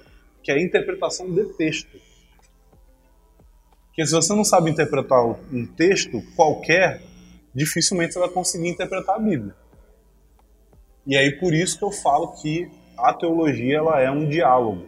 que 0.41 0.51
é 0.51 0.55
a 0.55 0.61
interpretação 0.61 1.31
de 1.31 1.45
texto. 1.55 1.99
Porque 3.87 4.05
se 4.05 4.11
você 4.11 4.33
não 4.33 4.43
sabe 4.43 4.71
interpretar 4.71 5.23
um 5.23 5.65
texto 5.65 6.21
qualquer, 6.35 7.01
dificilmente 7.53 8.13
você 8.13 8.19
vai 8.19 8.29
conseguir 8.29 8.69
interpretar 8.69 9.15
a 9.15 9.19
Bíblia. 9.19 9.55
E 11.05 11.17
aí 11.17 11.39
por 11.39 11.53
isso 11.53 11.77
que 11.77 11.83
eu 11.83 11.91
falo 11.91 12.33
que 12.41 12.69
a 12.97 13.13
teologia 13.13 13.77
ela 13.77 13.99
é 13.99 14.09
um 14.09 14.27
diálogo. 14.27 14.87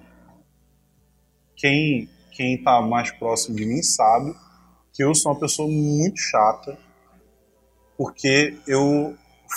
Quem 1.55 2.09
quem 2.31 2.55
está 2.55 2.81
mais 2.81 3.11
próximo 3.11 3.55
de 3.55 3.65
mim 3.65 3.81
sabe 3.81 4.35
que 4.93 5.03
eu 5.03 5.15
sou 5.15 5.31
uma 5.31 5.39
pessoa 5.39 5.69
muito 5.69 6.19
chata, 6.19 6.77
porque 7.97 8.57
eu 8.67 9.15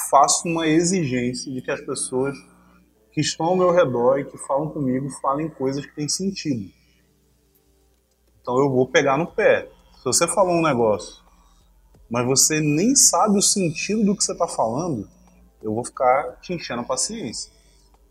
faço 0.08 0.46
uma 0.46 0.66
exigência 0.66 1.52
de 1.52 1.60
que 1.60 1.70
as 1.70 1.80
pessoas 1.80 2.36
que 3.12 3.20
estão 3.20 3.46
ao 3.46 3.56
meu 3.56 3.72
redor 3.72 4.18
e 4.18 4.24
que 4.24 4.38
falam 4.38 4.70
comigo 4.70 5.10
falem 5.20 5.48
coisas 5.48 5.84
que 5.84 5.94
têm 5.94 6.08
sentido. 6.08 6.70
Então 8.40 8.58
eu 8.58 8.70
vou 8.70 8.86
pegar 8.86 9.16
no 9.16 9.26
pé. 9.26 9.68
Se 9.96 10.04
você 10.04 10.28
falou 10.28 10.54
um 10.54 10.62
negócio, 10.62 11.22
mas 12.08 12.24
você 12.24 12.60
nem 12.60 12.94
sabe 12.94 13.38
o 13.38 13.42
sentido 13.42 14.04
do 14.04 14.16
que 14.16 14.22
você 14.22 14.32
está 14.32 14.46
falando, 14.46 15.08
eu 15.62 15.74
vou 15.74 15.84
ficar 15.84 16.36
te 16.40 16.52
enchendo 16.52 16.82
a 16.82 16.84
paciência. 16.84 17.50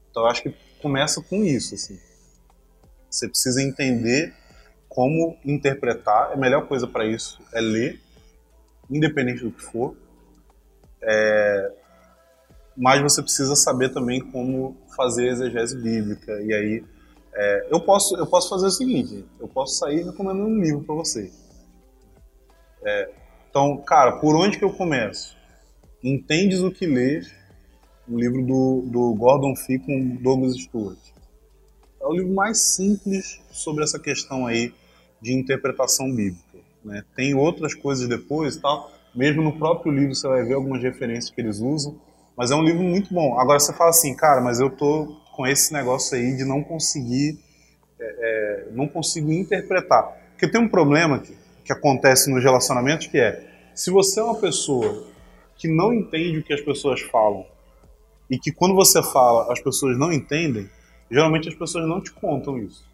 Então 0.09 0.23
eu 0.23 0.29
acho 0.29 0.43
que 0.43 0.55
começa 0.81 1.21
com 1.21 1.43
isso, 1.43 1.75
assim. 1.75 1.99
Você 3.09 3.27
precisa 3.27 3.61
entender 3.61 4.33
como 4.89 5.37
interpretar. 5.45 6.33
A 6.33 6.35
melhor 6.35 6.67
coisa 6.67 6.87
para 6.87 7.05
isso 7.05 7.39
é 7.53 7.61
ler, 7.61 8.01
independente 8.89 9.43
do 9.43 9.51
que 9.51 9.61
for. 9.61 9.95
É... 11.01 11.71
Mas 12.75 13.01
você 13.01 13.21
precisa 13.21 13.55
saber 13.55 13.89
também 13.93 14.19
como 14.19 14.75
fazer 14.95 15.27
exegese 15.27 15.79
bíblica. 15.79 16.31
E 16.41 16.53
aí, 16.53 16.83
é... 17.33 17.67
eu, 17.71 17.79
posso, 17.79 18.15
eu 18.17 18.27
posso 18.27 18.49
fazer 18.49 18.67
o 18.67 18.71
seguinte: 18.71 19.23
eu 19.39 19.47
posso 19.47 19.77
sair 19.77 20.03
recomendando 20.03 20.47
um 20.47 20.59
livro 20.59 20.83
para 20.83 20.95
você. 20.95 21.31
É... 22.83 23.09
Então, 23.49 23.77
cara, 23.77 24.17
por 24.19 24.35
onde 24.35 24.57
que 24.57 24.65
eu 24.65 24.73
começo? 24.73 25.36
Entendes 26.09 26.61
o 26.61 26.71
que 26.71 26.85
lês, 26.85 27.29
um 28.07 28.17
livro 28.17 28.41
do, 28.41 28.81
do 28.85 29.13
Gordon 29.15 29.53
Fee 29.57 29.77
com 29.77 30.15
Douglas 30.21 30.55
Stewart. 30.55 30.97
É 32.01 32.05
o 32.05 32.13
livro 32.13 32.33
mais 32.33 32.75
simples 32.75 33.41
sobre 33.51 33.83
essa 33.83 33.99
questão 33.99 34.47
aí 34.47 34.73
de 35.21 35.33
interpretação 35.33 36.09
bíblica. 36.15 36.59
Né? 36.81 37.03
Tem 37.13 37.35
outras 37.35 37.73
coisas 37.73 38.07
depois 38.07 38.55
e 38.55 38.61
tal, 38.61 38.89
mesmo 39.13 39.43
no 39.43 39.59
próprio 39.59 39.91
livro 39.91 40.15
você 40.15 40.25
vai 40.29 40.45
ver 40.45 40.53
algumas 40.53 40.81
referências 40.81 41.29
que 41.29 41.41
eles 41.41 41.59
usam, 41.59 41.99
mas 42.37 42.51
é 42.51 42.55
um 42.55 42.63
livro 42.63 42.83
muito 42.83 43.13
bom. 43.13 43.37
Agora 43.37 43.59
você 43.59 43.73
fala 43.73 43.89
assim, 43.89 44.15
cara, 44.15 44.39
mas 44.39 44.61
eu 44.61 44.69
tô 44.69 45.13
com 45.35 45.45
esse 45.45 45.73
negócio 45.73 46.17
aí 46.17 46.37
de 46.37 46.45
não 46.45 46.63
conseguir, 46.63 47.37
é, 47.99 48.05
é, 48.05 48.71
não 48.71 48.87
consigo 48.87 49.29
interpretar. 49.29 50.03
Porque 50.29 50.47
tem 50.47 50.61
um 50.61 50.69
problema 50.69 51.19
que, 51.19 51.35
que 51.65 51.73
acontece 51.73 52.31
nos 52.31 52.41
relacionamentos 52.41 53.07
que 53.07 53.17
é, 53.17 53.45
se 53.75 53.91
você 53.91 54.21
é 54.21 54.23
uma 54.23 54.39
pessoa 54.39 55.16
que 55.57 55.67
não 55.67 55.93
entende 55.93 56.39
o 56.39 56.43
que 56.43 56.53
as 56.53 56.61
pessoas 56.61 57.01
falam 57.01 57.45
e 58.29 58.37
que 58.37 58.51
quando 58.51 58.75
você 58.75 59.01
fala 59.01 59.51
as 59.51 59.59
pessoas 59.59 59.97
não 59.97 60.11
entendem, 60.11 60.69
geralmente 61.09 61.49
as 61.49 61.55
pessoas 61.55 61.87
não 61.87 62.01
te 62.01 62.11
contam 62.11 62.57
isso. 62.57 62.85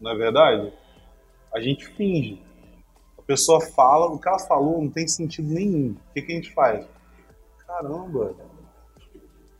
Não 0.00 0.12
é 0.12 0.16
verdade? 0.16 0.72
A 1.52 1.60
gente 1.60 1.86
finge. 1.88 2.40
A 3.18 3.22
pessoa 3.22 3.60
fala, 3.60 4.06
o 4.06 4.18
que 4.18 4.28
ela 4.28 4.38
falou 4.38 4.82
não 4.82 4.90
tem 4.90 5.06
sentido 5.06 5.48
nenhum. 5.48 5.92
O 5.92 6.12
que, 6.14 6.22
que 6.22 6.32
a 6.32 6.34
gente 6.34 6.52
faz? 6.52 6.86
Caramba, 7.66 8.34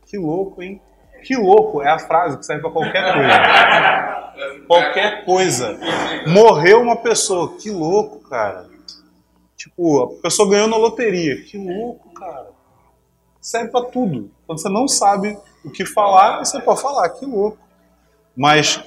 que 0.06 0.18
louco, 0.18 0.62
hein? 0.62 0.80
Que 1.22 1.36
louco 1.36 1.82
é 1.82 1.90
a 1.90 1.98
frase 1.98 2.38
que 2.38 2.44
serve 2.44 2.62
para 2.62 2.70
qualquer 2.70 3.12
coisa. 3.12 4.66
qualquer 4.66 5.24
coisa. 5.24 5.78
Morreu 6.26 6.80
uma 6.80 6.96
pessoa, 6.96 7.56
que 7.58 7.70
louco, 7.70 8.28
cara. 8.28 8.69
Tipo, 9.60 10.04
a 10.04 10.22
pessoa 10.22 10.48
ganhou 10.48 10.66
na 10.66 10.78
loteria, 10.78 11.44
que 11.44 11.58
louco, 11.58 12.08
cara. 12.14 12.50
Serve 13.42 13.70
para 13.70 13.90
tudo. 13.90 14.30
Quando 14.46 14.58
você 14.58 14.70
não 14.70 14.88
sabe 14.88 15.38
o 15.62 15.70
que 15.70 15.84
falar, 15.84 16.38
você 16.38 16.58
pode 16.62 16.80
falar, 16.80 17.10
que 17.10 17.26
louco. 17.26 17.58
Mas 18.34 18.82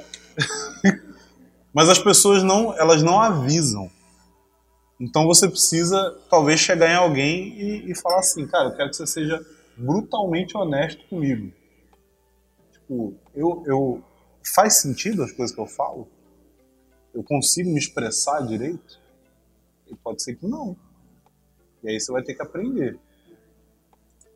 mas 1.72 1.90
as 1.90 2.00
pessoas 2.00 2.42
não, 2.42 2.76
elas 2.76 3.04
não 3.04 3.22
avisam. 3.22 3.88
Então 5.00 5.28
você 5.28 5.48
precisa 5.48 6.20
talvez 6.28 6.60
chegar 6.60 6.90
em 6.90 6.96
alguém 6.96 7.50
e, 7.50 7.92
e, 7.92 7.96
falar 7.96 8.18
assim, 8.18 8.48
cara, 8.48 8.70
eu 8.70 8.76
quero 8.76 8.90
que 8.90 8.96
você 8.96 9.06
seja 9.06 9.46
brutalmente 9.78 10.58
honesto 10.58 11.08
comigo. 11.08 11.54
Tipo, 12.72 13.14
eu, 13.36 13.64
eu 13.68 14.04
faz 14.56 14.82
sentido 14.82 15.22
as 15.22 15.32
coisas 15.32 15.54
que 15.54 15.62
eu 15.62 15.68
falo? 15.68 16.08
Eu 17.14 17.24
consigo 17.24 17.70
me 17.70 17.78
expressar 17.78 18.42
direito? 18.42 19.03
E 19.94 19.98
pode 19.98 20.24
ser 20.24 20.36
que 20.36 20.48
não. 20.48 20.76
E 21.84 21.90
aí 21.90 22.00
você 22.00 22.12
vai 22.12 22.24
ter 22.24 22.34
que 22.34 22.42
aprender. 22.42 23.00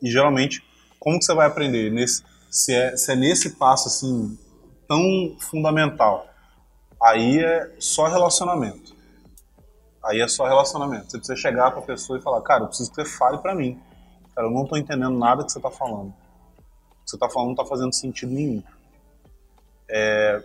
E 0.00 0.10
geralmente, 0.10 0.62
como 0.98 1.18
que 1.18 1.24
você 1.24 1.34
vai 1.34 1.46
aprender? 1.46 1.90
Nesse, 1.90 2.22
se, 2.50 2.74
é, 2.74 2.96
se 2.96 3.12
é 3.12 3.16
nesse 3.16 3.50
passo 3.56 3.88
assim 3.88 4.38
tão 4.86 5.36
fundamental, 5.40 6.26
aí 7.02 7.38
é 7.38 7.74
só 7.78 8.06
relacionamento. 8.06 8.96
Aí 10.04 10.20
é 10.20 10.28
só 10.28 10.46
relacionamento. 10.46 11.10
Você 11.10 11.18
precisa 11.18 11.36
chegar 11.36 11.72
com 11.72 11.80
a 11.80 11.82
pessoa 11.82 12.18
e 12.18 12.22
falar, 12.22 12.40
cara, 12.42 12.64
eu 12.64 12.68
preciso 12.68 12.90
que 12.90 13.02
você 13.02 13.04
fale 13.04 13.38
para 13.38 13.54
mim. 13.54 13.80
Cara, 14.34 14.46
eu 14.46 14.50
não 14.50 14.64
tô 14.64 14.76
entendendo 14.76 15.18
nada 15.18 15.44
que 15.44 15.52
você 15.52 15.60
tá 15.60 15.70
falando. 15.70 16.08
O 16.08 17.04
que 17.04 17.10
você 17.10 17.18
tá 17.18 17.28
falando 17.28 17.48
não 17.48 17.56
tá 17.56 17.64
fazendo 17.64 17.92
sentido 17.92 18.32
nenhum. 18.32 18.62
É... 19.88 20.42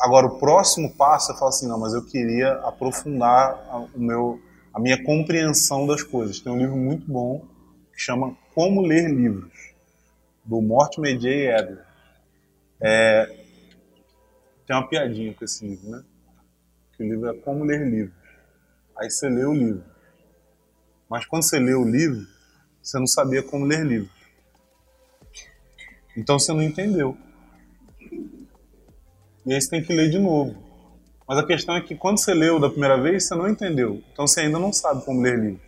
Agora, 0.00 0.26
o 0.26 0.38
próximo 0.38 0.94
passo 0.94 1.32
é 1.32 1.36
falar 1.36 1.48
assim, 1.48 1.66
não, 1.66 1.78
mas 1.78 1.92
eu 1.92 2.04
queria 2.04 2.52
aprofundar 2.60 3.52
a, 3.68 3.78
o 3.78 3.98
meu, 3.98 4.40
a 4.72 4.78
minha 4.78 5.02
compreensão 5.02 5.86
das 5.86 6.02
coisas. 6.02 6.38
Tem 6.38 6.52
um 6.52 6.58
livro 6.58 6.76
muito 6.76 7.10
bom 7.10 7.44
que 7.92 8.00
chama 8.00 8.36
Como 8.54 8.80
Ler 8.80 9.08
Livros, 9.10 9.74
do 10.44 10.60
Mortimer 10.62 11.18
J. 11.18 11.52
Adler. 11.52 11.84
É, 12.80 13.44
tem 14.66 14.76
uma 14.76 14.88
piadinha 14.88 15.34
com 15.34 15.44
esse 15.44 15.66
livro, 15.66 15.90
né? 15.90 16.04
Que 16.96 17.02
o 17.02 17.06
livro 17.06 17.28
é 17.28 17.34
Como 17.34 17.64
Ler 17.64 17.84
Livros. 17.88 18.16
Aí 18.96 19.10
você 19.10 19.28
lê 19.28 19.44
o 19.44 19.52
livro. 19.52 19.84
Mas 21.08 21.26
quando 21.26 21.42
você 21.42 21.58
lê 21.58 21.74
o 21.74 21.84
livro, 21.84 22.24
você 22.82 22.98
não 22.98 23.06
sabia 23.06 23.42
como 23.42 23.64
ler 23.64 23.84
livros. 23.84 24.12
Então 26.16 26.38
você 26.38 26.52
não 26.52 26.62
entendeu. 26.62 27.16
E 29.48 29.54
aí 29.54 29.62
você 29.62 29.70
tem 29.70 29.82
que 29.82 29.94
ler 29.94 30.10
de 30.10 30.18
novo. 30.18 30.54
Mas 31.26 31.38
a 31.38 31.42
questão 31.42 31.74
é 31.74 31.80
que 31.80 31.94
quando 31.94 32.18
você 32.18 32.34
leu 32.34 32.60
da 32.60 32.68
primeira 32.68 33.00
vez, 33.00 33.26
você 33.26 33.34
não 33.34 33.48
entendeu. 33.48 34.02
Então 34.12 34.26
você 34.26 34.40
ainda 34.40 34.58
não 34.58 34.74
sabe 34.74 35.02
como 35.06 35.22
ler 35.22 35.38
livros. 35.38 35.62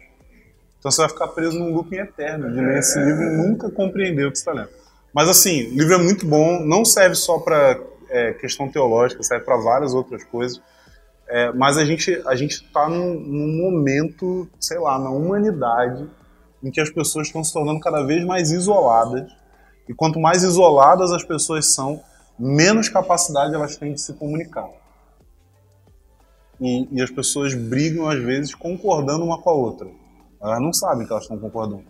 Então 0.78 0.90
você 0.90 1.00
vai 1.00 1.08
ficar 1.08 1.28
preso 1.28 1.58
num 1.58 1.72
looping 1.72 1.96
eterno 1.96 2.52
de 2.52 2.60
ler 2.60 2.80
esse 2.80 2.98
livro 2.98 3.22
e 3.22 3.36
nunca 3.38 3.70
compreender 3.70 4.26
o 4.26 4.30
que 4.30 4.36
está 4.36 4.52
lendo. 4.52 4.68
Mas 5.14 5.30
assim, 5.30 5.68
o 5.68 5.78
livro 5.78 5.94
é 5.94 5.96
muito 5.98 6.26
bom, 6.26 6.60
não 6.60 6.84
serve 6.84 7.14
só 7.14 7.38
para 7.38 7.80
é, 8.10 8.34
questão 8.34 8.68
teológica, 8.68 9.22
serve 9.22 9.46
para 9.46 9.56
várias 9.56 9.94
outras 9.94 10.24
coisas. 10.24 10.60
É, 11.26 11.50
mas 11.52 11.78
a 11.78 11.84
gente 11.86 12.22
a 12.26 12.36
gente 12.36 12.62
está 12.62 12.86
num, 12.86 13.14
num, 13.18 13.62
momento, 13.62 14.46
sei 14.60 14.78
lá, 14.78 14.98
na 14.98 15.08
humanidade 15.08 16.06
em 16.62 16.70
que 16.70 16.82
as 16.82 16.90
pessoas 16.90 17.28
estão 17.28 17.42
se 17.42 17.50
tornando 17.50 17.80
cada 17.80 18.02
vez 18.02 18.22
mais 18.26 18.52
isoladas 18.52 19.26
e 19.88 19.94
quanto 19.94 20.20
mais 20.20 20.42
isoladas 20.42 21.12
as 21.12 21.24
pessoas 21.24 21.72
são, 21.72 22.02
menos 22.40 22.88
capacidade 22.88 23.54
elas 23.54 23.76
têm 23.76 23.92
de 23.92 24.00
se 24.00 24.14
comunicar. 24.14 24.70
E, 26.58 26.88
e 26.90 27.02
as 27.02 27.10
pessoas 27.10 27.54
brigam 27.54 28.08
às 28.08 28.18
vezes 28.18 28.54
concordando 28.54 29.24
uma 29.24 29.40
com 29.40 29.50
a 29.50 29.52
outra. 29.52 29.88
Elas 30.40 30.60
não 30.60 30.72
sabem 30.72 31.06
que 31.06 31.12
elas 31.12 31.24
estão 31.24 31.38
concordando. 31.38 31.84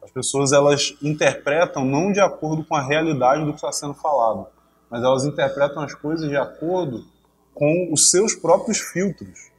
As 0.00 0.10
pessoas 0.12 0.52
elas 0.52 0.94
interpretam 1.02 1.84
não 1.84 2.12
de 2.12 2.20
acordo 2.20 2.64
com 2.64 2.76
a 2.76 2.80
realidade 2.80 3.44
do 3.44 3.50
que 3.50 3.56
está 3.56 3.72
sendo 3.72 3.94
falado, 3.94 4.46
mas 4.88 5.02
elas 5.02 5.24
interpretam 5.24 5.82
as 5.82 5.94
coisas 5.94 6.28
de 6.28 6.36
acordo 6.36 7.04
com 7.52 7.92
os 7.92 8.10
seus 8.10 8.34
próprios 8.34 8.78
filtros. 8.78 9.50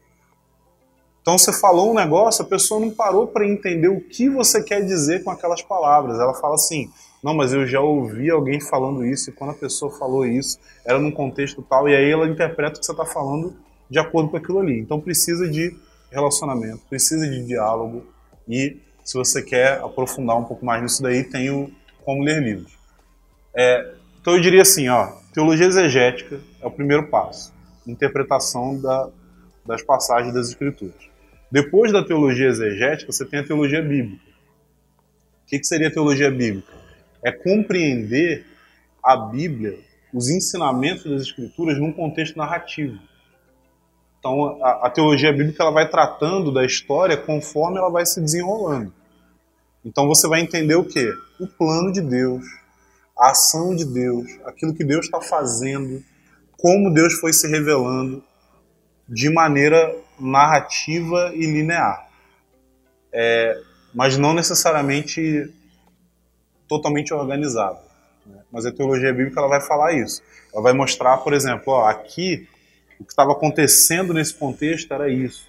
Então 1.22 1.38
você 1.38 1.51
falou 1.51 1.91
um 1.91 1.93
negócio, 1.93 2.43
a 2.43 2.47
pessoa 2.47 2.80
não 2.80 2.89
parou 2.89 3.28
para 3.28 3.45
entender 3.45 3.89
o 3.89 4.01
que 4.01 4.30
você 4.30 4.63
quer 4.63 4.84
dizer 4.84 5.24
com 5.24 5.30
aquelas 5.30 5.61
palavras. 5.61 6.17
Ela 6.17 6.34
fala 6.34 6.55
assim: 6.55 6.89
não, 7.24 7.34
mas 7.34 7.53
eu 7.53 7.67
já 7.67 7.82
ouvi 7.82 8.30
alguém 8.30 8.59
falando 8.59 9.05
isso, 9.05 9.30
e 9.30 9.34
quando 9.34 9.51
a 9.51 9.55
pessoa 9.55 9.91
falou 9.91 10.26
isso, 10.26 10.59
era 10.86 10.99
num 10.99 11.11
contexto 11.11 11.61
tal, 11.61 11.89
e 11.89 11.95
aí 11.95 12.09
ela 12.09 12.28
interpreta 12.28 12.78
o 12.78 12.80
que 12.80 12.86
você 12.86 12.91
está 12.91 13.05
falando 13.05 13.55
de 13.89 13.99
acordo 13.99 14.30
com 14.30 14.38
aquilo 14.38 14.59
ali. 14.59 14.80
Então 14.80 14.99
precisa 14.99 15.47
de 15.49 15.76
relacionamento, 16.11 16.82
precisa 16.89 17.28
de 17.28 17.45
diálogo, 17.45 18.05
e 18.47 18.78
se 19.03 19.15
você 19.15 19.41
quer 19.41 19.80
aprofundar 19.80 20.38
um 20.38 20.43
pouco 20.43 20.65
mais 20.65 20.82
nisso 20.82 21.01
daí, 21.01 21.24
tem 21.24 21.49
o 21.49 21.72
Como 22.03 22.24
Ler 22.24 22.41
Livros. 22.41 22.78
É, 23.55 23.93
então 24.22 24.36
eu 24.36 24.41
diria 24.41 24.61
assim, 24.61 24.88
ó, 24.88 25.11
teologia 25.34 25.65
exegética 25.65 26.39
é 26.61 26.67
o 26.67 26.72
primeiro 26.72 27.07
passo 27.07 27.57
interpretação 27.91 28.80
da, 28.80 29.09
das 29.65 29.82
passagens 29.82 30.34
das 30.34 30.49
Escrituras. 30.49 31.09
Depois 31.51 31.91
da 31.91 32.03
teologia 32.03 32.47
exegética, 32.47 33.11
você 33.11 33.26
tem 33.26 33.39
a 33.39 33.43
teologia 33.43 33.82
bíblica. 33.82 34.24
O 35.43 35.49
que, 35.49 35.59
que 35.59 35.65
seria 35.65 35.88
a 35.88 35.91
teologia 35.91 36.30
bíblica? 36.30 36.72
É 37.24 37.32
compreender 37.32 38.45
a 39.03 39.15
Bíblia, 39.15 39.80
os 40.13 40.30
ensinamentos 40.30 41.03
das 41.03 41.22
Escrituras, 41.22 41.78
num 41.78 41.91
contexto 41.91 42.38
narrativo. 42.38 42.99
Então, 44.20 44.61
a, 44.63 44.88
a, 44.88 44.89
teologia 44.89 45.32
bíblica 45.32 45.63
ela 45.63 45.72
vai 45.72 45.89
tratando 45.89 46.51
da 46.51 46.65
história 46.65 47.15
conforme 47.15 47.78
ela 47.78 47.89
vai 47.89 48.05
se 48.05 48.20
desenrolando. 48.20 48.93
Então, 49.84 50.07
você 50.07 50.28
vai 50.28 50.41
entender 50.41 50.76
o 50.76 50.84
quê? 50.84 51.13
O 51.39 51.47
plano 51.47 51.91
de 51.91 52.01
Deus, 52.01 52.43
a 53.17 53.32
ação 53.32 53.76
de 53.76 53.86
Deus, 53.86 54.28
aquilo 54.45 54.74
que 54.74 54.84
Deus 54.84 55.05
está 55.05 55.22
fazendo, 55.22 56.03
como 56.57 56.93
Deus 56.93 57.13
foi 57.13 57.32
se 57.32 57.47
revelando 57.47 58.22
de 59.07 59.30
maneira 59.30 59.95
narrativa 60.20 61.32
e 61.34 61.45
linear. 61.45 62.09
É, 63.13 63.57
mas 63.93 64.17
não 64.17 64.34
necessariamente 64.34 65.51
totalmente 66.70 67.13
organizado. 67.13 67.80
Né? 68.26 68.39
Mas 68.51 68.65
a 68.65 68.72
teologia 68.72 69.11
bíblica 69.11 69.39
ela 69.39 69.49
vai 69.49 69.61
falar 69.61 69.93
isso. 69.93 70.22
Ela 70.53 70.63
vai 70.63 70.74
mostrar, 70.74 71.17
por 71.17 71.34
exemplo, 71.34 71.74
ó, 71.74 71.88
aqui 71.88 72.47
o 72.99 73.03
que 73.03 73.11
estava 73.11 73.32
acontecendo 73.32 74.13
nesse 74.13 74.34
contexto 74.34 74.93
era 74.93 75.09
isso, 75.09 75.47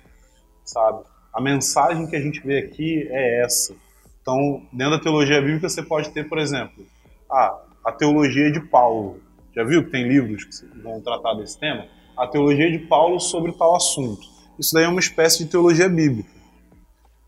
sabe? 0.65 1.05
A 1.33 1.41
mensagem 1.41 2.07
que 2.07 2.17
a 2.17 2.21
gente 2.21 2.41
vê 2.41 2.59
aqui 2.59 3.07
é 3.11 3.43
essa. 3.43 3.75
Então, 4.23 4.63
dentro 4.73 4.97
da 4.97 5.03
teologia 5.03 5.41
bíblica, 5.41 5.69
você 5.69 5.83
pode 5.83 6.11
ter, 6.11 6.29
por 6.29 6.39
exemplo, 6.39 6.85
ah, 7.31 7.61
a 7.85 7.93
teologia 7.93 8.51
de 8.51 8.61
Paulo. 8.61 9.21
Já 9.55 9.65
viu 9.65 9.85
que 9.85 9.91
tem 9.91 10.07
livros 10.07 10.45
que 10.45 10.79
vão 10.81 11.01
tratar 11.01 11.35
desse 11.35 11.59
tema? 11.59 11.87
A 12.17 12.27
teologia 12.27 12.71
de 12.71 12.79
Paulo 12.87 13.19
sobre 13.19 13.53
tal 13.53 13.75
assunto. 13.75 14.23
Isso 14.59 14.75
daí 14.75 14.85
é 14.85 14.89
uma 14.89 15.01
espécie 15.01 15.45
de 15.45 15.51
teologia 15.51 15.89
bíblica. 15.89 16.29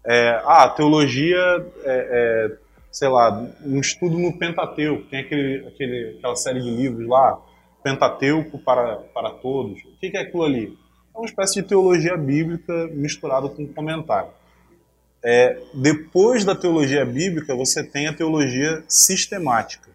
É, 0.04 0.42
ah, 0.44 0.68
teologia, 0.68 1.38
é, 1.38 1.68
é, 1.84 2.58
sei 2.92 3.08
lá, 3.08 3.50
um 3.64 3.80
estudo 3.80 4.18
no 4.18 4.38
Pentateuco. 4.38 5.08
Tem 5.08 5.20
aquele, 5.20 5.66
aquele, 5.66 6.16
aquela 6.18 6.36
série 6.36 6.60
de 6.60 6.70
livros 6.70 7.08
lá, 7.08 7.40
Pentateuco 7.82 8.58
para, 8.58 8.96
para 9.14 9.30
todos. 9.30 9.82
O 9.84 9.98
que 9.98 10.14
é 10.14 10.20
aquilo 10.20 10.44
ali? 10.44 10.78
É 11.14 11.18
uma 11.18 11.26
espécie 11.26 11.62
de 11.62 11.68
teologia 11.68 12.16
bíblica 12.16 12.88
misturada 12.92 13.48
com 13.48 13.66
comentário. 13.66 14.30
É, 15.24 15.58
depois 15.74 16.44
da 16.44 16.54
teologia 16.54 17.04
bíblica, 17.04 17.54
você 17.54 17.82
tem 17.82 18.08
a 18.08 18.12
teologia 18.12 18.84
sistemática. 18.88 19.90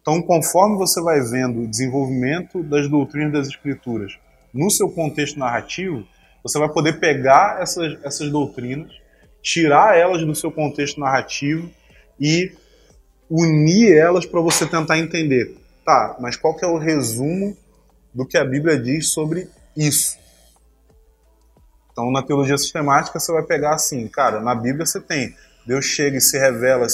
Então, 0.00 0.22
conforme 0.22 0.76
você 0.76 1.02
vai 1.02 1.20
vendo 1.20 1.62
o 1.62 1.68
desenvolvimento 1.68 2.62
das 2.62 2.88
doutrinas 2.88 3.32
das 3.32 3.48
escrituras 3.48 4.18
no 4.54 4.70
seu 4.70 4.88
contexto 4.90 5.38
narrativo, 5.38 6.06
você 6.42 6.58
vai 6.58 6.68
poder 6.68 7.00
pegar 7.00 7.60
essas, 7.60 8.02
essas 8.04 8.30
doutrinas, 8.30 8.90
tirar 9.42 9.96
elas 9.96 10.24
do 10.24 10.34
seu 10.34 10.50
contexto 10.50 11.00
narrativo 11.00 11.70
e 12.20 12.52
unir 13.30 13.96
elas 13.96 14.26
para 14.26 14.40
você 14.40 14.66
tentar 14.66 14.98
entender. 14.98 15.56
Tá, 15.84 16.16
mas 16.20 16.36
qual 16.36 16.54
que 16.54 16.64
é 16.64 16.68
o 16.68 16.78
resumo 16.78 17.56
do 18.12 18.26
que 18.26 18.36
a 18.36 18.44
Bíblia 18.44 18.78
diz 18.78 19.08
sobre 19.08 19.48
isso? 19.76 20.18
Então, 21.92 22.10
na 22.10 22.22
teologia 22.22 22.56
sistemática, 22.56 23.18
você 23.18 23.32
vai 23.32 23.42
pegar 23.42 23.74
assim, 23.74 24.06
cara, 24.06 24.40
na 24.40 24.54
Bíblia 24.54 24.86
você 24.86 25.00
tem, 25.00 25.34
Deus 25.66 25.84
chega 25.84 26.16
e 26.16 26.20
se 26.20 26.38
revela, 26.38 26.86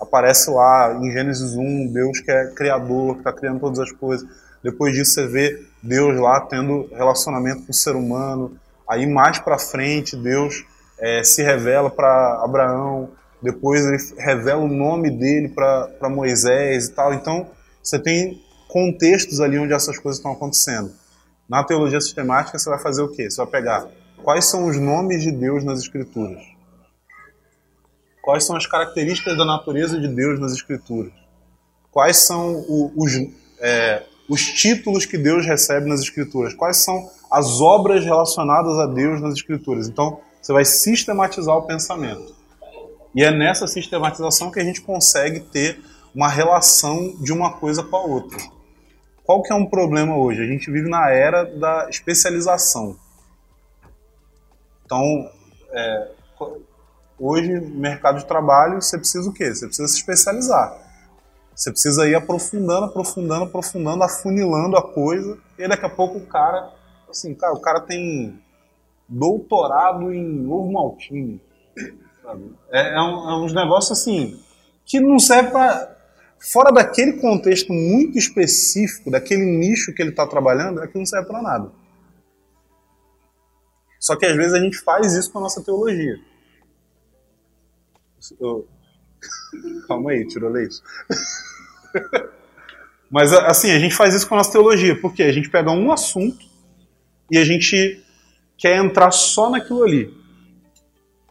aparece 0.00 0.50
lá 0.50 0.98
em 1.00 1.10
Gênesis 1.12 1.54
1, 1.54 1.92
Deus 1.92 2.20
que 2.20 2.30
é 2.30 2.46
criador, 2.48 3.14
que 3.14 3.20
está 3.20 3.32
criando 3.32 3.60
todas 3.60 3.78
as 3.78 3.92
coisas. 3.92 4.28
Depois 4.62 4.94
disso 4.94 5.14
você 5.14 5.26
vê 5.26 5.66
Deus 5.82 6.18
lá 6.18 6.40
tendo 6.42 6.88
relacionamento 6.94 7.62
com 7.62 7.70
o 7.70 7.74
ser 7.74 7.96
humano. 7.96 8.56
Aí 8.88 9.06
mais 9.06 9.38
para 9.38 9.58
frente 9.58 10.16
Deus 10.16 10.64
é, 10.98 11.22
se 11.24 11.42
revela 11.42 11.90
para 11.90 12.42
Abraão. 12.44 13.10
Depois 13.42 13.84
ele 13.84 13.98
revela 14.18 14.62
o 14.62 14.68
nome 14.68 15.10
dele 15.10 15.48
para 15.48 16.08
Moisés 16.08 16.86
e 16.86 16.92
tal. 16.92 17.14
Então 17.14 17.48
você 17.82 17.98
tem 17.98 18.42
contextos 18.68 19.40
ali 19.40 19.58
onde 19.58 19.72
essas 19.72 19.98
coisas 19.98 20.18
estão 20.18 20.32
acontecendo. 20.32 20.92
Na 21.48 21.64
teologia 21.64 22.00
sistemática 22.00 22.58
você 22.58 22.68
vai 22.68 22.78
fazer 22.78 23.02
o 23.02 23.08
quê? 23.08 23.30
Você 23.30 23.38
vai 23.38 23.46
pegar 23.46 23.88
quais 24.22 24.48
são 24.48 24.66
os 24.66 24.76
nomes 24.78 25.22
de 25.22 25.32
Deus 25.32 25.64
nas 25.64 25.80
escrituras 25.80 26.50
Quais 28.22 28.44
são 28.44 28.56
as 28.56 28.66
características 28.66 29.36
da 29.36 29.44
natureza 29.44 29.98
de 29.98 30.06
Deus 30.06 30.38
nas 30.38 30.52
Escrituras? 30.52 31.12
Quais 31.90 32.18
são 32.18 32.64
o, 32.68 32.92
os, 32.94 33.12
é, 33.58 34.04
os 34.28 34.42
títulos 34.42 35.06
que 35.06 35.16
Deus 35.16 35.46
recebe 35.46 35.88
nas 35.88 36.00
Escrituras? 36.00 36.54
Quais 36.54 36.84
são 36.84 37.10
as 37.30 37.60
obras 37.60 38.04
relacionadas 38.04 38.78
a 38.78 38.86
Deus 38.86 39.20
nas 39.20 39.34
Escrituras? 39.34 39.88
Então, 39.88 40.20
você 40.40 40.52
vai 40.52 40.64
sistematizar 40.64 41.56
o 41.56 41.62
pensamento. 41.62 42.34
E 43.14 43.24
é 43.24 43.30
nessa 43.30 43.66
sistematização 43.66 44.50
que 44.50 44.60
a 44.60 44.64
gente 44.64 44.80
consegue 44.80 45.40
ter 45.40 45.80
uma 46.14 46.28
relação 46.28 47.16
de 47.20 47.32
uma 47.32 47.52
coisa 47.52 47.82
com 47.82 47.96
a 47.96 48.04
outra. 48.04 48.38
Qual 49.24 49.42
que 49.42 49.52
é 49.52 49.56
um 49.56 49.66
problema 49.66 50.16
hoje? 50.16 50.42
A 50.42 50.46
gente 50.46 50.70
vive 50.70 50.88
na 50.88 51.10
era 51.10 51.44
da 51.44 51.88
especialização. 51.88 52.96
Então, 54.84 55.30
é, 55.72 56.10
Hoje, 57.20 57.60
mercado 57.60 58.18
de 58.18 58.24
trabalho, 58.24 58.80
você 58.80 58.96
precisa 58.96 59.28
o 59.28 59.32
quê? 59.32 59.54
Você 59.54 59.66
precisa 59.66 59.86
se 59.88 59.98
especializar. 59.98 60.74
Você 61.54 61.70
precisa 61.70 62.08
ir 62.08 62.14
aprofundando, 62.14 62.86
aprofundando, 62.86 63.44
aprofundando, 63.44 64.02
afunilando 64.02 64.74
a 64.78 64.82
coisa. 64.82 65.36
E 65.58 65.68
daqui 65.68 65.84
a 65.84 65.90
pouco 65.90 66.16
o 66.16 66.26
cara, 66.26 66.72
assim, 67.10 67.34
cara, 67.34 67.52
o 67.52 67.60
cara 67.60 67.82
tem 67.82 68.40
doutorado 69.06 70.10
em 70.14 70.50
ovo 70.50 70.72
maltine. 70.72 71.42
É, 72.70 72.94
é, 72.94 73.02
um, 73.02 73.30
é 73.30 73.44
uns 73.44 73.52
negócios 73.52 73.98
assim, 73.98 74.40
que 74.84 75.00
não 75.00 75.18
serve 75.18 75.50
para 75.50 75.96
fora 76.52 76.72
daquele 76.72 77.14
contexto 77.14 77.72
muito 77.72 78.18
específico, 78.18 79.10
daquele 79.10 79.44
nicho 79.44 79.92
que 79.94 80.02
ele 80.02 80.10
está 80.10 80.26
trabalhando, 80.26 80.80
aquilo 80.80 81.00
não 81.00 81.06
serve 81.06 81.28
para 81.28 81.42
nada. 81.42 81.72
Só 83.98 84.16
que 84.16 84.24
às 84.24 84.34
vezes 84.34 84.54
a 84.54 84.60
gente 84.60 84.78
faz 84.78 85.12
isso 85.12 85.30
com 85.30 85.38
a 85.38 85.42
nossa 85.42 85.62
teologia. 85.62 86.18
Eu... 88.40 88.66
Calma 89.86 90.12
aí, 90.12 90.26
tirou 90.26 90.50
leite. 90.50 90.76
Mas 93.10 93.32
assim, 93.32 93.72
a 93.72 93.78
gente 93.78 93.94
faz 93.94 94.14
isso 94.14 94.26
com 94.26 94.34
a 94.34 94.38
nossa 94.38 94.52
teologia, 94.52 94.98
porque 94.98 95.22
a 95.22 95.32
gente 95.32 95.50
pega 95.50 95.70
um 95.70 95.92
assunto 95.92 96.38
e 97.30 97.36
a 97.36 97.44
gente 97.44 98.02
quer 98.56 98.76
entrar 98.76 99.10
só 99.10 99.50
naquilo 99.50 99.82
ali. 99.82 100.19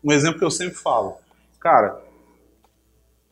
Um 0.03 0.11
exemplo 0.11 0.39
que 0.39 0.45
eu 0.45 0.51
sempre 0.51 0.75
falo. 0.75 1.15
Cara, 1.59 2.01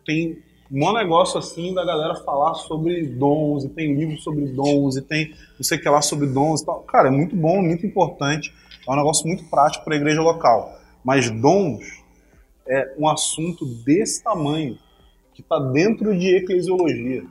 tem 0.05 0.41
um 0.72 0.93
negócio 0.93 1.39
assim 1.39 1.74
da 1.74 1.86
galera 1.86 2.15
falar 2.15 2.53
sobre 2.55 3.05
dons, 3.05 3.63
e 3.63 3.70
tem 3.70 3.95
livros 3.95 4.24
sobre 4.24 4.45
dons, 4.47 4.97
e 4.97 5.01
tem 5.01 5.34
não 5.55 5.63
sei 5.63 5.78
o 5.78 5.82
que 5.82 5.89
lá 5.89 6.01
sobre 6.01 6.28
dons 6.28 6.61
e 6.61 6.65
tal. 6.65 6.82
Cara, 6.82 7.07
é 7.07 7.11
muito 7.11 7.36
bom, 7.36 7.61
muito 7.61 7.86
importante. 7.86 8.53
É 8.88 8.91
um 8.91 8.95
negócio 8.95 9.28
muito 9.28 9.45
prático 9.45 9.86
para 9.86 9.95
a 9.95 9.97
igreja 9.97 10.22
local. 10.22 10.78
Mas 11.03 11.30
dons 11.30 12.03
é 12.68 12.93
um 12.97 13.07
assunto 13.07 13.65
desse 13.65 14.24
tamanho, 14.24 14.78
que 15.34 15.41
está 15.41 15.59
dentro 15.59 16.18
de 16.18 16.36
eclesiologia. 16.36 17.24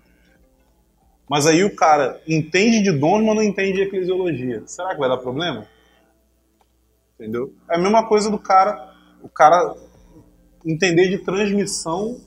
Mas 1.29 1.47
aí 1.47 1.65
o 1.65 1.75
cara 1.75 2.21
entende 2.27 2.83
de 2.83 2.93
dons, 2.93 3.25
mas 3.25 3.35
não 3.35 3.43
entende 3.43 3.73
de 3.75 3.83
eclesiologia. 3.83 4.63
Será 4.67 4.95
que 4.95 5.01
vai 5.01 5.09
dar 5.09 5.19
problema? 5.19 5.67
Entendeu? 7.15 7.53
É 7.69 7.77
a 7.77 7.79
mesma 7.79 8.07
coisa 8.07 8.31
do 8.31 8.39
cara, 8.39 8.95
o 9.27 9.29
cara 9.29 9.75
entender 10.65 11.09
de 11.09 11.19
transmissão, 11.19 12.21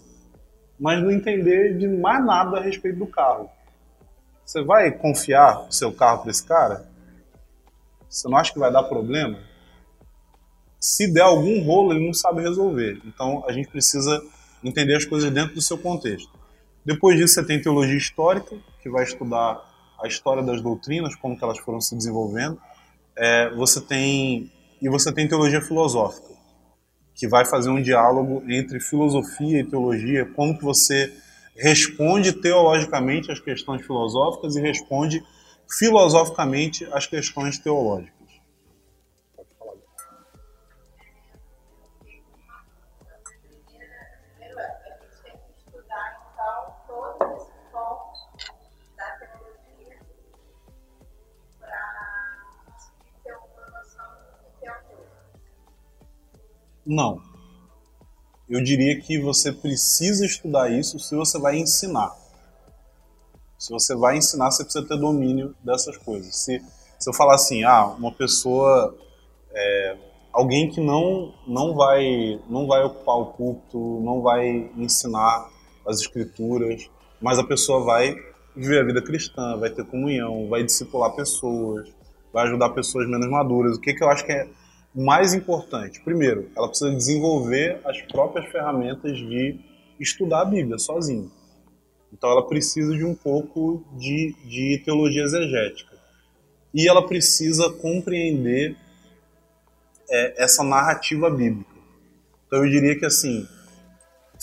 mas 0.77 1.01
não 1.01 1.09
entender 1.09 1.77
de 1.77 1.87
mais 1.87 2.23
nada 2.25 2.57
a 2.57 2.61
respeito 2.61 2.99
do 2.99 3.07
carro. 3.07 3.49
Você 4.45 4.61
vai 4.61 4.91
confiar 4.91 5.67
o 5.67 5.71
seu 5.71 5.93
carro 5.93 6.21
para 6.21 6.31
esse 6.31 6.43
cara? 6.43 6.89
Você 8.09 8.27
não 8.27 8.37
acha 8.37 8.51
que 8.51 8.59
vai 8.59 8.71
dar 8.71 8.83
problema? 8.83 9.39
Se 10.77 11.11
der 11.13 11.21
algum 11.21 11.63
rolo, 11.63 11.93
ele 11.93 12.05
não 12.05 12.13
sabe 12.13 12.41
resolver. 12.41 13.01
Então 13.05 13.45
a 13.47 13.53
gente 13.53 13.69
precisa 13.69 14.21
entender 14.63 14.95
as 14.95 15.05
coisas 15.05 15.31
dentro 15.31 15.55
do 15.55 15.61
seu 15.61 15.77
contexto. 15.77 16.31
Depois 16.83 17.17
disso, 17.17 17.35
você 17.35 17.45
tem 17.45 17.61
teologia 17.61 17.97
histórica, 17.97 18.57
que 18.81 18.89
vai 18.89 19.03
estudar 19.03 19.63
a 20.01 20.07
história 20.07 20.43
das 20.43 20.61
doutrinas, 20.61 21.15
como 21.15 21.37
que 21.37 21.43
elas 21.43 21.59
foram 21.59 21.79
se 21.79 21.95
desenvolvendo. 21.95 22.59
É, 23.15 23.49
você 23.51 23.79
tem 23.79 24.51
e 24.81 24.89
você 24.89 25.11
tem 25.11 25.27
teologia 25.27 25.61
filosófica, 25.61 26.33
que 27.19 27.27
vai 27.27 27.43
fazer 27.45 27.69
um 27.69 27.81
diálogo 27.81 28.41
entre 28.47 28.79
filosofia 28.79 29.59
e 29.59 29.63
teologia, 29.65 30.25
como 30.25 30.57
que 30.57 30.63
você 30.63 31.11
responde 31.53 32.31
teologicamente 32.31 33.29
às 33.29 33.41
questões 33.41 33.85
filosóficas 33.85 34.55
e 34.55 34.61
responde 34.61 35.21
filosoficamente 35.69 36.87
às 36.93 37.05
questões 37.05 37.59
teológicas. 37.59 38.18
Não. 56.89 57.21
Eu 58.49 58.63
diria 58.63 58.99
que 58.99 59.21
você 59.21 59.51
precisa 59.51 60.25
estudar 60.25 60.71
isso 60.71 60.97
se 60.97 61.15
você 61.15 61.37
vai 61.37 61.55
ensinar. 61.55 62.11
Se 63.59 63.71
você 63.71 63.95
vai 63.95 64.17
ensinar, 64.17 64.49
você 64.49 64.63
precisa 64.63 64.87
ter 64.87 64.97
domínio 64.97 65.53
dessas 65.63 65.95
coisas. 65.97 66.35
Se, 66.35 66.59
se 66.97 67.07
eu 67.07 67.13
falar 67.13 67.35
assim, 67.35 67.63
ah, 67.63 67.85
uma 67.85 68.11
pessoa, 68.11 68.97
é, 69.53 69.97
alguém 70.33 70.67
que 70.71 70.81
não 70.81 71.31
não 71.45 71.75
vai 71.75 72.41
não 72.49 72.65
vai 72.65 72.81
ocupar 72.83 73.17
o 73.17 73.27
culto, 73.27 73.77
não 74.01 74.23
vai 74.23 74.71
ensinar 74.75 75.47
as 75.87 76.01
escrituras, 76.01 76.89
mas 77.21 77.37
a 77.37 77.43
pessoa 77.43 77.83
vai 77.83 78.15
viver 78.55 78.79
a 78.81 78.83
vida 78.83 79.03
cristã, 79.03 79.57
vai 79.59 79.69
ter 79.69 79.85
comunhão, 79.85 80.49
vai 80.49 80.63
discipular 80.63 81.15
pessoas, 81.15 81.87
vai 82.33 82.47
ajudar 82.47 82.71
pessoas 82.71 83.07
menos 83.07 83.29
maduras. 83.29 83.77
O 83.77 83.79
que, 83.79 83.93
que 83.93 84.03
eu 84.03 84.09
acho 84.09 84.25
que 84.25 84.31
é 84.31 84.49
mais 84.99 85.33
importante, 85.33 86.01
primeiro, 86.01 86.49
ela 86.55 86.67
precisa 86.67 86.91
desenvolver 86.91 87.79
as 87.85 88.01
próprias 88.01 88.51
ferramentas 88.51 89.17
de 89.17 89.57
estudar 89.99 90.41
a 90.41 90.45
Bíblia 90.45 90.77
sozinha. 90.77 91.29
Então 92.11 92.29
ela 92.29 92.45
precisa 92.47 92.93
de 92.95 93.05
um 93.05 93.15
pouco 93.15 93.85
de, 93.97 94.35
de 94.45 94.81
teologia 94.83 95.23
exegética. 95.23 95.97
E 96.73 96.87
ela 96.87 97.07
precisa 97.07 97.69
compreender 97.69 98.75
é, 100.09 100.43
essa 100.43 100.63
narrativa 100.63 101.29
bíblica. 101.29 101.69
Então 102.47 102.63
eu 102.65 102.69
diria 102.69 102.97
que 102.97 103.05
assim, 103.05 103.47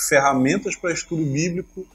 ferramentas 0.09 0.75
para 0.77 0.93
estudo 0.93 1.25
bíblico 1.25 1.87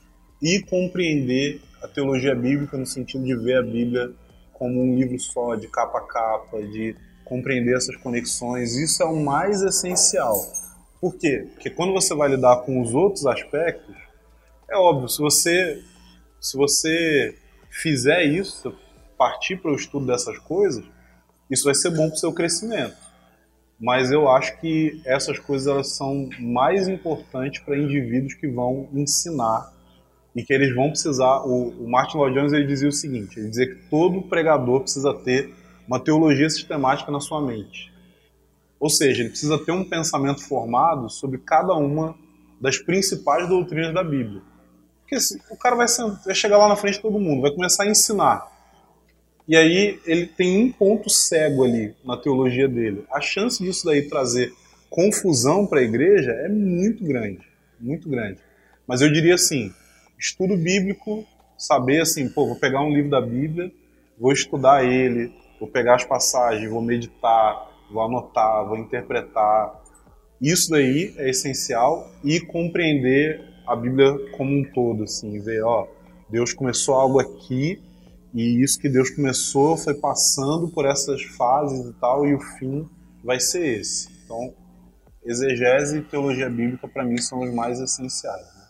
e 0.41 0.61
compreender 0.61 1.61
a 1.81 1.87
teologia 1.87 2.35
bíblica 2.35 2.77
no 2.77 2.85
sentido 2.85 3.23
de 3.23 3.35
ver 3.35 3.57
a 3.57 3.63
Bíblia 3.63 4.11
como 4.53 4.81
um 4.83 4.95
livro 4.95 5.19
só, 5.19 5.55
de 5.55 5.67
capa 5.67 5.97
a 5.97 6.01
capa, 6.01 6.61
de 6.61 6.95
compreender 7.31 7.77
essas 7.77 7.95
conexões, 7.95 8.75
isso 8.75 9.01
é 9.01 9.05
o 9.05 9.15
mais 9.15 9.61
essencial. 9.61 10.35
Por 10.99 11.15
quê? 11.15 11.47
Porque 11.53 11.69
quando 11.69 11.93
você 11.93 12.13
vai 12.13 12.27
lidar 12.27 12.57
com 12.57 12.81
os 12.81 12.93
outros 12.93 13.25
aspectos, 13.25 13.95
é 14.69 14.75
óbvio, 14.75 15.07
se 15.07 15.19
você, 15.19 15.81
se 16.41 16.57
você 16.57 17.33
fizer 17.69 18.23
isso, 18.23 18.75
partir 19.17 19.55
para 19.55 19.71
o 19.71 19.75
estudo 19.75 20.07
dessas 20.07 20.37
coisas, 20.39 20.83
isso 21.49 21.63
vai 21.63 21.73
ser 21.73 21.91
bom 21.91 22.07
para 22.07 22.15
o 22.15 22.19
seu 22.19 22.33
crescimento. 22.33 22.97
Mas 23.79 24.11
eu 24.11 24.27
acho 24.27 24.59
que 24.59 25.01
essas 25.05 25.39
coisas 25.39 25.67
elas 25.67 25.95
são 25.95 26.27
mais 26.37 26.89
importantes 26.89 27.61
para 27.61 27.77
indivíduos 27.77 28.33
que 28.33 28.47
vão 28.49 28.89
ensinar 28.91 29.71
e 30.35 30.43
que 30.43 30.53
eles 30.53 30.75
vão 30.75 30.89
precisar. 30.89 31.45
O, 31.45 31.69
o 31.69 31.89
Martin 31.89 32.17
Lloyd 32.17 32.35
Jones 32.35 32.51
ele 32.51 32.67
dizia 32.67 32.89
o 32.89 32.91
seguinte: 32.91 33.39
ele 33.39 33.49
dizia 33.49 33.67
que 33.67 33.89
todo 33.89 34.21
pregador 34.23 34.81
precisa 34.81 35.13
ter 35.13 35.60
uma 35.91 35.99
teologia 35.99 36.49
sistemática 36.49 37.11
na 37.11 37.19
sua 37.19 37.41
mente. 37.41 37.91
Ou 38.79 38.89
seja, 38.89 39.21
ele 39.21 39.29
precisa 39.29 39.59
ter 39.59 39.73
um 39.73 39.83
pensamento 39.83 40.41
formado 40.41 41.09
sobre 41.09 41.37
cada 41.37 41.75
uma 41.75 42.15
das 42.61 42.77
principais 42.77 43.49
doutrinas 43.49 43.93
da 43.93 44.01
Bíblia. 44.01 44.41
Porque 45.01 45.17
o 45.49 45.57
cara 45.57 45.75
vai, 45.75 45.87
vai 46.25 46.33
chegar 46.33 46.57
lá 46.57 46.69
na 46.69 46.77
frente 46.77 46.95
de 46.95 47.01
todo 47.01 47.19
mundo, 47.19 47.41
vai 47.41 47.51
começar 47.51 47.83
a 47.83 47.87
ensinar. 47.89 48.49
E 49.45 49.57
aí 49.57 49.99
ele 50.05 50.27
tem 50.27 50.63
um 50.63 50.71
ponto 50.71 51.09
cego 51.09 51.65
ali 51.65 51.93
na 52.05 52.15
teologia 52.15 52.69
dele. 52.69 53.03
A 53.11 53.19
chance 53.19 53.61
disso 53.61 53.85
daí 53.85 54.07
trazer 54.07 54.53
confusão 54.89 55.67
para 55.67 55.81
a 55.81 55.83
igreja 55.83 56.31
é 56.31 56.47
muito 56.47 57.03
grande, 57.03 57.45
muito 57.77 58.07
grande. 58.07 58.39
Mas 58.87 59.01
eu 59.01 59.11
diria 59.11 59.35
assim, 59.35 59.73
estudo 60.17 60.55
bíblico, 60.55 61.27
saber 61.57 62.01
assim, 62.01 62.29
pô, 62.29 62.47
vou 62.47 62.55
pegar 62.55 62.81
um 62.81 62.93
livro 62.93 63.11
da 63.11 63.19
Bíblia, 63.19 63.69
vou 64.17 64.31
estudar 64.31 64.85
ele, 64.85 65.40
vou 65.61 65.69
pegar 65.69 65.93
as 65.93 66.03
passagens, 66.03 66.67
vou 66.67 66.81
meditar, 66.81 67.71
vou 67.91 68.01
anotar, 68.01 68.67
vou 68.67 68.77
interpretar. 68.79 69.79
Isso 70.41 70.71
daí 70.71 71.13
é 71.17 71.29
essencial 71.29 72.09
e 72.23 72.39
compreender 72.39 73.39
a 73.67 73.75
Bíblia 73.75 74.11
como 74.35 74.51
um 74.51 74.63
todo, 74.73 75.03
assim, 75.03 75.39
ver, 75.39 75.63
ó, 75.63 75.87
Deus 76.27 76.51
começou 76.51 76.95
algo 76.95 77.19
aqui 77.19 77.79
e 78.33 78.63
isso 78.63 78.79
que 78.79 78.89
Deus 78.89 79.11
começou 79.11 79.77
foi 79.77 79.93
passando 79.93 80.67
por 80.67 80.83
essas 80.83 81.21
fases 81.21 81.85
e 81.85 81.93
tal 81.93 82.25
e 82.25 82.33
o 82.33 82.39
fim 82.39 82.89
vai 83.23 83.39
ser 83.39 83.81
esse. 83.81 84.09
Então, 84.25 84.55
exegese 85.23 85.99
e 85.99 86.01
teologia 86.01 86.49
bíblica 86.49 86.87
para 86.87 87.03
mim 87.03 87.17
são 87.17 87.41
os 87.41 87.53
mais 87.53 87.79
essenciais. 87.79 88.60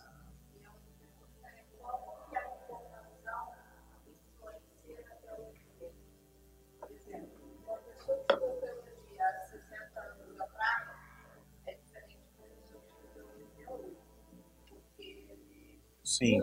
Sim. 16.22 16.40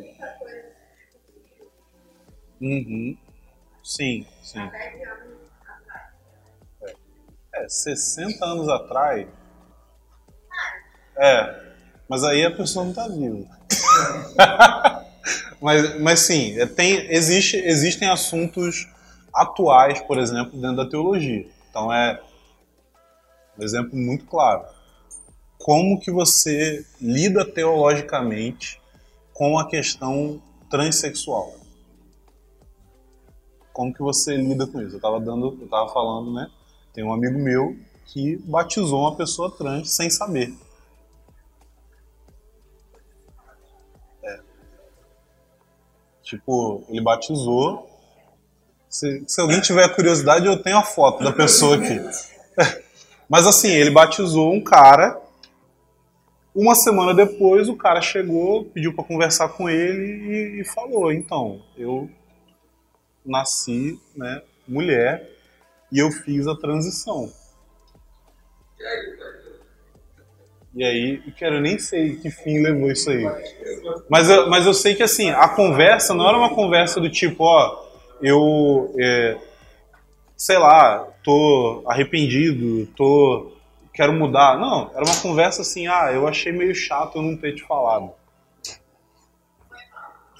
Uhum. 2.59 3.17
Sim, 3.81 4.25
sim. 4.43 4.59
É. 4.59 5.03
é, 7.55 7.69
60 7.69 8.45
anos 8.45 8.67
atrás. 8.67 9.25
É, 11.17 11.61
mas 12.09 12.25
aí 12.25 12.43
a 12.43 12.51
pessoa 12.51 12.83
não 12.83 12.91
está 12.91 13.07
viva. 13.07 13.47
mas, 15.61 15.97
mas 16.01 16.19
sim, 16.19 16.59
é, 16.59 16.65
tem, 16.65 17.09
existe, 17.09 17.55
existem 17.55 18.09
assuntos 18.09 18.85
atuais, 19.33 20.01
por 20.01 20.17
exemplo, 20.17 20.59
dentro 20.59 20.75
da 20.75 20.89
teologia. 20.89 21.47
Então 21.69 21.93
é 21.93 22.21
um 23.57 23.63
exemplo 23.63 23.95
muito 23.95 24.25
claro. 24.25 24.65
Como 25.57 26.01
que 26.01 26.11
você 26.11 26.85
lida 26.99 27.45
teologicamente 27.45 28.78
com 29.39 29.57
a 29.57 29.65
questão 29.65 30.41
transexual. 30.69 31.53
Como 33.71 33.93
que 33.93 34.01
você 34.01 34.35
lida 34.35 34.67
com 34.67 34.81
isso? 34.81 34.97
Eu 34.97 34.99
tava 34.99 35.17
dando, 35.17 35.57
eu 35.61 35.69
tava 35.69 35.87
falando, 35.93 36.33
né? 36.33 36.51
Tem 36.93 37.05
um 37.05 37.13
amigo 37.13 37.39
meu 37.39 37.73
que 38.07 38.35
batizou 38.39 38.99
uma 38.99 39.15
pessoa 39.15 39.49
trans 39.49 39.95
sem 39.95 40.09
saber. 40.09 40.53
É. 44.25 44.39
Tipo, 46.21 46.83
ele 46.89 46.99
batizou. 46.99 47.89
Se, 48.89 49.23
se 49.25 49.39
alguém 49.39 49.61
tiver 49.61 49.87
curiosidade, 49.95 50.47
eu 50.47 50.61
tenho 50.61 50.79
a 50.79 50.83
foto 50.83 51.23
da 51.23 51.31
pessoa 51.31 51.77
aqui. 51.77 51.97
Mas 53.29 53.47
assim, 53.47 53.69
ele 53.69 53.91
batizou 53.91 54.51
um 54.51 54.61
cara. 54.61 55.28
Uma 56.61 56.75
semana 56.75 57.13
depois, 57.13 57.69
o 57.69 57.77
cara 57.77 58.01
chegou, 58.01 58.65
pediu 58.65 58.93
para 58.93 59.05
conversar 59.05 59.47
com 59.47 59.69
ele 59.69 60.57
e, 60.57 60.59
e, 60.59 60.65
falou: 60.65 61.09
Então, 61.09 61.63
eu 61.77 62.09
nasci 63.25 63.97
né, 64.13 64.41
mulher 64.67 65.25
e 65.89 65.99
eu 65.99 66.11
fiz 66.11 66.47
a 66.47 66.55
transição. 66.57 67.31
E 70.75 70.83
aí, 70.83 71.23
eu 71.25 71.31
quero 71.31 71.61
nem 71.61 71.79
sei 71.79 72.17
que 72.17 72.29
fim 72.29 72.61
levou 72.61 72.91
isso 72.91 73.09
aí. 73.09 73.23
Mas 74.09 74.29
eu, 74.29 74.49
mas 74.49 74.65
eu 74.65 74.73
sei 74.73 74.95
que 74.95 75.03
assim, 75.03 75.29
a 75.29 75.47
conversa 75.47 76.13
não 76.13 76.27
era 76.27 76.37
uma 76.37 76.53
conversa 76.53 76.99
do 76.99 77.09
tipo, 77.09 77.41
ó, 77.41 77.85
eu, 78.21 78.93
é, 78.99 79.37
sei 80.35 80.57
lá, 80.57 81.07
tô 81.23 81.83
arrependido, 81.87 82.85
tô, 82.97 83.53
quero 83.93 84.13
mudar. 84.13 84.57
Não, 84.57 84.91
era 84.93 85.03
uma 85.03 85.21
conversa 85.21 85.61
assim, 85.61 85.87
ah, 85.87 86.11
eu 86.11 86.27
achei 86.27 86.51
meio 86.51 86.73
chato 86.73 87.17
eu 87.17 87.21
não 87.21 87.35
ter 87.35 87.55
te 87.55 87.63
falado. 87.63 88.11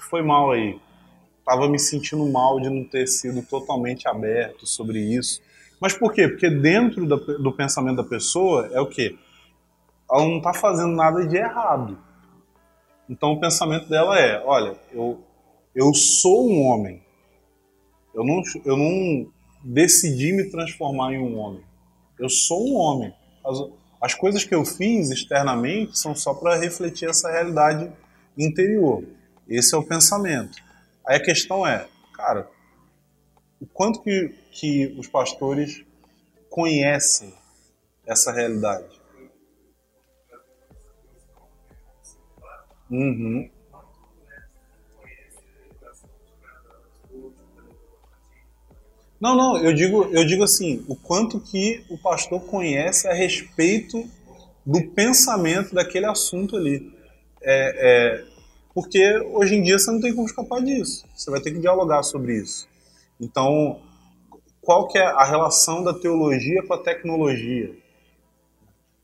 Foi 0.08 0.22
mal 0.22 0.50
aí. 0.50 0.80
Tava 1.44 1.68
me 1.68 1.78
sentindo 1.78 2.26
mal 2.26 2.60
de 2.60 2.68
não 2.68 2.84
ter 2.84 3.06
sido 3.06 3.42
totalmente 3.42 4.08
aberto 4.08 4.66
sobre 4.66 4.98
isso. 4.98 5.40
Mas 5.80 5.94
por 5.94 6.12
quê? 6.12 6.28
Porque 6.28 6.50
dentro 6.50 7.06
do, 7.06 7.52
pensamento 7.52 7.96
da 7.96 8.04
pessoa 8.04 8.68
é 8.72 8.80
o 8.80 8.86
quê? 8.86 9.16
Ela 10.10 10.24
não 10.24 10.38
está 10.38 10.52
fazendo 10.52 10.94
nada 10.94 11.26
de 11.26 11.36
errado. 11.36 11.98
Então 13.08 13.32
o 13.32 13.40
pensamento 13.40 13.88
dela 13.88 14.18
é: 14.18 14.42
olha, 14.44 14.76
eu, 14.92 15.24
eu 15.74 15.94
sou 15.94 16.50
um 16.50 16.66
homem. 16.66 17.02
Eu 18.14 18.24
não, 18.24 18.42
eu 18.64 18.76
não 18.76 19.32
decidi 19.64 20.32
me 20.32 20.50
transformar 20.50 21.14
em 21.14 21.18
um 21.18 21.38
homem. 21.38 21.64
Eu 22.18 22.28
sou 22.28 22.68
um 22.68 22.74
homem. 22.74 23.14
As, 23.44 23.58
as 24.00 24.14
coisas 24.14 24.44
que 24.44 24.54
eu 24.54 24.64
fiz 24.64 25.10
externamente 25.10 25.98
são 25.98 26.14
só 26.14 26.34
para 26.34 26.56
refletir 26.56 27.08
essa 27.08 27.30
realidade 27.30 27.90
interior. 28.36 29.04
Esse 29.48 29.74
é 29.74 29.78
o 29.78 29.86
pensamento. 29.86 30.58
Aí 31.06 31.16
a 31.16 31.22
questão 31.22 31.66
é, 31.66 31.86
cara, 32.14 32.48
o 33.60 33.66
quanto 33.66 34.02
que, 34.02 34.34
que 34.50 34.94
os 34.98 35.06
pastores 35.06 35.84
conhecem 36.48 37.34
essa 38.06 38.32
realidade? 38.32 39.00
Uhum. 42.90 43.48
Não, 49.20 49.36
não, 49.36 49.58
eu 49.58 49.74
digo, 49.74 50.04
eu 50.04 50.24
digo 50.24 50.42
assim, 50.42 50.82
o 50.88 50.96
quanto 50.96 51.38
que 51.38 51.84
o 51.90 51.98
pastor 51.98 52.40
conhece 52.40 53.06
a 53.06 53.12
respeito 53.12 54.08
do 54.64 54.88
pensamento 54.92 55.74
daquele 55.74 56.06
assunto 56.06 56.56
ali. 56.56 56.90
É, 57.42 58.22
é, 58.22 58.24
porque 58.72 59.18
hoje 59.32 59.56
em 59.56 59.62
dia 59.62 59.78
você 59.78 59.90
não 59.90 60.00
tem 60.00 60.14
como 60.14 60.26
escapar 60.26 60.62
disso. 60.62 61.06
Você 61.14 61.30
vai 61.30 61.40
ter 61.40 61.52
que 61.52 61.58
dialogar 61.58 62.02
sobre 62.02 62.38
isso. 62.38 62.66
Então, 63.20 63.82
qual 64.62 64.88
que 64.88 64.96
é 64.96 65.04
a 65.04 65.24
relação 65.24 65.84
da 65.84 65.92
teologia 65.92 66.62
com 66.62 66.72
a 66.72 66.78
tecnologia? 66.78 67.76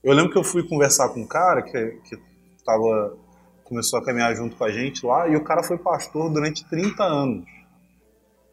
Eu 0.03 0.15
lembro 0.15 0.33
que 0.33 0.39
eu 0.39 0.45
fui 0.45 0.67
conversar 0.67 1.11
com 1.11 1.21
um 1.21 1.27
cara 1.27 1.61
que, 1.61 1.91
que 2.09 2.17
tava, 2.65 3.19
começou 3.65 3.99
a 3.99 4.05
caminhar 4.05 4.35
junto 4.35 4.57
com 4.57 4.65
a 4.65 4.71
gente 4.71 5.05
lá, 5.05 5.29
e 5.29 5.37
o 5.37 5.45
cara 5.45 5.63
foi 5.63 5.77
pastor 5.77 6.33
durante 6.33 6.65
30 6.65 7.05
anos. 7.05 7.45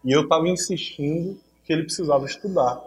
E 0.03 0.11
eu 0.11 0.23
estava 0.23 0.49
insistindo 0.49 1.39
que 1.63 1.71
ele 1.71 1.83
precisava 1.83 2.25
estudar. 2.25 2.81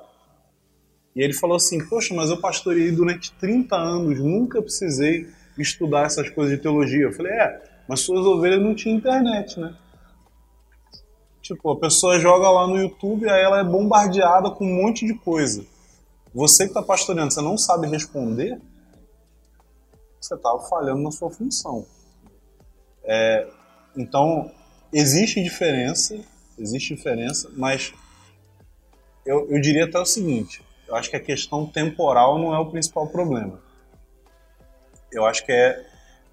E 1.14 1.22
ele 1.22 1.32
falou 1.32 1.56
assim: 1.56 1.86
Poxa, 1.88 2.14
mas 2.14 2.30
eu 2.30 2.40
pastorei 2.40 2.90
durante 2.90 3.32
30 3.32 3.74
anos, 3.74 4.18
nunca 4.20 4.60
precisei 4.60 5.28
estudar 5.58 6.06
essas 6.06 6.28
coisas 6.30 6.54
de 6.54 6.62
teologia. 6.62 7.04
Eu 7.04 7.12
falei: 7.12 7.32
É, 7.32 7.62
mas 7.88 8.00
suas 8.00 8.24
ovelhas 8.26 8.62
não 8.62 8.74
tinham 8.74 8.98
internet, 8.98 9.58
né? 9.58 9.74
Tipo, 11.40 11.70
a 11.70 11.78
pessoa 11.78 12.18
joga 12.18 12.50
lá 12.50 12.66
no 12.66 12.76
YouTube, 12.76 13.28
aí 13.30 13.42
ela 13.42 13.60
é 13.60 13.64
bombardeada 13.64 14.50
com 14.50 14.66
um 14.66 14.82
monte 14.82 15.06
de 15.06 15.14
coisa. 15.14 15.64
Você 16.34 16.64
que 16.64 16.70
está 16.70 16.82
pastoreando, 16.82 17.32
você 17.32 17.40
não 17.40 17.56
sabe 17.56 17.86
responder, 17.86 18.60
você 20.20 20.34
está 20.34 20.58
falhando 20.68 21.02
na 21.02 21.10
sua 21.12 21.30
função. 21.30 21.86
É, 23.04 23.48
então, 23.96 24.50
existe 24.92 25.42
diferença, 25.42 26.18
existe 26.58 26.94
diferença, 26.96 27.48
mas 27.56 27.94
eu, 29.26 29.46
eu 29.50 29.60
diria 29.60 29.84
até 29.84 29.98
o 29.98 30.06
seguinte: 30.06 30.62
eu 30.88 30.94
acho 30.94 31.10
que 31.10 31.16
a 31.16 31.20
questão 31.20 31.66
temporal 31.66 32.38
não 32.38 32.54
é 32.54 32.58
o 32.58 32.70
principal 32.70 33.06
problema. 33.08 33.60
Eu 35.12 35.26
acho 35.26 35.44
que 35.44 35.52
é 35.52 35.84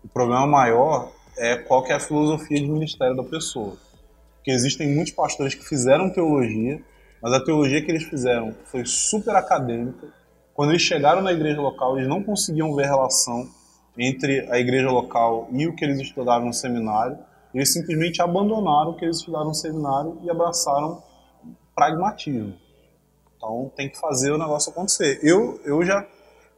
o 0.04 0.08
problema 0.08 0.46
maior 0.46 1.12
é 1.38 1.58
qual 1.58 1.84
que 1.84 1.91
é 1.91 1.96
a 1.96 2.00
filosofia 2.00 2.60
de 2.60 2.68
ministério 2.68 3.16
da 3.16 3.24
pessoa. 3.24 3.76
Porque 4.36 4.52
existem 4.52 4.94
muitos 4.94 5.14
pastores 5.14 5.56
que 5.56 5.64
fizeram 5.64 6.12
teologia, 6.12 6.82
mas 7.22 7.34
a 7.34 7.44
teologia 7.44 7.82
que 7.82 7.89
eles 7.89 8.04
fizeram 8.04 8.54
foi 8.66 8.86
super 8.86 9.36
acadêmica. 9.36 10.08
Quando 10.54 10.72
eles 10.72 10.82
chegaram 10.82 11.22
na 11.22 11.32
igreja 11.32 11.60
local, 11.60 11.98
eles 11.98 12.08
não 12.08 12.22
conseguiam 12.22 12.76
ver 12.76 12.86
relação 12.86 13.50
entre 13.98 14.48
a 14.52 14.60
igreja 14.60 14.89
local 14.89 15.48
e 15.52 15.66
o 15.66 15.76
que 15.76 15.86
eles 15.86 16.00
estudaram 16.00 16.46
no 16.46 16.54
seminário. 16.54 17.18
Eles 17.54 17.72
simplesmente 17.72 18.22
abandonaram 18.22 18.91
o 18.91 18.96
que 18.96 19.06
eles 19.06 19.18
estudaram 19.18 19.48
no 19.48 19.56
seminário 19.56 20.20
e 20.24 20.30
abraçaram 20.30 21.02
pragmatismo. 21.74 22.54
Então 23.44 23.70
tem 23.76 23.89
que 23.89 24.00
fazer 24.00 24.32
o 24.32 24.38
negócio 24.38 24.72
acontecer. 24.72 25.20
Eu, 25.22 25.60
eu 25.66 25.84
já 25.84 26.08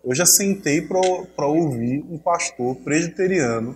eu 0.03 0.13
já 0.13 0.25
sentei 0.25 0.83
para 0.83 1.47
ouvir 1.47 2.05
um 2.07 2.19
pastor 2.19 2.75
presbiteriano 2.75 3.75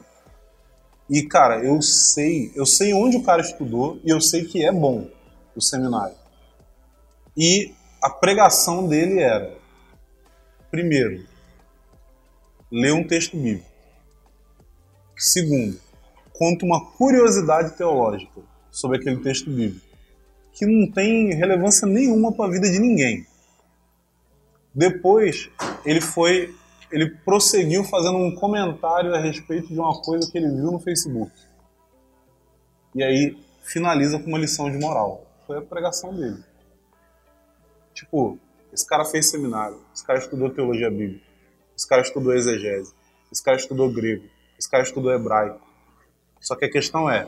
e, 1.09 1.23
cara, 1.23 1.65
eu 1.65 1.81
sei, 1.81 2.51
eu 2.55 2.67
sei 2.67 2.93
onde 2.93 3.17
o 3.17 3.23
cara 3.23 3.41
estudou 3.41 3.99
e 4.03 4.11
eu 4.11 4.21
sei 4.21 4.45
que 4.45 4.63
é 4.63 4.71
bom 4.71 5.09
o 5.55 5.61
seminário. 5.61 6.15
E 7.35 7.73
a 7.99 8.11
pregação 8.11 8.87
dele 8.87 9.19
era: 9.19 9.57
primeiro, 10.69 11.25
ler 12.71 12.93
um 12.93 13.07
texto 13.07 13.35
bíblico. 13.35 13.67
Segundo, 15.17 15.81
conta 16.31 16.63
uma 16.63 16.85
curiosidade 16.91 17.75
teológica 17.75 18.39
sobre 18.69 18.99
aquele 18.99 19.17
texto 19.17 19.49
bíblico, 19.49 19.88
que 20.59 20.65
não 20.65 20.91
tem 20.91 21.33
relevância 21.33 21.87
nenhuma 21.87 22.33
para 22.33 22.45
a 22.45 22.51
vida 22.51 22.69
de 22.69 22.79
ninguém. 22.79 23.25
Depois, 24.75 25.49
ele 25.85 26.01
foi 26.01 26.53
ele 26.91 27.11
prosseguiu 27.23 27.83
fazendo 27.85 28.17
um 28.17 28.35
comentário 28.35 29.15
a 29.15 29.19
respeito 29.19 29.67
de 29.67 29.79
uma 29.79 30.01
coisa 30.01 30.29
que 30.29 30.37
ele 30.37 30.49
viu 30.49 30.71
no 30.71 30.79
Facebook. 30.79 31.31
E 32.93 33.01
aí 33.01 33.37
finaliza 33.63 34.19
com 34.19 34.25
uma 34.25 34.37
lição 34.37 34.69
de 34.69 34.77
moral. 34.77 35.25
Foi 35.47 35.59
a 35.59 35.61
pregação 35.61 36.13
dele. 36.13 36.43
Tipo, 37.93 38.37
esse 38.73 38.85
cara 38.85 39.05
fez 39.05 39.29
seminário, 39.29 39.79
esse 39.93 40.05
cara 40.05 40.19
estudou 40.19 40.49
teologia 40.49 40.89
bíblica, 40.89 41.23
esse 41.77 41.87
cara 41.87 42.01
estudou 42.01 42.33
exegese, 42.33 42.93
esse 43.31 43.43
cara 43.43 43.55
estudou 43.55 43.93
grego, 43.93 44.25
esse 44.57 44.69
cara 44.69 44.83
estudou 44.83 45.13
hebraico. 45.13 45.61
Só 46.41 46.55
que 46.55 46.65
a 46.65 46.71
questão 46.71 47.09
é, 47.09 47.27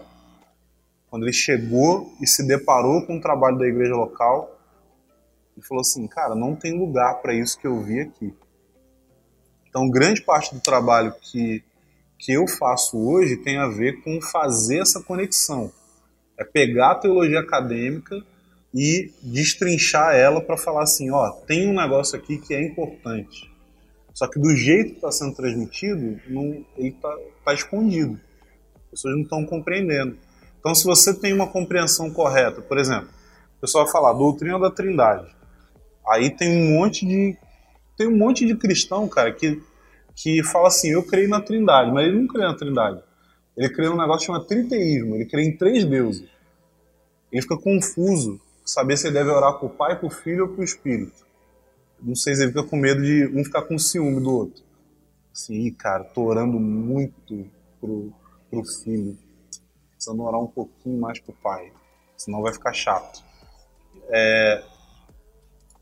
quando 1.12 1.24
ele 1.24 1.34
chegou 1.34 2.10
e 2.22 2.26
se 2.26 2.48
deparou 2.48 3.06
com 3.06 3.18
o 3.18 3.22
trabalho 3.22 3.58
da 3.58 3.68
igreja 3.68 3.94
local, 3.94 4.58
ele 5.58 5.66
falou 5.68 5.82
assim, 5.82 6.08
cara, 6.08 6.34
não 6.34 6.56
tem 6.56 6.80
lugar 6.80 7.16
para 7.22 7.34
isso 7.34 7.60
que 7.60 7.68
eu 7.68 7.84
vi 7.84 8.00
aqui. 8.00 8.34
Então, 9.68 9.90
grande 9.90 10.22
parte 10.22 10.56
do 10.56 10.62
trabalho 10.62 11.14
que, 11.22 11.62
que 12.18 12.32
eu 12.32 12.48
faço 12.48 12.98
hoje 12.98 13.36
tem 13.36 13.58
a 13.58 13.68
ver 13.68 14.02
com 14.02 14.22
fazer 14.22 14.80
essa 14.80 15.04
conexão. 15.04 15.70
É 16.38 16.46
pegar 16.46 16.92
a 16.92 16.96
teologia 16.96 17.42
acadêmica 17.42 18.16
e 18.74 19.12
destrinchar 19.22 20.16
ela 20.16 20.40
para 20.40 20.56
falar 20.56 20.84
assim, 20.84 21.12
ó, 21.12 21.30
tem 21.46 21.68
um 21.68 21.74
negócio 21.74 22.18
aqui 22.18 22.38
que 22.38 22.54
é 22.54 22.66
importante. 22.66 23.52
Só 24.14 24.28
que 24.28 24.40
do 24.40 24.56
jeito 24.56 24.92
que 24.92 24.96
está 24.96 25.12
sendo 25.12 25.36
transmitido, 25.36 26.22
não, 26.30 26.66
ele 26.78 26.90
está 26.90 27.14
tá 27.44 27.54
escondido. 27.54 28.18
As 28.76 28.92
pessoas 28.92 29.16
não 29.16 29.24
estão 29.24 29.46
compreendendo. 29.46 30.18
Então, 30.62 30.74
se 30.76 30.86
você 30.86 31.14
tem 31.14 31.34
uma 31.34 31.48
compreensão 31.48 32.10
correta, 32.12 32.62
por 32.62 32.78
exemplo, 32.78 33.10
o 33.58 33.62
pessoal 33.62 33.84
vai 33.84 33.92
falar 33.92 34.14
doutrina 34.14 34.60
da 34.60 34.70
trindade. 34.72 35.36
Aí 36.08 36.30
tem 36.30 36.64
um 36.64 36.78
monte 36.78 37.06
de 37.06 37.38
tem 37.98 38.08
um 38.08 38.18
monte 38.18 38.46
de 38.46 38.56
cristão, 38.56 39.08
cara, 39.08 39.32
que, 39.32 39.62
que 40.16 40.44
fala 40.44 40.70
assim, 40.70 40.90
eu 40.90 41.04
creio 41.04 41.30
na 41.30 41.42
trindade, 41.42 41.92
mas 41.92 42.08
ele 42.08 42.20
não 42.20 42.28
crê 42.28 42.42
na 42.42 42.56
trindade. 42.56 43.02
Ele 43.56 43.70
crê 43.70 43.90
num 43.90 43.98
negócio 43.98 44.22
que 44.22 44.26
chama 44.26 44.44
triteísmo, 44.44 45.16
ele 45.16 45.26
crê 45.26 45.44
em 45.44 45.56
três 45.58 45.84
deuses. 45.84 46.28
Ele 47.32 47.42
fica 47.42 47.58
confuso 47.58 48.40
saber 48.66 48.98
se 48.98 49.08
ele 49.08 49.16
deve 49.16 49.30
orar 49.30 49.60
pro 49.60 49.70
pai, 49.70 50.00
pro 50.00 50.10
filho 50.10 50.46
ou 50.46 50.50
pro 50.50 50.64
espírito. 50.64 51.26
Não 52.02 52.16
sei 52.16 52.36
se 52.36 52.44
ele 52.44 52.52
fica 52.52 52.64
com 52.64 52.76
medo 52.76 53.02
de 53.02 53.28
um 53.36 53.44
ficar 53.44 53.64
com 53.64 53.78
ciúme 53.78 54.22
do 54.22 54.32
outro. 54.32 54.64
Assim, 55.32 55.72
cara, 55.74 56.04
tô 56.04 56.24
orando 56.24 56.60
muito 56.60 57.46
pro, 57.80 58.12
pro 58.50 58.64
filho. 58.66 59.18
Precisando 60.02 60.24
orar 60.24 60.42
um 60.42 60.48
pouquinho 60.48 61.00
mais 61.00 61.20
pro 61.20 61.32
pai. 61.32 61.72
Senão 62.18 62.42
vai 62.42 62.52
ficar 62.52 62.74
chato. 62.74 63.24
É, 64.10 64.64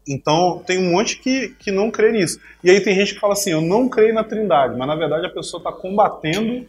então, 0.05 0.61
tem 0.67 0.77
um 0.77 0.91
monte 0.91 1.19
que, 1.19 1.55
que 1.57 1.71
não 1.71 1.89
crê 1.89 2.11
nisso. 2.11 2.37
E 2.61 2.69
aí 2.69 2.81
tem 2.81 2.93
gente 2.93 3.13
que 3.13 3.19
fala 3.21 3.31
assim, 3.31 3.51
eu 3.51 3.61
não 3.61 3.87
creio 3.87 4.13
na 4.13 4.25
trindade, 4.25 4.77
mas 4.77 4.85
na 4.89 4.95
verdade 4.95 5.25
a 5.25 5.29
pessoa 5.29 5.61
está 5.61 5.71
combatendo 5.71 6.67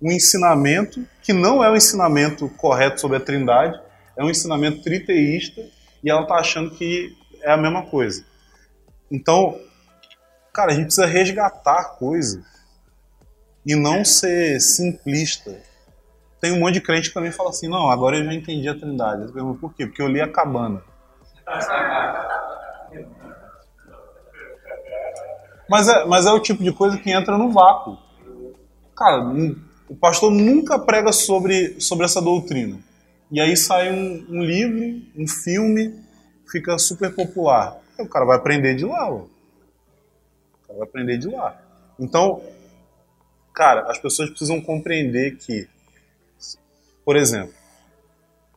um 0.00 0.10
ensinamento 0.10 1.06
que 1.20 1.34
não 1.34 1.62
é 1.62 1.70
o 1.70 1.76
ensinamento 1.76 2.48
correto 2.48 2.98
sobre 2.98 3.18
a 3.18 3.20
trindade, 3.20 3.78
é 4.16 4.24
um 4.24 4.30
ensinamento 4.30 4.82
triteísta 4.82 5.60
e 6.02 6.08
ela 6.10 6.22
está 6.22 6.36
achando 6.36 6.70
que 6.70 7.14
é 7.42 7.52
a 7.52 7.58
mesma 7.58 7.84
coisa. 7.84 8.24
Então, 9.10 9.60
cara, 10.50 10.72
a 10.72 10.74
gente 10.74 10.86
precisa 10.86 11.06
resgatar 11.06 11.96
coisas 11.98 12.42
e 13.66 13.76
não 13.76 14.02
ser 14.02 14.58
simplista. 14.60 15.68
Tem 16.40 16.52
um 16.52 16.60
monte 16.60 16.74
de 16.74 16.80
crente 16.80 17.08
que 17.08 17.14
também 17.14 17.30
fala 17.30 17.50
assim, 17.50 17.68
não, 17.68 17.90
agora 17.90 18.16
eu 18.16 18.24
já 18.24 18.32
entendi 18.32 18.68
a 18.68 18.74
trindade. 18.74 19.22
Eu 19.22 19.32
pergunto, 19.32 19.60
por 19.60 19.74
quê? 19.74 19.86
Porque 19.86 20.00
eu 20.00 20.08
li 20.08 20.20
a 20.20 20.30
cabana. 20.30 20.82
Mas 25.68 25.88
é, 25.88 26.04
mas 26.04 26.26
é 26.26 26.32
o 26.32 26.40
tipo 26.40 26.64
de 26.64 26.72
coisa 26.72 26.98
que 26.98 27.10
entra 27.10 27.36
no 27.36 27.52
vácuo. 27.52 27.98
Cara, 28.96 29.22
o 29.88 29.94
pastor 29.94 30.30
nunca 30.30 30.78
prega 30.78 31.12
sobre, 31.12 31.80
sobre 31.80 32.04
essa 32.04 32.20
doutrina. 32.20 32.78
E 33.30 33.40
aí 33.40 33.56
sai 33.56 33.92
um, 33.92 34.26
um 34.28 34.42
livro, 34.42 35.02
um 35.16 35.28
filme, 35.28 35.94
fica 36.50 36.76
super 36.78 37.14
popular. 37.14 37.76
O 37.98 38.08
cara 38.08 38.24
vai 38.24 38.36
aprender 38.36 38.74
de 38.74 38.84
lá. 38.84 39.10
O 39.10 39.28
cara 40.66 40.78
vai 40.78 40.88
aprender 40.88 41.18
de 41.18 41.28
lá. 41.28 41.56
Então, 41.98 42.42
cara, 43.54 43.82
as 43.90 43.98
pessoas 43.98 44.30
precisam 44.30 44.60
compreender 44.60 45.36
que, 45.36 45.68
por 47.04 47.16
exemplo, 47.16 47.54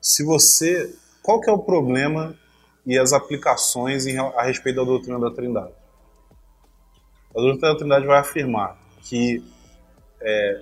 se 0.01 0.23
você. 0.23 0.93
Qual 1.21 1.39
que 1.39 1.49
é 1.49 1.53
o 1.53 1.59
problema 1.59 2.37
e 2.85 2.97
as 2.97 3.13
aplicações 3.13 4.05
em, 4.05 4.17
a 4.19 4.43
respeito 4.43 4.77
da 4.77 4.83
doutrina 4.83 5.19
da 5.19 5.31
Trindade. 5.31 5.73
A 7.35 7.39
doutrina 7.39 7.73
da 7.73 7.77
Trindade 7.77 8.05
vai 8.05 8.19
afirmar 8.19 8.77
que 9.01 9.43
é, 10.21 10.61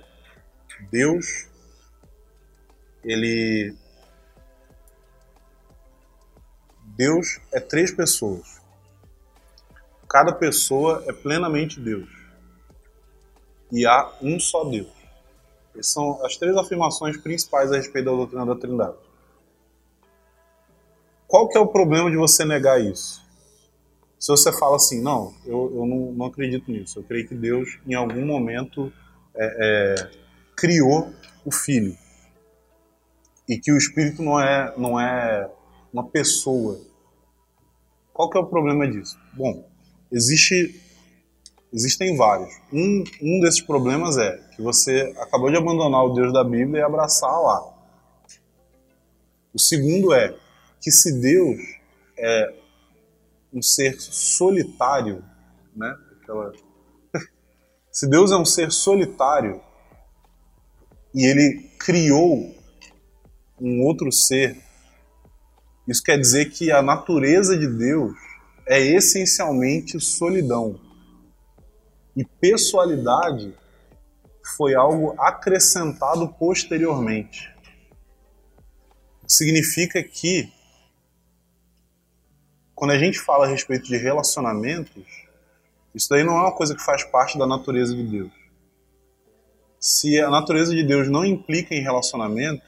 Deus 0.90 1.48
ele 3.04 3.74
Deus 6.96 7.40
é 7.52 7.58
três 7.58 7.90
pessoas. 7.90 8.60
Cada 10.08 10.32
pessoa 10.32 11.02
é 11.08 11.12
plenamente 11.12 11.80
Deus. 11.80 12.08
E 13.72 13.86
há 13.86 14.12
um 14.20 14.38
só 14.38 14.64
Deus. 14.64 14.92
São 15.80 16.24
as 16.24 16.36
três 16.36 16.56
afirmações 16.56 17.16
principais 17.16 17.72
a 17.72 17.76
respeito 17.76 18.04
da 18.04 18.12
doutrina 18.12 18.46
da 18.46 18.54
Trindade. 18.54 18.96
Qual 21.26 21.48
que 21.48 21.56
é 21.56 21.60
o 21.60 21.66
problema 21.66 22.10
de 22.10 22.16
você 22.16 22.44
negar 22.44 22.80
isso? 22.80 23.22
Se 24.18 24.28
você 24.28 24.52
fala 24.52 24.76
assim, 24.76 25.02
não, 25.02 25.34
eu, 25.46 25.72
eu 25.74 25.86
não, 25.86 26.12
não 26.12 26.26
acredito 26.26 26.70
nisso, 26.70 26.98
eu 26.98 27.02
creio 27.02 27.26
que 27.26 27.34
Deus 27.34 27.78
em 27.86 27.94
algum 27.94 28.24
momento 28.24 28.92
é, 29.34 29.96
é, 29.98 30.10
criou 30.54 31.12
o 31.44 31.50
Filho 31.50 31.96
e 33.48 33.58
que 33.58 33.72
o 33.72 33.76
Espírito 33.76 34.22
não 34.22 34.40
é, 34.40 34.74
não 34.76 35.00
é 35.00 35.50
uma 35.92 36.06
pessoa. 36.06 36.80
Qual 38.12 38.30
que 38.30 38.38
é 38.38 38.40
o 38.40 38.46
problema 38.46 38.88
disso? 38.88 39.18
Bom, 39.34 39.68
existe, 40.10 40.80
existem 41.72 42.16
vários. 42.16 42.50
Um, 42.72 43.02
um 43.22 43.40
desses 43.40 43.62
problemas 43.62 44.18
é 44.18 44.36
que 44.54 44.62
você 44.62 45.14
acabou 45.18 45.50
de 45.50 45.56
abandonar 45.56 46.04
o 46.04 46.14
Deus 46.14 46.32
da 46.32 46.44
Bíblia 46.44 46.80
e 46.80 46.84
abraçar 46.84 47.30
lá. 47.30 47.72
O 49.54 49.58
segundo 49.58 50.12
é 50.12 50.36
que 50.80 50.90
se 50.90 51.20
Deus 51.20 51.58
é 52.18 52.54
um 53.52 53.62
ser 53.62 54.00
solitário, 54.00 55.24
né? 55.74 55.94
Aquela... 56.20 56.52
se 57.90 58.08
Deus 58.08 58.30
é 58.32 58.36
um 58.36 58.44
ser 58.44 58.70
solitário 58.70 59.60
e 61.14 61.26
ele 61.26 61.70
criou 61.78 62.54
um 63.60 63.82
outro 63.82 64.10
ser, 64.10 64.56
isso 65.86 66.02
quer 66.02 66.18
dizer 66.18 66.50
que 66.50 66.70
a 66.70 66.82
natureza 66.82 67.56
de 67.56 67.66
Deus 67.66 68.12
é 68.66 68.80
essencialmente 68.80 70.00
solidão. 70.00 70.91
E 72.16 72.24
pessoalidade 72.24 73.54
foi 74.56 74.74
algo 74.74 75.14
acrescentado 75.18 76.28
posteriormente. 76.28 77.50
Significa 79.26 80.02
que 80.02 80.52
quando 82.74 82.90
a 82.90 82.98
gente 82.98 83.18
fala 83.18 83.46
a 83.46 83.48
respeito 83.48 83.84
de 83.84 83.96
relacionamentos, 83.96 85.04
isso 85.94 86.08
daí 86.10 86.24
não 86.24 86.36
é 86.36 86.40
uma 86.40 86.52
coisa 86.52 86.74
que 86.74 86.82
faz 86.82 87.04
parte 87.04 87.38
da 87.38 87.46
natureza 87.46 87.94
de 87.94 88.02
Deus. 88.02 88.32
Se 89.78 90.20
a 90.20 90.30
natureza 90.30 90.74
de 90.74 90.84
Deus 90.84 91.08
não 91.08 91.24
implica 91.24 91.74
em 91.74 91.82
relacionamento, 91.82 92.62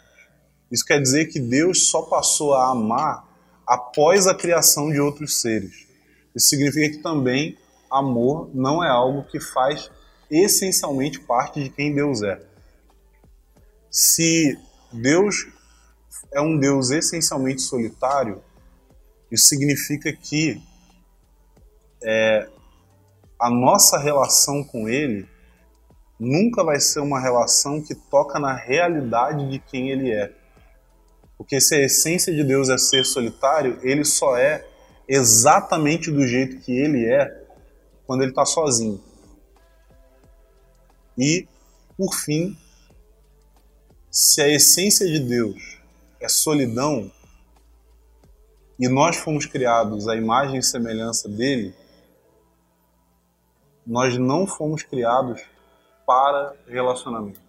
isso 0.71 0.85
quer 0.85 1.01
dizer 1.01 1.27
que 1.27 1.39
Deus 1.39 1.89
só 1.89 2.03
passou 2.03 2.55
a 2.55 2.71
amar 2.71 3.29
após 3.67 4.27
a 4.27 4.35
criação 4.35 4.91
de 4.91 5.01
outros 5.01 5.41
seres. 5.41 5.87
Isso 6.35 6.49
significa 6.49 6.97
que 6.97 7.03
também 7.03 7.57
amor 7.95 8.51
não 8.55 8.83
é 8.83 8.89
algo 8.89 9.25
que 9.25 9.41
faz 9.41 9.91
essencialmente 10.31 11.21
parte 11.21 11.63
de 11.63 11.71
quem 11.71 11.95
Deus 11.95 12.23
é. 12.23 12.41
Se 13.91 14.59
Deus 14.93 15.47
é 16.33 16.41
um 16.41 16.59
Deus 16.59 16.91
essencialmente 16.91 17.63
solitário, 17.63 18.43
isso 19.31 19.47
significa 19.47 20.13
que 20.13 20.61
é, 22.03 22.49
a 23.41 23.51
nossa 23.51 23.99
relação 23.99 24.65
com 24.65 24.89
Ele 24.89 25.29
nunca 26.19 26.65
vai 26.65 26.81
ser 26.81 27.01
uma 27.01 27.21
relação 27.21 27.83
que 27.83 27.95
toca 27.95 28.39
na 28.39 28.55
realidade 28.55 29.49
de 29.51 29.59
quem 29.59 29.91
Ele 29.91 30.11
é. 30.13 30.33
Porque 31.37 31.61
se 31.61 31.75
a 31.75 31.81
essência 31.81 32.33
de 32.33 32.45
Deus 32.45 32.69
é 32.69 32.79
ser 32.79 33.05
solitário, 33.05 33.79
Ele 33.83 34.05
só 34.05 34.37
é 34.37 34.67
exatamente 35.09 36.11
do 36.11 36.27
jeito 36.27 36.59
que 36.61 36.73
Ele 36.73 37.05
é 37.05 37.44
quando 38.07 38.23
Ele 38.23 38.31
está 38.31 38.45
sozinho. 38.45 39.03
E, 41.17 41.47
por 41.97 42.15
fim, 42.15 42.57
se 44.11 44.41
a 44.41 44.49
essência 44.49 45.07
de 45.07 45.21
Deus 45.21 45.79
é 46.21 46.29
solidão, 46.29 47.11
e 48.79 48.89
nós 48.89 49.17
fomos 49.17 49.47
criados 49.47 50.09
à 50.09 50.17
imagem 50.17 50.59
e 50.59 50.63
semelhança 50.63 51.29
dele, 51.29 51.75
nós 53.87 54.19
não 54.19 54.47
fomos 54.47 54.83
criados 54.83 55.41
para 56.07 56.57
relacionamentos. 56.67 57.41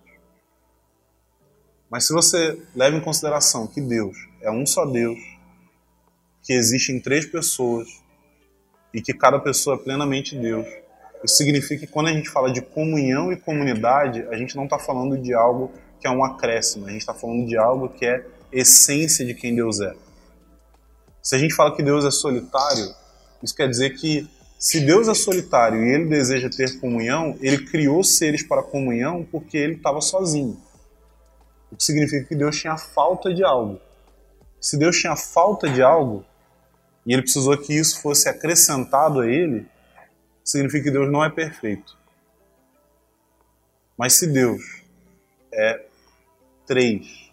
Mas 1.90 2.06
se 2.06 2.14
você 2.14 2.62
leva 2.76 2.98
em 2.98 3.02
consideração 3.02 3.68
que 3.68 3.82
Deus 3.82 4.18
é 4.42 4.52
um 4.52 4.66
só 4.66 4.86
Deus, 4.86 5.18
que 6.44 6.54
existe 6.54 6.92
em 6.92 7.00
três 7.00 7.26
pessoas 7.26 7.88
e 8.96 9.02
que 9.02 9.14
cada 9.14 9.38
pessoa 9.38 9.76
é 9.76 9.80
plenamente 9.80 10.38
Deus, 10.38 10.66
isso 11.22 11.36
significa 11.36 11.86
que 11.86 11.92
quando 11.92 12.08
a 12.08 12.14
gente 12.14 12.30
fala 12.30 12.50
de 12.50 12.62
comunhão 12.62 13.30
e 13.30 13.36
comunidade, 13.36 14.26
a 14.32 14.38
gente 14.38 14.56
não 14.56 14.64
está 14.64 14.80
falando 14.80 15.18
de 15.18 15.34
algo 15.34 15.74
que 16.00 16.08
é 16.08 16.10
um 16.10 16.24
acréscimo, 16.24 16.88
a 16.88 16.92
gente 16.92 17.02
está 17.02 17.14
falando 17.14 17.46
de 17.46 17.58
algo 17.58 17.90
que 17.90 18.06
é 18.06 18.26
essência 18.54 19.26
de 19.26 19.34
quem 19.34 19.54
Deus 19.54 19.82
é. 19.82 19.94
Se 21.22 21.36
a 21.36 21.38
gente 21.38 21.54
fala 21.54 21.76
que 21.76 21.84
Deus 21.84 22.06
é 22.06 22.12
solitário, 22.12 22.96
isso 23.44 23.54
quer 23.54 23.68
dizer 23.68 23.98
que 23.98 24.30
se 24.58 24.80
Deus 24.80 25.10
é 25.10 25.14
solitário 25.14 25.84
e 25.84 25.94
ele 25.94 26.06
deseja 26.06 26.50
ter 26.50 26.80
comunhão, 26.80 27.38
ele 27.42 27.66
criou 27.66 28.02
seres 28.02 28.44
para 28.44 28.64
comunhão 28.64 29.28
porque 29.30 29.58
ele 29.58 29.74
estava 29.74 30.00
sozinho. 30.00 30.58
O 31.70 31.76
que 31.76 31.84
significa 31.84 32.26
que 32.26 32.36
Deus 32.36 32.58
tinha 32.58 32.78
falta 32.78 33.34
de 33.34 33.44
algo. 33.44 33.78
Se 34.62 34.78
Deus 34.78 34.98
tinha 34.98 35.18
falta 35.18 35.68
de 35.68 35.82
algo 35.82 36.24
e 37.06 37.14
ele 37.14 37.22
precisou 37.22 37.58
que 37.58 37.74
isso 37.74 38.02
fosse 38.02 38.28
acrescentado 38.28 39.20
a 39.22 39.28
ele, 39.28 39.66
significa 40.44 40.86
que 40.86 40.92
Deus 40.92 41.12
não 41.12 41.24
é 41.24 41.30
perfeito. 41.30 41.98
Mas 43.98 44.14
se 44.14 44.28
Deus 44.28 44.62
é 45.54 45.86
três, 46.66 47.32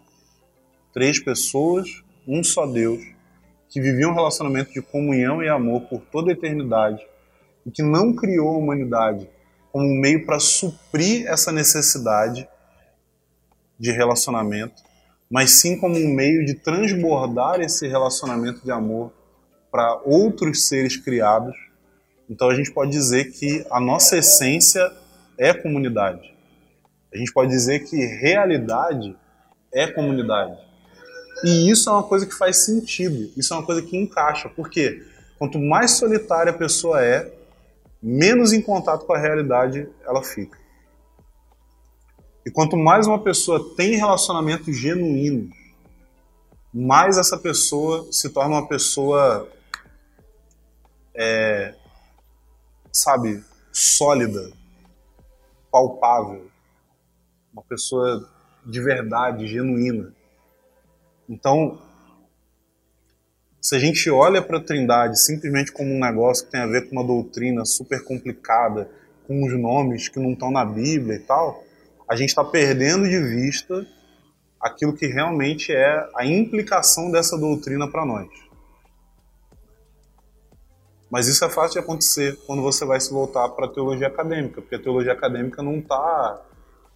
três 0.93 1.19
pessoas, 1.19 2.03
um 2.27 2.45
só 2.45 2.67
Deus, 2.67 3.03
que 3.69 3.81
vivia 3.81 4.09
um 4.09 4.15
relacionamento 4.15 4.73
de 4.73 4.83
comunhão 4.83 5.43
e 5.43 5.49
amor 5.49 5.83
por 5.89 6.01
toda 6.03 6.31
a 6.31 6.35
eternidade 6.35 7.05
e 7.65 7.71
que 7.71 7.83
não 7.83 8.15
criou 8.15 8.55
a 8.55 8.59
humanidade 8.59 9.29
como 9.73 9.87
um 9.87 9.99
meio 9.99 10.27
para 10.27 10.39
suprir 10.39 11.27
essa 11.27 11.51
necessidade, 11.51 12.47
de 13.83 13.91
relacionamento, 13.91 14.81
mas 15.29 15.53
sim 15.53 15.77
como 15.77 15.97
um 15.97 16.15
meio 16.15 16.47
de 16.47 16.55
transbordar 16.55 17.61
esse 17.61 17.89
relacionamento 17.89 18.63
de 18.63 18.71
amor 18.71 19.13
para 19.73 20.01
outros 20.05 20.69
seres 20.69 20.97
criados. 20.97 21.57
Então 22.29 22.49
a 22.49 22.55
gente 22.55 22.71
pode 22.71 22.91
dizer 22.91 23.33
que 23.33 23.67
a 23.71 23.81
nossa 23.81 24.19
essência 24.19 24.93
é 25.39 25.53
comunidade. 25.55 26.33
A 27.13 27.17
gente 27.17 27.33
pode 27.33 27.51
dizer 27.51 27.81
que 27.81 27.97
realidade 27.97 29.17
é 29.73 29.91
comunidade. 29.91 30.57
E 31.45 31.71
isso 31.71 31.89
é 31.89 31.93
uma 31.93 32.03
coisa 32.03 32.27
que 32.27 32.35
faz 32.35 32.65
sentido, 32.65 33.33
isso 33.37 33.53
é 33.53 33.57
uma 33.57 33.67
coisa 33.67 33.83
que 33.83 33.97
encaixa. 33.97 34.49
Por 34.49 34.71
quê? 34.71 35.03
Quanto 35.39 35.59
mais 35.59 35.93
solitária 35.93 36.53
a 36.53 36.57
pessoa 36.57 37.03
é, 37.03 37.33
menos 38.03 38.53
em 38.53 38.61
contato 38.61 39.07
com 39.07 39.13
a 39.13 39.19
realidade 39.19 39.89
ela 40.05 40.23
fica. 40.23 40.59
E 42.45 42.51
quanto 42.51 42.77
mais 42.77 43.07
uma 43.07 43.23
pessoa 43.23 43.75
tem 43.77 43.97
relacionamentos 43.97 44.77
genuínos, 44.77 45.55
mais 46.73 47.19
essa 47.19 47.37
pessoa 47.37 48.07
se 48.11 48.31
torna 48.31 48.57
uma 48.57 48.67
pessoa, 48.67 49.49
é, 51.15 51.75
sabe, 52.93 53.43
sólida, 53.73 54.51
palpável, 55.71 56.51
uma 57.53 57.63
pessoa 57.63 58.29
de 58.65 58.81
verdade, 58.81 59.47
genuína. 59.47 60.15
Então, 61.29 61.81
se 63.61 63.77
a 63.77 63.79
gente 63.79 64.11
olha 64.11 64.43
para 64.43 64.59
a 64.59 64.63
Trindade 64.63 65.19
simplesmente 65.21 65.73
como 65.73 65.95
um 65.95 66.01
negócio 66.01 66.45
que 66.45 66.53
tem 66.53 66.61
a 66.61 66.67
ver 66.67 66.89
com 66.89 66.97
uma 66.97 67.07
doutrina 67.07 67.65
super 67.65 68.03
complicada, 68.05 68.91
com 69.27 69.45
os 69.45 69.53
nomes 69.59 70.09
que 70.09 70.19
não 70.19 70.33
estão 70.33 70.51
na 70.51 70.65
Bíblia 70.65 71.17
e 71.17 71.21
tal, 71.21 71.65
a 72.09 72.17
gente 72.17 72.31
está 72.31 72.45
perdendo 72.45 73.09
de 73.09 73.21
vista 73.21 73.87
aquilo 74.61 74.95
que 74.95 75.07
realmente 75.07 75.73
é 75.73 76.09
a 76.17 76.27
implicação 76.27 77.11
dessa 77.11 77.39
doutrina 77.39 77.91
para 77.91 78.05
nós. 78.05 78.29
Mas 81.13 81.29
isso 81.29 81.45
é 81.45 81.51
fácil 81.51 81.73
de 81.73 81.79
acontecer 81.81 82.39
quando 82.47 82.63
você 82.63 82.87
vai 82.87 82.99
se 82.99 83.13
voltar 83.13 83.47
para 83.51 83.67
a 83.67 83.69
teologia 83.69 84.07
acadêmica, 84.07 84.63
porque 84.63 84.77
a 84.77 84.83
teologia 84.83 85.13
acadêmica 85.13 85.63
não 85.63 85.77
está 85.77 86.41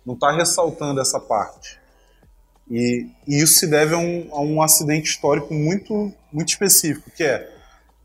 não 0.06 0.16
tá 0.16 0.32
ressaltando 0.32 1.02
essa 1.02 1.20
parte. 1.20 1.78
E, 2.70 3.10
e 3.28 3.42
isso 3.42 3.58
se 3.58 3.66
deve 3.66 3.94
a 3.94 3.98
um, 3.98 4.28
a 4.32 4.40
um 4.40 4.62
acidente 4.62 5.10
histórico 5.10 5.52
muito, 5.52 6.14
muito 6.32 6.48
específico, 6.48 7.10
que 7.10 7.24
é 7.24 7.54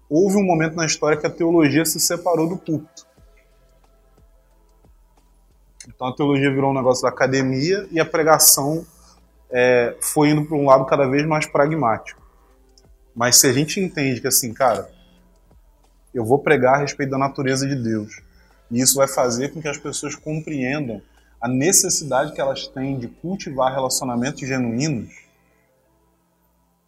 houve 0.10 0.36
um 0.36 0.44
momento 0.44 0.76
na 0.76 0.86
história 0.86 1.16
que 1.16 1.26
a 1.26 1.30
teologia 1.30 1.86
se 1.86 1.98
separou 1.98 2.50
do 2.50 2.58
culto. 2.58 3.08
Então 5.88 6.08
a 6.08 6.14
teologia 6.14 6.54
virou 6.54 6.72
um 6.72 6.76
negócio 6.76 7.04
da 7.04 7.10
academia 7.10 7.88
e 7.90 8.02
a 8.02 8.06
pregação 8.06 8.86
é, 9.50 9.96
foi 10.02 10.32
indo 10.32 10.44
para 10.44 10.58
um 10.58 10.66
lado 10.66 10.86
cada 10.86 11.08
vez 11.08 11.26
mais 11.26 11.46
pragmático. 11.46 12.22
Mas 13.16 13.38
se 13.38 13.48
a 13.48 13.54
gente 13.54 13.80
entende 13.80 14.20
que 14.20 14.28
assim, 14.28 14.54
cara, 14.54 14.90
eu 16.14 16.26
vou 16.26 16.40
pregar 16.40 16.76
a 16.76 16.78
respeito 16.80 17.12
da 17.12 17.18
natureza 17.18 17.68
de 17.68 17.76
Deus, 17.76 18.22
e 18.70 18.82
isso 18.82 18.96
vai 18.96 19.08
fazer 19.08 19.50
com 19.50 19.62
que 19.62 19.68
as 19.68 19.78
pessoas 19.78 20.16
compreendam 20.16 21.02
a 21.40 21.48
necessidade 21.48 22.34
que 22.34 22.42
elas 22.42 22.68
têm 22.68 23.00
de 23.00 23.08
cultivar 23.08 23.74
relacionamentos 23.74 24.48
genuínos, 24.48 25.12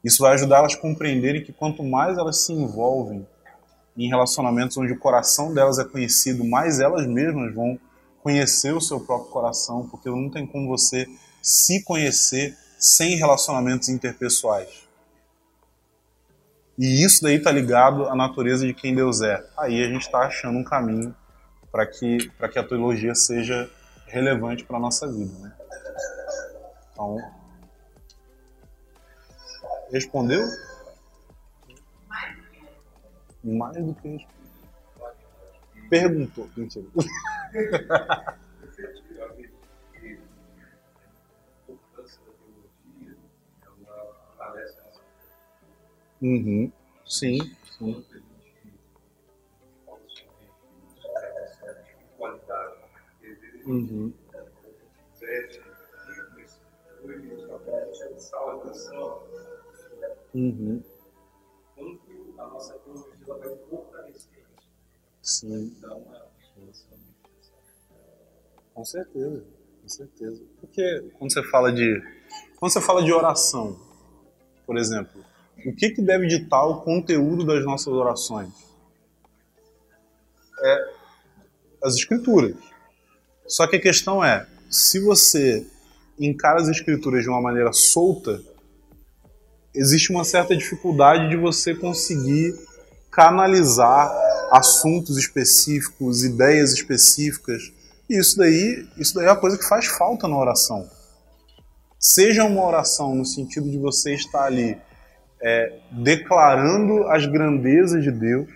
isso 0.04 0.22
vai 0.22 0.34
ajudar 0.34 0.58
elas 0.58 0.74
a 0.74 0.78
compreenderem 0.78 1.44
que 1.44 1.54
quanto 1.54 1.82
mais 1.82 2.18
elas 2.18 2.44
se 2.44 2.52
envolvem 2.52 3.26
em 3.96 4.10
relacionamentos 4.10 4.76
onde 4.78 4.92
o 4.92 5.00
coração 5.00 5.54
delas 5.54 5.80
é 5.80 5.86
conhecido, 5.86 6.44
mais 6.44 6.80
elas 6.80 7.08
mesmas 7.08 7.54
vão 7.54 7.80
conhecer 8.22 8.74
o 8.74 8.82
seu 8.82 9.00
próprio 9.00 9.32
coração, 9.32 9.88
porque 9.88 10.10
não 10.10 10.30
tem 10.30 10.46
como 10.46 10.68
você 10.68 11.08
se 11.42 11.84
conhecer 11.84 12.58
sem 12.78 13.16
relacionamentos 13.16 13.88
interpessoais. 13.88 14.83
E 16.78 17.04
isso 17.04 17.22
daí 17.22 17.36
está 17.36 17.52
ligado 17.52 18.08
à 18.08 18.16
natureza 18.16 18.66
de 18.66 18.74
quem 18.74 18.96
Deus 18.96 19.22
é. 19.22 19.46
Aí 19.58 19.84
a 19.84 19.88
gente 19.88 20.02
está 20.02 20.20
achando 20.20 20.58
um 20.58 20.64
caminho 20.64 21.16
para 21.72 21.86
que, 21.86 22.30
que 22.52 22.60
a 22.60 22.64
teologia 22.64 23.14
seja 23.14 23.70
relevante 24.08 24.64
para 24.64 24.78
a 24.78 24.80
nossa 24.80 25.12
vida. 25.12 25.32
Né? 25.40 25.52
Então, 26.92 27.18
respondeu? 29.92 30.42
Mais 33.44 33.86
do 33.86 33.94
que 33.96 34.08
respondeu. 34.08 34.34
Perguntou. 35.90 36.50
Mentira. 36.56 36.86
Uhum. 46.24 46.72
Sim, 47.06 47.38
sim. 47.78 48.06
Uhum. 53.66 54.14
Uhum. 60.34 60.84
Sim. 65.22 65.76
Com 68.74 68.86
certeza, 68.86 69.46
com 69.82 69.90
certeza. 69.90 70.44
Porque 70.60 71.02
quando 71.18 71.34
você 71.34 71.44
fala 71.44 71.72
de 71.72 72.02
quando 72.58 72.72
você 72.72 72.82
fala 72.82 73.04
de 73.04 73.12
oração, 73.14 73.78
por 74.66 74.78
exemplo, 74.78 75.24
o 75.66 75.76
que, 75.76 75.90
que 75.90 76.02
deve 76.02 76.28
ditar 76.28 76.66
o 76.66 76.82
conteúdo 76.82 77.46
das 77.46 77.64
nossas 77.64 77.94
orações? 77.94 78.50
É 80.62 81.04
as 81.84 81.96
escrituras. 81.96 82.56
Só 83.46 83.68
que 83.68 83.76
a 83.76 83.82
questão 83.82 84.24
é, 84.24 84.48
se 84.70 85.00
você 85.02 85.68
encara 86.18 86.62
as 86.62 86.70
escrituras 86.70 87.24
de 87.24 87.30
uma 87.30 87.42
maneira 87.42 87.74
solta, 87.74 88.42
existe 89.76 90.12
uma 90.12 90.24
certa 90.24 90.56
dificuldade 90.56 91.30
de 91.30 91.36
você 91.36 91.76
conseguir 91.76 92.56
canalizar 93.12 94.12
assuntos 94.52 95.18
específicos, 95.18 96.24
ideias 96.24 96.72
específicas. 96.72 97.72
E 98.10 98.18
isso 98.18 98.38
daí, 98.38 98.88
isso 98.98 99.14
daí 99.16 99.26
é 99.26 99.30
a 99.30 99.36
coisa 99.36 99.58
que 99.58 99.68
faz 99.68 99.86
falta 99.86 100.28
na 100.28 100.38
oração. 100.38 100.90
Seja 102.00 102.44
uma 102.44 102.66
oração 102.66 103.16
no 103.16 103.26
sentido 103.26 103.70
de 103.70 103.78
você 103.78 104.14
estar 104.14 104.46
ali 104.46 104.78
é, 105.44 105.74
declarando 105.92 107.08
as 107.10 107.26
grandezas 107.26 108.04
de 108.04 108.12
Deus, 108.12 108.48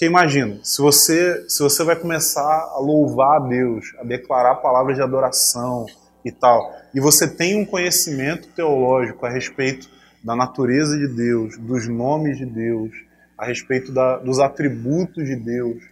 porque 0.00 0.06
imagina, 0.06 0.58
se 0.62 0.80
você, 0.80 1.44
se 1.46 1.62
você 1.62 1.84
vai 1.84 1.96
começar 1.96 2.70
a 2.74 2.78
louvar 2.78 3.36
a 3.36 3.46
Deus, 3.46 3.92
a 3.98 4.04
declarar 4.04 4.54
palavras 4.56 4.96
de 4.96 5.02
adoração 5.02 5.84
e 6.24 6.32
tal, 6.32 6.72
e 6.94 7.00
você 7.00 7.28
tem 7.28 7.60
um 7.60 7.66
conhecimento 7.66 8.48
teológico 8.48 9.26
a 9.26 9.30
respeito 9.30 9.90
da 10.24 10.34
natureza 10.34 10.96
de 10.96 11.08
Deus, 11.08 11.58
dos 11.58 11.86
nomes 11.88 12.38
de 12.38 12.46
Deus, 12.46 12.90
a 13.36 13.44
respeito 13.44 13.92
da, 13.92 14.16
dos 14.18 14.38
atributos 14.38 15.26
de 15.26 15.36
Deus, 15.36 15.82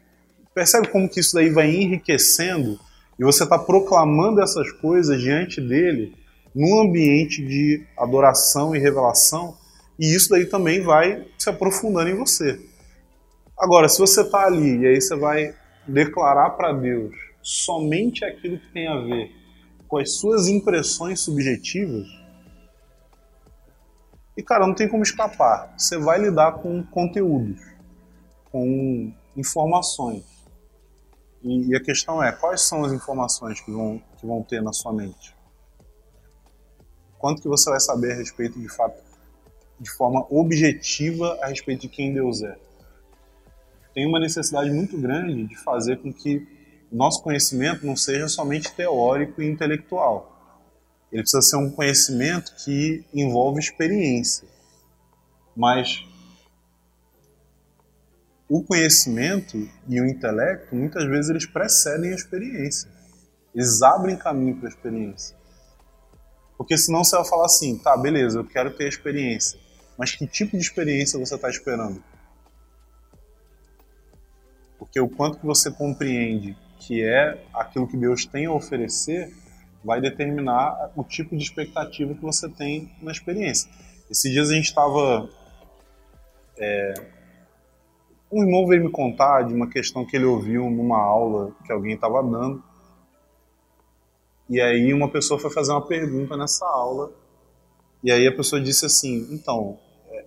percebe 0.55 0.89
como 0.89 1.09
que 1.09 1.21
isso 1.21 1.35
daí 1.35 1.51
vai 1.51 1.71
enriquecendo? 1.71 2.79
E 3.19 3.25
você 3.25 3.45
está 3.45 3.59
proclamando 3.59 4.41
essas 4.41 4.71
coisas 4.73 5.21
diante 5.21 5.61
dele 5.61 6.15
num 6.55 6.81
ambiente 6.81 7.45
de 7.45 7.85
adoração 7.97 8.75
e 8.75 8.79
revelação, 8.79 9.57
e 9.99 10.15
isso 10.15 10.31
daí 10.31 10.47
também 10.47 10.83
vai 10.83 11.27
se 11.39 11.51
aprofundando 11.51 12.09
em 12.09 12.17
você. 12.17 12.61
Agora, 13.59 13.89
se 13.89 13.99
você 13.99 14.23
está 14.23 14.47
ali 14.47 14.79
e 14.79 14.87
aí 14.87 15.01
você 15.01 15.17
vai 15.17 15.55
declarar 15.87 16.51
para 16.51 16.73
Deus 16.73 17.15
somente 17.43 18.25
aquilo 18.25 18.59
que 18.59 18.73
tem 18.73 18.87
a 18.87 19.01
ver 19.01 19.33
com 19.89 19.99
as 19.99 20.13
suas 20.13 20.47
impressões 20.47 21.21
subjetivas, 21.21 22.07
e 24.37 24.43
cara, 24.43 24.65
não 24.65 24.75
tem 24.75 24.89
como 24.89 25.03
escapar. 25.03 25.75
Você 25.77 25.99
vai 25.99 26.21
lidar 26.21 26.53
com 26.63 26.81
conteúdos, 26.85 27.61
com 28.53 29.13
informações. 29.37 30.25
E, 31.43 31.75
a 31.75 31.83
questão 31.83 32.23
é, 32.23 32.31
quais 32.31 32.61
são 32.63 32.85
as 32.85 32.93
informações 32.93 33.61
que 33.61 33.73
vão, 33.73 34.01
que 34.17 34.25
vão 34.25 34.43
ter 34.45 34.63
na 34.63 34.73
sua 34.73 34.93
mente? 34.93 35.35
Quanto 37.19 37.43
que 37.43 37.49
você 37.49 37.69
vai 37.69 37.81
saber 37.81 38.13
a 38.13 38.15
respeito, 38.15 38.61
de 38.61 38.69
fato, 38.69 38.97
de 39.81 39.91
forma 39.91 40.27
objetiva 40.31 41.39
a 41.43 41.49
respeito 41.49 41.83
de 41.83 41.89
quem 41.89 42.13
Deus 42.13 42.43
é? 42.43 42.57
tem 43.99 44.07
uma 44.07 44.21
necessidade 44.21 44.71
muito 44.71 44.97
grande 44.97 45.45
de 45.45 45.57
fazer 45.57 45.97
com 45.97 46.13
que 46.13 46.47
nosso 46.93 47.21
conhecimento 47.21 47.85
não 47.85 47.97
seja 47.97 48.29
somente 48.29 48.73
teórico 48.73 49.43
e 49.43 49.51
intelectual. 49.51 50.63
Ele 51.11 51.23
precisa 51.23 51.43
ser 51.43 51.57
um 51.57 51.69
conhecimento 51.69 52.55
que 52.65 53.05
envolve 53.13 53.59
experiência. 53.59 54.47
Mas 55.57 56.07
o 58.49 58.63
conhecimento 58.63 59.69
e 59.89 60.01
o 60.01 60.07
intelecto, 60.07 60.77
muitas 60.77 61.05
vezes, 61.07 61.31
eles 61.31 61.47
precedem 61.47 62.13
a 62.13 62.15
experiência. 62.15 62.89
Eles 63.53 63.83
abrem 63.83 64.17
caminho 64.17 64.59
para 64.59 64.69
a 64.69 64.71
experiência. 64.71 65.37
Porque 66.57 66.79
senão 66.79 67.03
você 67.03 67.17
vai 67.17 67.27
falar 67.27 67.47
assim, 67.47 67.77
tá, 67.79 67.97
beleza, 67.97 68.39
eu 68.39 68.45
quero 68.45 68.77
ter 68.77 68.85
a 68.85 68.89
experiência. 68.89 69.59
Mas 69.99 70.15
que 70.15 70.27
tipo 70.29 70.57
de 70.57 70.63
experiência 70.63 71.19
você 71.19 71.35
está 71.35 71.51
esperando? 71.51 72.01
Porque 74.79 75.01
o 75.01 75.09
quanto 75.09 75.41
que 75.41 75.47
você 75.47 75.73
compreende 75.73 76.57
que 76.79 77.03
é 77.03 77.45
aquilo 77.53 77.89
que 77.89 77.97
Deus 77.97 78.25
tem 78.25 78.47
a 78.47 78.53
oferecer 78.53 79.35
vai 79.85 80.01
determinar 80.01 80.93
o 80.95 81.03
tipo 81.03 81.37
de 81.37 81.43
expectativa 81.43 82.15
que 82.15 82.23
você 82.23 82.49
tem 82.49 82.95
na 83.03 83.11
experiência. 83.11 83.69
Esses 84.09 84.31
dias 84.33 84.51
a 84.51 84.55
gente 84.55 84.67
estava. 84.67 85.29
É, 86.57 86.95
um 88.31 88.43
irmão 88.43 88.67
veio 88.67 88.85
me 88.85 88.91
contar 88.91 89.43
de 89.43 89.55
uma 89.55 89.69
questão 89.69 90.05
que 90.05 90.17
ele 90.17 90.27
ouviu 90.27 90.71
numa 90.71 90.99
aula 90.99 91.53
que 91.65 91.73
alguém 91.73 91.95
estava 91.95 92.23
dando. 92.23 92.63
E 94.49 94.61
aí 94.61 94.95
uma 94.95 95.11
pessoa 95.11 95.41
foi 95.41 95.51
fazer 95.51 95.73
uma 95.73 95.87
pergunta 95.87 96.37
nessa 96.37 96.67
aula. 96.67 97.13
E 98.03 98.13
aí 98.13 98.27
a 98.27 98.35
pessoa 98.35 98.61
disse 98.61 98.87
assim: 98.87 99.27
então, 99.31 99.79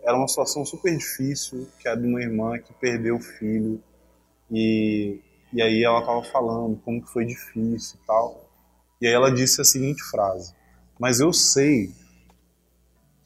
era 0.03 0.18
uma 0.18 0.28
situação 0.28 0.65
super 0.65 0.95
difícil, 0.95 1.68
que 1.80 1.88
era 1.88 1.99
de 1.99 2.07
uma 2.07 2.22
irmã 2.22 2.57
que 2.57 2.73
perdeu 2.73 3.15
o 3.15 3.22
filho. 3.22 3.82
E, 4.49 5.19
e 5.53 5.61
aí 5.61 5.84
ela 5.84 5.99
estava 5.99 6.23
falando 6.23 6.80
como 6.84 7.02
que 7.02 7.10
foi 7.10 7.26
difícil 7.26 7.99
e 8.02 8.06
tal. 8.06 8.49
E 8.99 9.07
aí 9.07 9.14
ela 9.14 9.32
disse 9.32 9.61
a 9.61 9.64
seguinte 9.64 10.03
frase: 10.03 10.53
Mas 10.99 11.19
eu 11.19 11.32
sei 11.32 11.91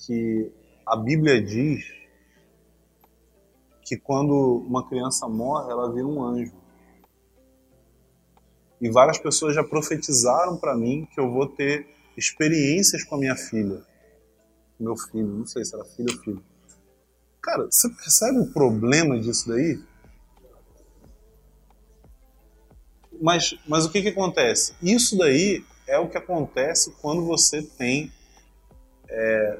que 0.06 0.52
a 0.86 0.96
Bíblia 0.96 1.42
diz 1.42 1.84
que 3.82 3.98
quando 3.98 4.34
uma 4.68 4.88
criança 4.88 5.28
morre, 5.28 5.72
ela 5.72 5.92
vira 5.92 6.08
um 6.08 6.24
anjo. 6.24 6.54
E 8.82 8.90
várias 8.90 9.18
pessoas 9.18 9.56
já 9.56 9.64
profetizaram 9.64 10.58
para 10.58 10.76
mim 10.76 11.08
que 11.14 11.20
eu 11.20 11.32
vou 11.32 11.48
ter 11.48 11.88
experiências 12.18 13.04
com 13.04 13.16
a 13.16 13.18
minha 13.18 13.36
filha. 13.36 13.82
Meu 14.80 14.96
filho, 14.98 15.28
não 15.28 15.46
sei 15.46 15.64
se 15.64 15.74
era 15.74 15.86
filho 15.86 16.10
ou 16.12 16.24
filho. 16.24 16.55
Cara, 17.46 17.68
você 17.70 17.88
percebe 17.90 18.40
o 18.40 18.48
problema 18.48 19.20
disso 19.20 19.48
daí? 19.48 19.80
Mas, 23.22 23.56
mas 23.68 23.86
o 23.86 23.92
que, 23.92 24.02
que 24.02 24.10
acontece? 24.10 24.74
Isso 24.82 25.16
daí 25.16 25.64
é 25.88 26.00
o 26.00 26.10
que 26.10 26.18
acontece 26.18 26.92
quando 27.00 27.24
você 27.24 27.62
tem 27.62 28.12
é, 29.08 29.60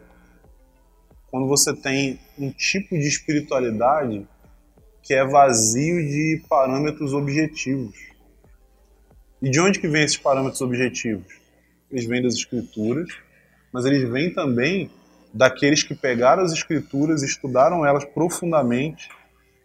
quando 1.30 1.48
você 1.48 1.76
tem 1.76 2.20
um 2.40 2.50
tipo 2.50 2.98
de 2.98 3.08
espiritualidade 3.08 4.28
que 5.04 5.14
é 5.14 5.24
vazio 5.24 5.98
de 6.08 6.44
parâmetros 6.50 7.14
objetivos. 7.14 7.96
E 9.44 9.50
de 9.52 9.60
onde 9.60 9.80
que 9.80 9.88
vem 9.88 10.04
esses 10.04 10.18
parâmetros 10.18 10.62
objetivos? 10.62 11.28
Eles 11.92 12.08
vêm 12.08 12.24
das 12.24 12.34
escrituras, 12.34 13.10
mas 13.72 13.86
eles 13.86 14.10
vêm 14.10 14.34
também 14.34 14.90
daqueles 15.36 15.84
que 15.84 15.94
pegaram 15.94 16.44
as 16.44 16.54
escrituras, 16.54 17.22
estudaram 17.22 17.86
elas 17.86 18.06
profundamente 18.06 19.10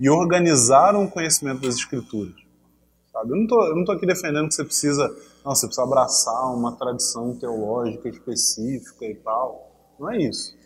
e 0.00 0.10
organizaram 0.10 1.04
o 1.04 1.10
conhecimento 1.10 1.60
das 1.60 1.76
escrituras. 1.76 2.34
Sabe? 3.12 3.30
Eu 3.30 3.36
não 3.76 3.84
tô 3.84 3.92
aqui 3.92 4.04
defendendo 4.04 4.48
que 4.48 4.54
você 4.54 4.64
precisa, 4.64 5.08
não, 5.44 5.54
você 5.54 5.66
precisa 5.66 5.84
abraçar 5.84 6.52
uma 6.52 6.72
tradição 6.72 7.36
teológica 7.36 8.08
específica 8.08 9.04
e 9.04 9.14
tal. 9.14 9.94
Não 9.98 10.10
é 10.10 10.18
isso. 10.18 10.56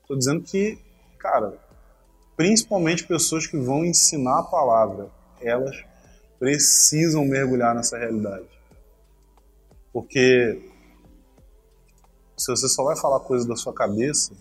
Estou 0.00 0.16
dizendo 0.16 0.42
que, 0.42 0.78
cara, 1.18 1.58
principalmente 2.36 3.04
pessoas 3.04 3.48
que 3.48 3.56
vão 3.56 3.84
ensinar 3.84 4.38
a 4.38 4.44
palavra, 4.44 5.10
elas 5.40 5.76
precisam 6.38 7.24
mergulhar 7.24 7.74
nessa 7.74 7.98
realidade. 7.98 8.46
Porque 9.92 10.70
se 12.36 12.50
você 12.50 12.68
só 12.68 12.84
vai 12.84 12.96
falar 12.96 13.18
coisa 13.20 13.46
da 13.46 13.56
sua 13.56 13.72
cabeça, 13.72 14.32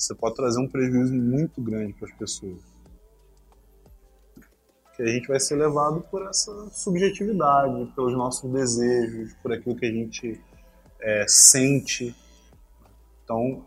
você 0.00 0.14
pode 0.14 0.34
trazer 0.34 0.58
um 0.58 0.66
prejuízo 0.66 1.14
muito 1.14 1.60
grande 1.60 1.92
para 1.92 2.08
as 2.08 2.14
pessoas. 2.14 2.58
Que 4.96 5.02
a 5.02 5.06
gente 5.06 5.28
vai 5.28 5.38
ser 5.38 5.56
levado 5.56 6.00
por 6.10 6.26
essa 6.26 6.70
subjetividade, 6.70 7.92
pelos 7.94 8.14
nossos 8.14 8.50
desejos, 8.50 9.34
por 9.42 9.52
aquilo 9.52 9.76
que 9.76 9.84
a 9.84 9.92
gente 9.92 10.42
é, 11.00 11.26
sente. 11.28 12.16
Então, 13.22 13.62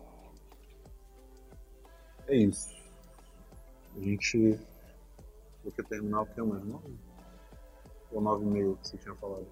é 2.28 2.36
isso. 2.36 2.74
A 3.96 4.00
gente. 4.00 4.60
Vou 5.64 5.72
que 5.72 5.84
terminar 5.84 6.22
o 6.22 6.26
que 6.26 6.42
mais? 6.42 6.66
Nove? 6.66 6.98
Ou 8.12 8.22
nove 8.22 8.44
e 8.44 8.48
meio 8.48 8.76
que 8.78 8.88
você 8.88 8.98
tinha 8.98 9.14
falado? 9.16 9.46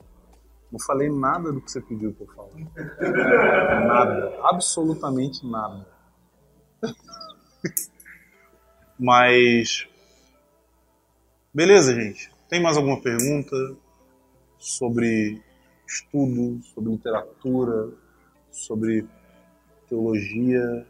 Não 0.72 0.80
falei 0.80 1.12
nada 1.12 1.54
do 1.54 1.62
que 1.62 1.72
você 1.72 1.80
pediu 1.80 2.12
para 2.14 2.26
eu 2.26 2.34
falar. 2.34 3.86
nada. 3.86 4.40
Absolutamente 4.50 5.46
nada. 5.46 5.91
Mas. 9.00 9.88
Beleza, 11.54 11.94
gente. 11.94 12.32
Tem 12.50 12.62
mais 12.62 12.78
alguma 12.78 13.02
pergunta 13.02 13.56
sobre 14.58 15.42
estudo, 15.88 16.62
sobre 16.64 16.92
literatura, 16.92 17.92
sobre 18.50 19.06
teologia? 19.88 20.86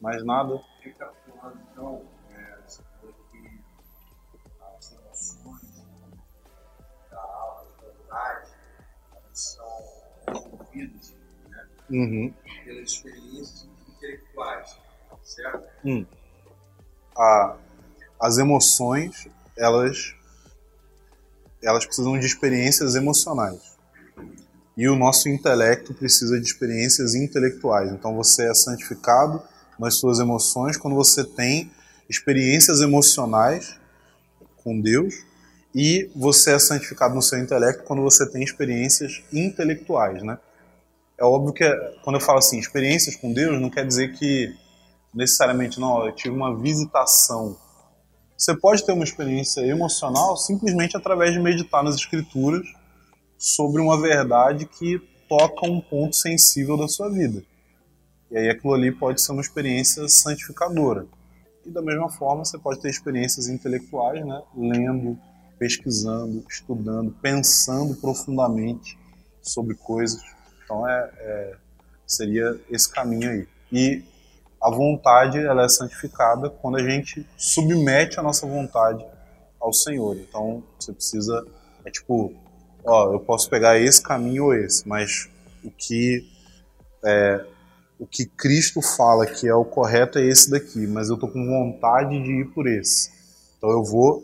Mais 0.00 0.24
nada? 0.24 0.60
Recapitulando, 0.80 1.58
então, 1.72 2.02
é, 2.30 2.56
você 2.66 2.82
falou 2.82 3.14
que 3.30 3.60
as 4.76 4.92
emoções 4.92 5.84
da 7.10 7.64
vontade, 7.82 8.50
elas 9.12 9.38
são 9.38 9.84
envolvidas 10.28 11.14
né, 11.48 11.68
Uhum. 11.90 12.32
Pelas 12.70 12.90
experiências 12.90 13.66
intelectuais, 13.88 14.76
certo? 15.24 15.68
Hum. 15.84 16.06
A, 17.16 17.56
as 18.20 18.38
emoções, 18.38 19.26
elas, 19.58 20.14
elas 21.62 21.84
precisam 21.84 22.18
de 22.18 22.26
experiências 22.26 22.94
emocionais. 22.94 23.76
E 24.76 24.88
o 24.88 24.96
nosso 24.96 25.28
intelecto 25.28 25.92
precisa 25.92 26.40
de 26.40 26.46
experiências 26.46 27.14
intelectuais. 27.14 27.90
Então 27.90 28.14
você 28.14 28.48
é 28.48 28.54
santificado 28.54 29.42
nas 29.78 29.98
suas 29.98 30.20
emoções 30.20 30.76
quando 30.76 30.94
você 30.94 31.24
tem 31.24 31.70
experiências 32.08 32.80
emocionais 32.80 33.78
com 34.62 34.80
Deus 34.80 35.14
e 35.74 36.08
você 36.14 36.52
é 36.52 36.58
santificado 36.58 37.14
no 37.14 37.22
seu 37.22 37.38
intelecto 37.38 37.82
quando 37.84 38.02
você 38.02 38.28
tem 38.30 38.42
experiências 38.42 39.22
intelectuais, 39.32 40.22
né? 40.22 40.38
É 41.20 41.24
óbvio 41.24 41.52
que 41.52 41.68
quando 42.02 42.16
eu 42.16 42.20
falo 42.20 42.38
assim, 42.38 42.58
experiências 42.58 43.14
com 43.14 43.30
Deus, 43.30 43.60
não 43.60 43.68
quer 43.68 43.86
dizer 43.86 44.14
que 44.14 44.54
necessariamente 45.14 45.78
não, 45.78 46.06
eu 46.06 46.12
tive 46.12 46.34
uma 46.34 46.58
visitação. 46.58 47.58
Você 48.38 48.56
pode 48.56 48.86
ter 48.86 48.92
uma 48.92 49.04
experiência 49.04 49.60
emocional 49.60 50.34
simplesmente 50.38 50.96
através 50.96 51.34
de 51.34 51.38
meditar 51.38 51.84
nas 51.84 51.96
escrituras 51.96 52.66
sobre 53.36 53.82
uma 53.82 54.00
verdade 54.00 54.64
que 54.64 54.98
toca 55.28 55.66
um 55.66 55.78
ponto 55.78 56.16
sensível 56.16 56.74
da 56.78 56.88
sua 56.88 57.10
vida. 57.10 57.44
E 58.30 58.38
aí 58.38 58.48
aquilo 58.48 58.72
ali 58.72 58.90
pode 58.90 59.20
ser 59.20 59.32
uma 59.32 59.42
experiência 59.42 60.08
santificadora. 60.08 61.06
E 61.66 61.70
da 61.70 61.82
mesma 61.82 62.08
forma 62.08 62.46
você 62.46 62.58
pode 62.58 62.80
ter 62.80 62.88
experiências 62.88 63.46
intelectuais, 63.46 64.24
né? 64.24 64.40
lendo, 64.56 65.18
pesquisando, 65.58 66.42
estudando, 66.48 67.14
pensando 67.20 67.94
profundamente 67.96 68.98
sobre 69.42 69.74
coisas. 69.74 70.39
Então 70.70 70.88
é, 70.88 71.10
é, 71.18 71.56
seria 72.06 72.56
esse 72.70 72.88
caminho 72.88 73.28
aí. 73.28 73.48
E 73.72 74.04
a 74.62 74.70
vontade 74.70 75.36
ela 75.36 75.64
é 75.64 75.68
santificada 75.68 76.48
quando 76.48 76.76
a 76.76 76.88
gente 76.88 77.26
submete 77.36 78.20
a 78.20 78.22
nossa 78.22 78.46
vontade 78.46 79.04
ao 79.60 79.72
Senhor. 79.72 80.16
Então 80.16 80.62
você 80.78 80.92
precisa 80.92 81.44
é 81.84 81.90
tipo, 81.90 82.32
ó, 82.84 83.12
eu 83.12 83.18
posso 83.18 83.50
pegar 83.50 83.80
esse 83.80 84.00
caminho 84.00 84.44
ou 84.44 84.54
esse, 84.54 84.86
mas 84.86 85.28
o 85.64 85.72
que 85.72 86.24
é, 87.04 87.44
o 87.98 88.06
que 88.06 88.24
Cristo 88.24 88.80
fala 88.80 89.26
que 89.26 89.48
é 89.48 89.54
o 89.54 89.64
correto 89.64 90.20
é 90.20 90.22
esse 90.24 90.48
daqui, 90.48 90.86
mas 90.86 91.08
eu 91.08 91.18
tô 91.18 91.26
com 91.26 91.44
vontade 91.44 92.22
de 92.22 92.42
ir 92.42 92.44
por 92.54 92.68
esse. 92.68 93.10
Então 93.58 93.70
eu 93.70 93.82
vou 93.82 94.22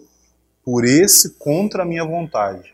por 0.65 0.85
esse 0.85 1.37
contra 1.39 1.83
a 1.83 1.87
minha 1.87 2.05
vontade. 2.05 2.73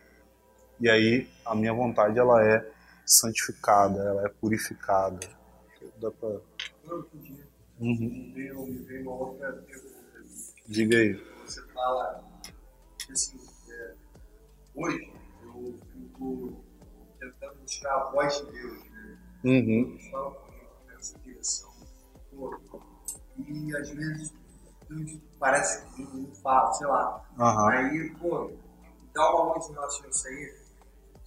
E 0.79 0.91
aí 0.91 1.27
a 1.47 1.55
minha 1.55 1.73
vontade 1.73 2.19
ela 2.19 2.45
é 2.45 2.72
santificada, 3.13 4.03
ela 4.03 4.27
é 4.27 4.29
purificada. 4.29 5.21
Dá 6.01 6.11
pra... 6.11 6.41
Uhum. 7.81 8.33
Diga 10.69 10.97
aí. 10.97 11.15
Você 11.45 11.63
fala 11.69 12.25
assim, 13.11 13.39
é, 13.69 13.95
hoje 14.75 15.13
eu 15.43 15.79
fico 15.93 16.65
tentando 17.19 17.55
buscar 17.61 17.95
a 17.95 18.11
voz 18.11 18.35
de 18.37 18.53
Deus, 18.53 18.91
né? 18.91 19.19
Uhum. 19.45 19.99
Nessa 20.89 21.19
direção. 21.19 21.73
E 23.39 23.77
às 23.77 23.91
vezes 23.91 24.33
parece 25.39 25.85
que 25.95 26.03
não 26.03 26.35
fala, 26.37 26.73
sei 26.73 26.87
lá. 26.87 27.25
Aham. 27.39 27.69
Aí, 27.71 28.11
pô, 28.21 28.53
dá 29.13 29.31
uma 29.31 29.55
luz 29.55 29.69
em 29.69 29.73
relação 29.73 30.07
a 30.07 30.09
isso 30.09 30.29
aí. 30.29 30.62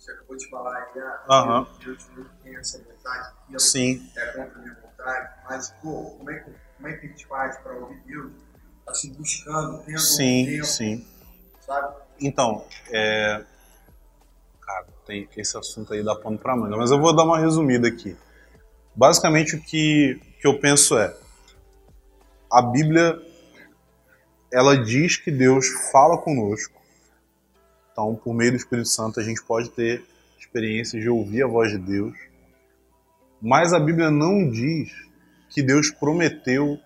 Você 0.05 0.11
acabou 0.11 0.37
de 0.37 0.49
falar 0.49 0.77
aí, 0.77 1.01
ah, 1.01 1.25
Aham. 1.29 1.67
Deus 1.83 2.05
tem 2.43 2.55
essa 2.55 2.77
vontade, 2.77 3.33
aquilo 3.43 3.59
Sim. 3.59 4.11
é 4.15 4.25
contra 4.27 4.55
a 4.55 4.61
minha 4.61 4.75
vontade, 4.75 5.29
mas, 5.49 5.69
pô, 5.81 6.15
como 6.17 6.29
é 6.29 6.39
que, 6.39 6.51
como 6.77 6.87
é 6.87 6.93
que 6.93 7.05
a 7.05 7.09
gente 7.09 7.25
faz 7.25 7.57
para 7.57 7.73
ouvir 7.73 7.99
Deus? 8.05 8.31
Assim, 8.87 9.13
buscando, 9.13 9.83
tendo 9.83 9.99
Sim, 9.99 10.45
tempo, 10.45 10.65
sim. 10.65 11.07
sabe? 11.59 11.95
Então, 12.21 12.67
é. 12.91 13.43
Cara, 14.61 14.87
tem 15.07 15.27
esse 15.37 15.57
assunto 15.57 15.91
aí 15.93 16.03
dá 16.03 16.15
pano 16.15 16.37
pra 16.37 16.55
manga, 16.55 16.77
mas 16.77 16.91
eu 16.91 16.99
vou 16.99 17.15
dar 17.15 17.23
uma 17.23 17.39
resumida 17.39 17.87
aqui. 17.87 18.15
Basicamente, 18.95 19.55
o 19.55 19.61
que, 19.61 20.21
que 20.39 20.47
eu 20.47 20.59
penso 20.59 20.97
é: 20.99 21.17
a 22.51 22.61
Bíblia, 22.61 23.19
ela 24.53 24.77
diz 24.77 25.17
que 25.17 25.31
Deus 25.31 25.67
fala 25.91 26.15
conosco. 26.19 26.74
Então, 27.95 28.13
por 28.13 28.33
meio 28.33 28.51
do 28.51 28.57
Espírito 28.57 28.89
Santo, 28.89 29.21
a 29.21 29.23
gente 29.23 29.41
pode 29.41 29.69
ter 29.69 30.03
experiências 30.37 31.01
de 31.01 31.09
ouvir 31.09 31.43
a 31.43 31.47
voz 31.47 31.71
de 31.71 31.77
Deus. 31.77 32.13
Mas 33.41 33.71
a 33.71 33.79
Bíblia 33.79 34.11
não 34.11 34.49
diz 34.49 34.91
que 35.49 35.63
Deus 35.63 35.89
prometeu 35.91 36.77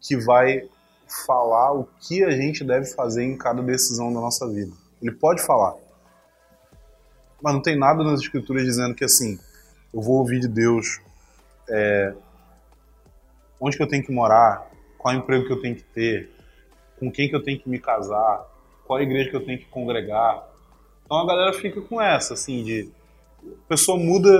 que 0.00 0.16
vai 0.16 0.62
falar 1.26 1.72
o 1.72 1.88
que 1.98 2.22
a 2.22 2.30
gente 2.30 2.62
deve 2.62 2.86
fazer 2.86 3.24
em 3.24 3.36
cada 3.36 3.60
decisão 3.60 4.14
da 4.14 4.20
nossa 4.20 4.48
vida. 4.48 4.72
Ele 5.02 5.10
pode 5.10 5.44
falar. 5.44 5.74
Mas 7.42 7.52
não 7.52 7.60
tem 7.60 7.76
nada 7.76 8.04
nas 8.04 8.20
escrituras 8.20 8.62
dizendo 8.64 8.94
que 8.94 9.04
assim, 9.04 9.40
eu 9.92 10.00
vou 10.00 10.18
ouvir 10.18 10.38
de 10.38 10.46
Deus 10.46 11.00
é, 11.68 12.14
onde 13.60 13.76
que 13.76 13.82
eu 13.82 13.88
tenho 13.88 14.04
que 14.04 14.12
morar, 14.12 14.70
qual 14.96 15.12
emprego 15.12 15.44
que 15.44 15.52
eu 15.52 15.60
tenho 15.60 15.74
que 15.74 15.82
ter, 15.82 16.30
com 17.00 17.10
quem 17.10 17.28
que 17.28 17.34
eu 17.34 17.42
tenho 17.42 17.58
que 17.58 17.68
me 17.68 17.80
casar, 17.80 18.46
qual 18.86 19.00
igreja 19.00 19.30
que 19.30 19.36
eu 19.36 19.44
tenho 19.44 19.58
que 19.58 19.66
congregar. 19.66 20.48
Então 21.04 21.18
a 21.18 21.26
galera 21.26 21.52
fica 21.52 21.80
com 21.80 22.00
essa, 22.00 22.34
assim, 22.34 22.62
de 22.62 22.88
a 23.42 23.68
pessoa 23.68 23.98
muda 23.98 24.30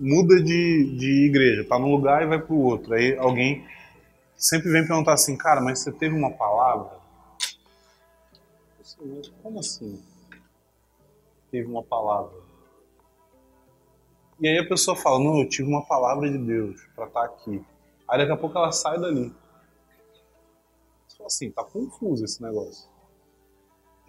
muda 0.00 0.42
de, 0.42 0.96
de 0.96 1.26
igreja, 1.26 1.68
tá 1.68 1.78
num 1.78 1.90
lugar 1.90 2.22
e 2.22 2.26
vai 2.26 2.40
pro 2.40 2.56
outro. 2.56 2.94
Aí 2.94 3.16
alguém 3.18 3.66
sempre 4.34 4.70
vem 4.70 4.86
perguntar 4.86 5.12
assim, 5.12 5.36
cara, 5.36 5.60
mas 5.60 5.80
você 5.80 5.92
teve 5.92 6.14
uma 6.14 6.30
palavra? 6.30 6.98
Como 9.42 9.60
assim? 9.60 10.02
Teve 11.50 11.68
uma 11.68 11.82
palavra. 11.82 12.32
E 14.40 14.48
aí 14.48 14.58
a 14.58 14.66
pessoa 14.66 14.96
fala, 14.96 15.22
não, 15.22 15.40
eu 15.40 15.48
tive 15.48 15.68
uma 15.68 15.84
palavra 15.84 16.30
de 16.30 16.38
Deus 16.38 16.80
para 16.96 17.06
estar 17.06 17.24
aqui. 17.24 17.62
Aí 18.08 18.18
daqui 18.18 18.32
a 18.32 18.36
pouco 18.36 18.56
ela 18.56 18.72
sai 18.72 18.98
dali. 18.98 19.30
Você 21.06 21.16
fala 21.18 21.26
assim, 21.26 21.50
tá 21.50 21.62
confuso 21.62 22.24
esse 22.24 22.42
negócio. 22.42 22.88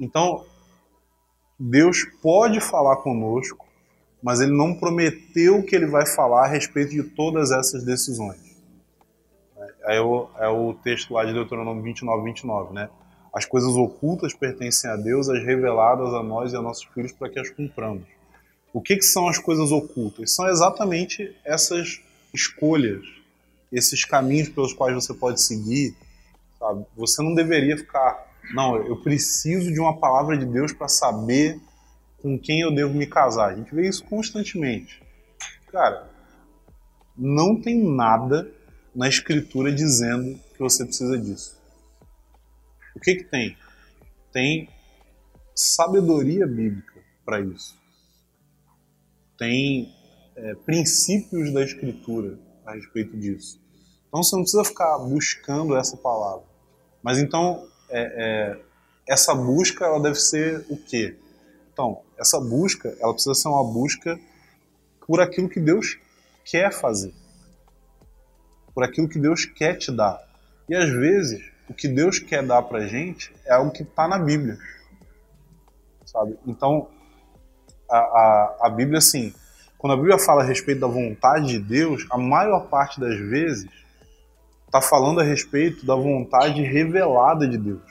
Então, 0.01 0.43
Deus 1.59 2.03
pode 2.23 2.59
falar 2.59 2.97
conosco, 2.97 3.67
mas 4.21 4.41
ele 4.41 4.51
não 4.51 4.73
prometeu 4.73 5.63
que 5.63 5.75
ele 5.75 5.85
vai 5.85 6.07
falar 6.07 6.45
a 6.45 6.47
respeito 6.47 6.89
de 6.89 7.03
todas 7.03 7.51
essas 7.51 7.83
decisões. 7.83 8.39
É 9.83 10.01
o, 10.01 10.27
é 10.39 10.47
o 10.47 10.73
texto 10.73 11.13
lá 11.13 11.23
de 11.23 11.33
Deuteronômio 11.33 11.83
29, 11.83 12.23
29, 12.23 12.73
né? 12.73 12.89
As 13.31 13.45
coisas 13.45 13.75
ocultas 13.75 14.33
pertencem 14.33 14.89
a 14.89 14.95
Deus, 14.95 15.29
as 15.29 15.43
reveladas 15.43 16.13
a 16.15 16.23
nós 16.23 16.51
e 16.51 16.55
a 16.55 16.61
nossos 16.61 16.85
filhos 16.85 17.11
para 17.11 17.29
que 17.29 17.39
as 17.39 17.49
cumpramos. 17.51 18.03
O 18.73 18.81
que, 18.81 18.95
que 18.95 19.03
são 19.03 19.27
as 19.27 19.37
coisas 19.37 19.71
ocultas? 19.71 20.35
São 20.35 20.47
exatamente 20.47 21.35
essas 21.45 22.01
escolhas, 22.33 23.03
esses 23.71 24.03
caminhos 24.03 24.49
pelos 24.49 24.73
quais 24.73 24.95
você 24.95 25.13
pode 25.13 25.41
seguir. 25.41 25.95
Sabe? 26.57 26.85
Você 26.97 27.21
não 27.21 27.35
deveria 27.35 27.77
ficar, 27.77 28.30
não, 28.53 28.77
eu 28.77 28.97
preciso 29.01 29.71
de 29.71 29.79
uma 29.79 29.97
palavra 29.97 30.37
de 30.37 30.45
Deus 30.45 30.73
para 30.73 30.87
saber 30.87 31.59
com 32.21 32.37
quem 32.37 32.61
eu 32.61 32.73
devo 32.73 32.93
me 32.93 33.07
casar. 33.07 33.51
A 33.51 33.55
gente 33.55 33.73
vê 33.73 33.87
isso 33.87 34.03
constantemente. 34.05 35.01
Cara, 35.71 36.09
não 37.17 37.59
tem 37.59 37.81
nada 37.81 38.51
na 38.93 39.07
escritura 39.07 39.71
dizendo 39.71 40.39
que 40.53 40.59
você 40.59 40.85
precisa 40.85 41.17
disso. 41.17 41.59
O 42.95 42.99
que 42.99 43.15
que 43.15 43.23
tem? 43.23 43.57
Tem 44.31 44.69
sabedoria 45.55 46.45
bíblica 46.45 46.99
para 47.23 47.39
isso. 47.39 47.79
Tem 49.37 49.93
é, 50.35 50.55
princípios 50.55 51.53
da 51.53 51.63
escritura 51.63 52.37
a 52.65 52.73
respeito 52.73 53.17
disso. 53.17 53.59
Então 54.07 54.21
você 54.21 54.35
não 54.35 54.43
precisa 54.43 54.65
ficar 54.65 54.97
buscando 54.99 55.75
essa 55.75 55.95
palavra. 55.95 56.45
Mas 57.01 57.17
então 57.17 57.65
é, 57.91 58.01
é, 58.01 58.59
essa 59.07 59.35
busca 59.35 59.85
ela 59.85 59.99
deve 59.99 60.15
ser 60.15 60.65
o 60.69 60.77
quê? 60.77 61.15
Então 61.71 62.01
essa 62.17 62.39
busca 62.39 62.95
ela 62.99 63.13
precisa 63.13 63.35
ser 63.35 63.47
uma 63.47 63.63
busca 63.63 64.19
por 65.05 65.19
aquilo 65.19 65.49
que 65.49 65.59
Deus 65.59 65.99
quer 66.45 66.71
fazer, 66.71 67.13
por 68.73 68.83
aquilo 68.83 69.09
que 69.09 69.19
Deus 69.19 69.45
quer 69.45 69.75
te 69.75 69.91
dar. 69.91 70.21
E 70.69 70.75
às 70.75 70.89
vezes 70.89 71.51
o 71.69 71.73
que 71.73 71.87
Deus 71.87 72.19
quer 72.19 72.45
dar 72.45 72.61
pra 72.63 72.87
gente 72.87 73.33
é 73.45 73.53
algo 73.53 73.71
que 73.71 73.83
está 73.83 74.07
na 74.07 74.19
Bíblia. 74.19 74.57
Sabe? 76.05 76.37
Então, 76.45 76.89
a, 77.89 77.97
a, 77.97 78.57
a 78.63 78.69
Bíblia, 78.69 78.97
assim, 78.97 79.33
quando 79.77 79.93
a 79.93 79.95
Bíblia 79.95 80.19
fala 80.19 80.43
a 80.43 80.45
respeito 80.45 80.81
da 80.81 80.87
vontade 80.87 81.47
de 81.47 81.59
Deus, 81.59 82.05
a 82.11 82.17
maior 82.17 82.67
parte 82.67 82.99
das 82.99 83.17
vezes 83.17 83.69
está 84.71 84.81
falando 84.81 85.19
a 85.19 85.23
respeito 85.23 85.85
da 85.85 85.95
vontade 85.95 86.61
revelada 86.61 87.45
de 87.45 87.57
Deus. 87.57 87.81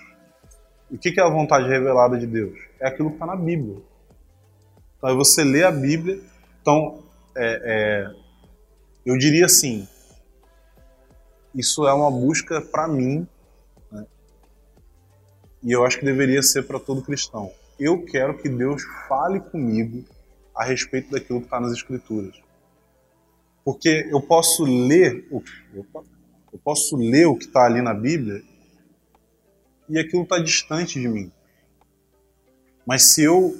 O 0.90 0.97
que 0.97 1.20
é 1.20 1.23
a 1.23 1.28
vontade 1.28 1.69
revelada 1.69 2.19
de 2.19 2.27
Deus? 2.27 2.59
É 2.81 2.89
aquilo 2.89 3.11
que 3.11 3.16
está 3.16 3.27
na 3.27 3.36
Bíblia. 3.36 3.77
Então, 4.97 5.15
você 5.15 5.44
lê 5.44 5.62
a 5.62 5.70
Bíblia. 5.70 6.19
Então, 6.62 7.02
é, 7.36 7.61
é, 7.65 8.15
eu 9.05 9.19
diria 9.19 9.44
assim: 9.44 9.86
isso 11.55 11.86
é 11.86 11.93
uma 11.93 12.11
busca 12.11 12.62
para 12.62 12.89
mim 12.89 13.28
e 15.62 15.73
eu 15.73 15.85
acho 15.85 15.98
que 15.98 16.05
deveria 16.05 16.43
ser 16.43 16.62
para 16.62 16.81
todo 16.81 17.02
cristão. 17.02 17.52
Eu 17.78 18.05
quero 18.05 18.39
que 18.39 18.48
Deus 18.48 18.82
fale 19.07 19.40
comigo 19.40 20.05
a 20.57 20.65
respeito 20.65 21.11
daquilo 21.11 21.40
que 21.40 21.47
está 21.47 21.61
nas 21.61 21.73
Escrituras. 21.73 22.35
Porque 23.62 24.09
eu 24.11 24.23
posso 24.23 24.65
ler 24.65 25.27
o, 25.31 25.43
eu 26.52 26.59
posso 26.59 26.97
ler 26.97 27.27
o 27.27 27.36
que 27.36 27.44
está 27.44 27.64
ali 27.64 27.81
na 27.82 27.94
Bíblia 27.94 28.43
e 29.89 29.98
aquilo 29.98 30.22
está 30.22 30.39
distante 30.39 31.01
de 31.01 31.09
mim. 31.09 31.31
Mas 32.86 33.12
se 33.12 33.22
eu 33.22 33.55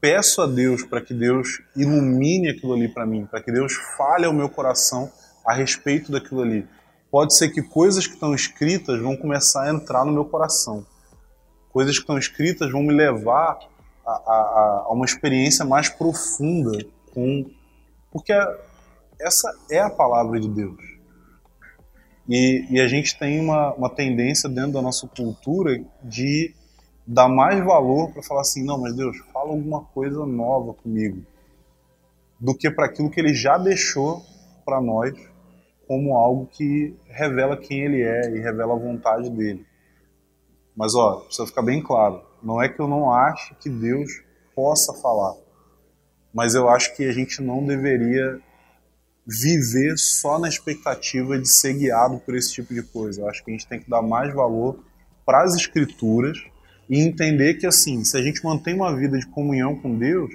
peço 0.00 0.42
a 0.42 0.46
Deus 0.46 0.82
para 0.82 1.00
que 1.00 1.14
Deus 1.14 1.62
ilumine 1.76 2.50
aquilo 2.50 2.74
ali 2.74 2.88
para 2.88 3.06
mim, 3.06 3.26
para 3.26 3.42
que 3.42 3.50
Deus 3.50 3.74
fale 3.96 4.26
ao 4.26 4.32
meu 4.32 4.48
coração 4.48 5.10
a 5.46 5.54
respeito 5.54 6.12
daquilo 6.12 6.42
ali, 6.42 6.66
pode 7.10 7.36
ser 7.36 7.50
que 7.50 7.62
coisas 7.62 8.06
que 8.06 8.14
estão 8.14 8.34
escritas 8.34 9.00
vão 9.00 9.16
começar 9.16 9.62
a 9.62 9.70
entrar 9.70 10.04
no 10.04 10.12
meu 10.12 10.24
coração 10.24 10.86
coisas 11.74 11.96
que 11.96 12.02
estão 12.02 12.16
escritas 12.16 12.70
vão 12.70 12.84
me 12.84 12.94
levar 12.94 13.58
a, 14.06 14.12
a, 14.12 14.84
a 14.86 14.92
uma 14.92 15.04
experiência 15.04 15.64
mais 15.64 15.88
profunda 15.88 16.78
com. 17.12 17.50
Porque 18.12 18.32
essa 19.20 19.52
é 19.68 19.80
a 19.80 19.90
palavra 19.90 20.38
de 20.38 20.48
Deus. 20.48 20.93
E, 22.28 22.66
e 22.70 22.80
a 22.80 22.88
gente 22.88 23.18
tem 23.18 23.40
uma, 23.40 23.74
uma 23.74 23.90
tendência 23.90 24.48
dentro 24.48 24.72
da 24.72 24.82
nossa 24.82 25.06
cultura 25.06 25.84
de 26.02 26.54
dar 27.06 27.28
mais 27.28 27.62
valor 27.64 28.12
para 28.12 28.22
falar 28.22 28.40
assim: 28.40 28.64
não, 28.64 28.80
mas 28.80 28.94
Deus, 28.94 29.16
fala 29.32 29.50
alguma 29.50 29.84
coisa 29.84 30.24
nova 30.24 30.72
comigo, 30.74 31.22
do 32.40 32.56
que 32.56 32.70
para 32.70 32.86
aquilo 32.86 33.10
que 33.10 33.20
ele 33.20 33.34
já 33.34 33.58
deixou 33.58 34.22
para 34.64 34.80
nós 34.80 35.14
como 35.86 36.16
algo 36.16 36.46
que 36.46 36.96
revela 37.06 37.58
quem 37.58 37.80
ele 37.80 38.02
é 38.02 38.30
e 38.30 38.40
revela 38.40 38.74
a 38.74 38.78
vontade 38.78 39.28
dele. 39.28 39.66
Mas 40.74 40.94
ó, 40.94 41.20
precisa 41.20 41.46
ficar 41.46 41.62
bem 41.62 41.82
claro, 41.82 42.22
não 42.42 42.60
é 42.60 42.68
que 42.68 42.80
eu 42.80 42.88
não 42.88 43.12
acho 43.12 43.54
que 43.56 43.68
Deus 43.68 44.22
possa 44.54 44.94
falar, 44.94 45.34
mas 46.32 46.54
eu 46.54 46.68
acho 46.68 46.96
que 46.96 47.04
a 47.04 47.12
gente 47.12 47.42
não 47.42 47.64
deveria 47.64 48.40
viver 49.26 49.96
só 49.96 50.38
na 50.38 50.48
expectativa 50.48 51.38
de 51.38 51.48
ser 51.48 51.74
guiado 51.74 52.18
por 52.18 52.34
esse 52.34 52.52
tipo 52.52 52.74
de 52.74 52.82
coisa. 52.82 53.22
Eu 53.22 53.28
acho 53.28 53.44
que 53.44 53.50
a 53.50 53.54
gente 53.54 53.66
tem 53.66 53.80
que 53.80 53.88
dar 53.88 54.02
mais 54.02 54.34
valor 54.34 54.84
para 55.24 55.42
as 55.42 55.54
escrituras 55.54 56.38
e 56.88 57.00
entender 57.00 57.54
que 57.54 57.66
assim, 57.66 58.04
se 58.04 58.16
a 58.16 58.22
gente 58.22 58.44
mantém 58.44 58.74
uma 58.74 58.94
vida 58.94 59.18
de 59.18 59.26
comunhão 59.26 59.74
com 59.76 59.96
Deus, 59.96 60.30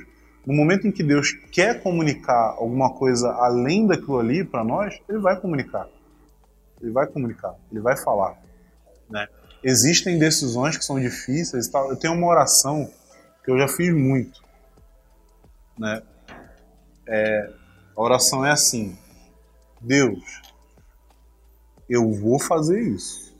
no 0.45 0.53
momento 0.53 0.87
em 0.87 0.91
que 0.91 1.03
Deus 1.03 1.31
quer 1.51 1.83
comunicar 1.83 2.55
alguma 2.57 2.91
coisa 2.93 3.29
além 3.33 3.85
daquilo 3.85 4.17
ali 4.17 4.43
para 4.43 4.63
nós, 4.63 4.99
ele 5.07 5.19
vai 5.19 5.39
comunicar. 5.39 5.87
Ele 6.81 6.91
vai 6.91 7.05
comunicar, 7.05 7.55
ele 7.71 7.81
vai 7.81 7.97
falar, 7.97 8.41
né? 9.09 9.27
Existem 9.61 10.17
decisões 10.17 10.77
que 10.77 10.85
são 10.85 10.97
difíceis 10.99 11.67
tal. 11.67 11.89
Eu 11.89 11.97
tenho 11.97 12.13
uma 12.13 12.27
oração 12.27 12.89
que 13.43 13.51
eu 13.51 13.57
já 13.57 13.67
fiz 13.67 13.93
muito, 13.93 14.41
né? 15.77 16.01
É, 17.05 17.51
a 17.99 18.01
oração 18.01 18.45
é 18.45 18.51
assim: 18.51 18.97
Deus, 19.81 20.23
eu 21.89 22.09
vou 22.13 22.39
fazer 22.39 22.81
isso. 22.81 23.35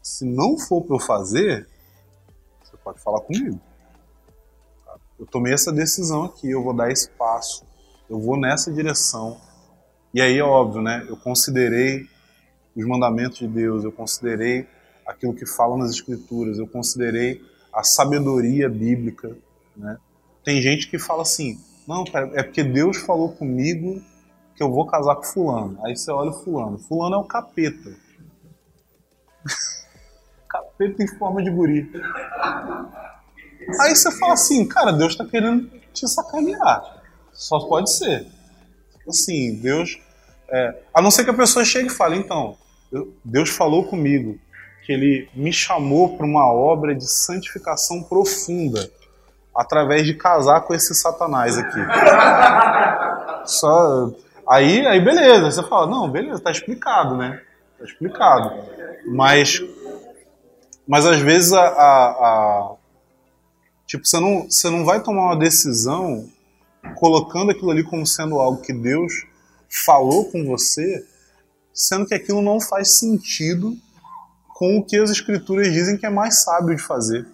Se 0.00 0.24
não 0.24 0.56
for 0.56 0.82
para 0.84 0.94
eu 0.94 1.00
fazer, 1.00 1.68
você 2.62 2.76
pode 2.76 3.00
falar 3.00 3.20
comigo. 3.22 3.60
eu 5.18 5.26
tomei 5.26 5.52
essa 5.52 5.72
decisão 5.72 6.24
aqui, 6.24 6.48
eu 6.48 6.62
vou 6.62 6.72
dar 6.72 6.88
esse 6.92 7.10
passo, 7.10 7.64
eu 8.08 8.20
vou 8.20 8.38
nessa 8.38 8.72
direção. 8.72 9.40
E 10.14 10.20
aí 10.20 10.38
é 10.38 10.44
óbvio, 10.44 10.82
né? 10.82 11.04
Eu 11.08 11.16
considerei 11.16 12.08
os 12.76 12.86
mandamentos 12.86 13.38
de 13.38 13.48
Deus, 13.48 13.82
eu 13.82 13.90
considerei 13.90 14.68
aquilo 15.04 15.34
que 15.34 15.46
fala 15.46 15.76
nas 15.76 15.90
escrituras, 15.90 16.58
eu 16.58 16.68
considerei 16.68 17.42
a 17.72 17.82
sabedoria 17.82 18.68
bíblica, 18.68 19.36
né? 19.76 19.98
Tem 20.44 20.60
gente 20.60 20.88
que 20.88 20.98
fala 20.98 21.22
assim: 21.22 21.58
"Não, 21.86 22.04
é 22.34 22.42
porque 22.42 22.62
Deus 22.62 22.98
falou 22.98 23.32
comigo 23.32 24.02
que 24.54 24.62
eu 24.62 24.70
vou 24.70 24.86
casar 24.86 25.16
com 25.16 25.22
fulano". 25.22 25.78
Aí 25.84 25.96
você 25.96 26.10
olha 26.10 26.30
o 26.30 26.44
fulano, 26.44 26.78
fulano 26.78 27.16
é 27.16 27.18
o 27.18 27.24
capeta. 27.24 27.96
capeta 30.48 31.02
em 31.02 31.06
forma 31.06 31.42
de 31.42 31.50
guri. 31.50 31.90
Aí 33.80 33.94
você 33.94 34.10
fala 34.18 34.34
assim, 34.34 34.66
cara, 34.66 34.92
Deus 34.92 35.12
está 35.12 35.24
querendo 35.24 35.70
te 35.92 36.08
sacanear. 36.08 37.02
Só 37.32 37.60
pode 37.60 37.92
ser. 37.92 38.26
Assim, 39.08 39.56
Deus. 39.60 39.98
É, 40.48 40.82
a 40.92 41.00
não 41.00 41.10
ser 41.10 41.24
que 41.24 41.30
a 41.30 41.34
pessoa 41.34 41.64
chegue 41.64 41.86
e 41.86 41.92
fale, 41.92 42.16
então, 42.16 42.56
Deus 43.24 43.50
falou 43.50 43.84
comigo 43.84 44.38
que 44.84 44.92
Ele 44.92 45.28
me 45.34 45.52
chamou 45.52 46.16
para 46.16 46.26
uma 46.26 46.52
obra 46.52 46.94
de 46.94 47.08
santificação 47.08 48.02
profunda 48.02 48.90
através 49.54 50.06
de 50.06 50.14
casar 50.14 50.62
com 50.62 50.74
esse 50.74 50.94
Satanás 50.94 51.58
aqui. 51.58 51.80
Só. 53.44 54.10
Aí, 54.48 54.86
aí 54.86 55.00
beleza, 55.00 55.50
você 55.50 55.62
fala, 55.62 55.86
não, 55.86 56.10
beleza, 56.10 56.40
tá 56.40 56.50
explicado, 56.50 57.16
né? 57.16 57.40
Tá 57.78 57.84
explicado. 57.84 58.52
Mas, 59.06 59.62
mas 60.86 61.06
às 61.06 61.18
vezes 61.18 61.52
a, 61.52 61.62
a, 61.62 62.06
a 62.10 62.74
Tipo, 63.90 64.06
você 64.06 64.20
não, 64.20 64.48
você 64.48 64.70
não 64.70 64.84
vai 64.84 65.02
tomar 65.02 65.22
uma 65.22 65.36
decisão 65.36 66.28
colocando 66.94 67.50
aquilo 67.50 67.72
ali 67.72 67.82
como 67.82 68.06
sendo 68.06 68.38
algo 68.38 68.62
que 68.62 68.72
Deus 68.72 69.12
falou 69.84 70.30
com 70.30 70.46
você, 70.46 71.04
sendo 71.74 72.06
que 72.06 72.14
aquilo 72.14 72.40
não 72.40 72.60
faz 72.60 72.98
sentido 72.98 73.76
com 74.50 74.78
o 74.78 74.84
que 74.84 74.96
as 74.96 75.10
escrituras 75.10 75.72
dizem 75.72 75.96
que 75.96 76.06
é 76.06 76.10
mais 76.10 76.40
sábio 76.44 76.76
de 76.76 76.80
fazer. 76.80 77.26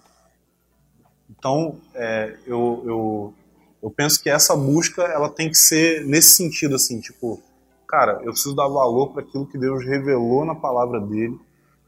Então, 1.37 1.79
é, 1.93 2.35
eu, 2.45 2.83
eu, 2.85 3.33
eu 3.83 3.91
penso 3.91 4.21
que 4.21 4.29
essa 4.29 4.55
busca 4.55 5.03
ela 5.03 5.29
tem 5.29 5.49
que 5.49 5.57
ser 5.57 6.05
nesse 6.05 6.35
sentido, 6.35 6.75
assim, 6.75 6.99
tipo, 6.99 7.41
cara, 7.87 8.19
eu 8.23 8.31
preciso 8.31 8.55
dar 8.55 8.67
valor 8.67 9.13
para 9.13 9.21
aquilo 9.21 9.45
que 9.45 9.57
Deus 9.57 9.85
revelou 9.85 10.45
na 10.45 10.55
palavra 10.55 10.99
dele 10.99 11.39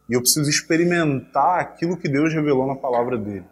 e 0.10 0.14
eu 0.14 0.22
preciso 0.22 0.50
experimentar 0.50 1.60
aquilo 1.60 1.98
que 1.98 2.08
Deus 2.08 2.34
revelou 2.34 2.66
na 2.66 2.76
palavra 2.76 3.18
dele. 3.18 3.46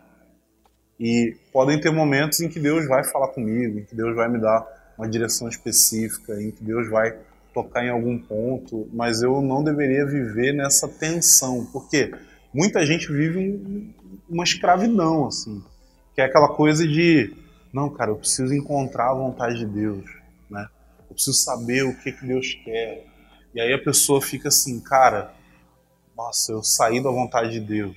E 0.99 1.35
podem 1.53 1.79
ter 1.79 1.91
momentos 1.91 2.39
em 2.39 2.49
que 2.49 2.59
Deus 2.59 2.87
vai 2.87 3.03
falar 3.03 3.27
comigo, 3.27 3.79
em 3.79 3.85
que 3.85 3.95
Deus 3.95 4.15
vai 4.15 4.27
me 4.27 4.39
dar 4.39 4.65
uma 4.97 5.07
direção 5.07 5.47
específica, 5.47 6.41
em 6.41 6.49
que 6.49 6.63
Deus 6.63 6.89
vai 6.89 7.15
tocar 7.53 7.83
em 7.85 7.89
algum 7.89 8.17
ponto, 8.17 8.87
mas 8.91 9.21
eu 9.21 9.41
não 9.41 9.63
deveria 9.63 10.05
viver 10.05 10.53
nessa 10.53 10.87
tensão, 10.87 11.67
porque 11.71 12.11
muita 12.53 12.85
gente 12.85 13.11
vive 13.11 13.93
uma 14.27 14.43
escravidão, 14.43 15.27
assim, 15.27 15.63
que 16.17 16.21
é 16.21 16.25
aquela 16.25 16.49
coisa 16.49 16.87
de, 16.87 17.31
não, 17.71 17.91
cara, 17.91 18.09
eu 18.09 18.15
preciso 18.15 18.51
encontrar 18.51 19.11
a 19.11 19.13
vontade 19.13 19.59
de 19.59 19.67
Deus, 19.67 20.03
né? 20.49 20.67
Eu 21.07 21.13
preciso 21.13 21.37
saber 21.37 21.83
o 21.83 21.95
que, 21.95 22.11
que 22.11 22.25
Deus 22.25 22.55
quer. 22.65 23.05
E 23.53 23.61
aí 23.61 23.71
a 23.71 23.77
pessoa 23.77 24.19
fica 24.19 24.47
assim, 24.47 24.79
cara, 24.79 25.31
nossa, 26.17 26.53
eu 26.53 26.63
saí 26.63 26.99
da 27.03 27.11
vontade 27.11 27.51
de 27.51 27.59
Deus. 27.59 27.95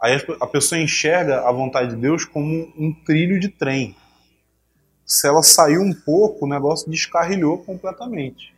Aí 0.00 0.16
a 0.40 0.46
pessoa 0.46 0.80
enxerga 0.80 1.46
a 1.46 1.52
vontade 1.52 1.90
de 1.90 2.00
Deus 2.00 2.24
como 2.24 2.72
um 2.78 2.94
trilho 3.04 3.38
de 3.38 3.50
trem. 3.50 3.94
Se 5.04 5.28
ela 5.28 5.42
saiu 5.42 5.82
um 5.82 5.92
pouco, 5.92 6.46
o 6.46 6.48
negócio 6.48 6.90
descarrilhou 6.90 7.58
completamente. 7.58 8.54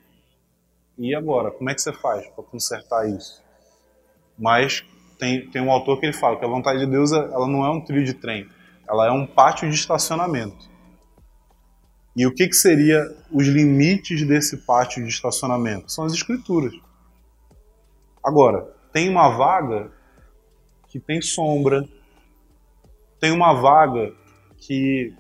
E 0.97 1.13
agora, 1.13 1.51
como 1.51 1.69
é 1.69 1.75
que 1.75 1.83
você 1.83 1.93
faz 1.93 2.25
para 2.29 2.45
consertar 2.45 3.09
isso? 3.09 3.43
Mas 4.39 4.85
tem, 5.19 5.51
tem 5.51 5.61
um 5.61 5.73
autor 5.73 5.99
que 5.99 6.07
ele 6.07 6.13
fala 6.13 6.39
que 6.39 6.45
a 6.45 6.49
vontade 6.49 6.79
de 6.79 6.87
Deus 6.87 7.11
ela 7.11 7.49
não 7.49 7.67
é 7.67 7.71
um 7.71 7.81
trilho 7.81 8.05
de 8.05 8.15
trem, 8.15 8.49
ela 8.89 9.07
é 9.07 9.11
um 9.11 9.27
pátio 9.27 9.69
de 9.69 9.75
estacionamento. 9.75 10.71
E 12.15 12.27
o 12.27 12.35
que, 12.35 12.47
que 12.47 12.57
seria 12.57 13.03
os 13.31 13.47
limites 13.47 14.27
desse 14.27 14.59
pátio 14.59 15.03
de 15.03 15.09
estacionamento? 15.09 15.91
São 15.91 16.05
as 16.05 16.13
escrituras. 16.13 16.75
Agora, 18.23 18.71
tem 18.93 19.09
uma 19.09 19.31
vaga 19.31 19.91
que 20.89 21.01
tem 21.01 21.23
sombra, 21.23 21.89
tem 23.19 23.31
uma 23.31 23.55
vaga 23.55 24.13
que, 24.59 25.15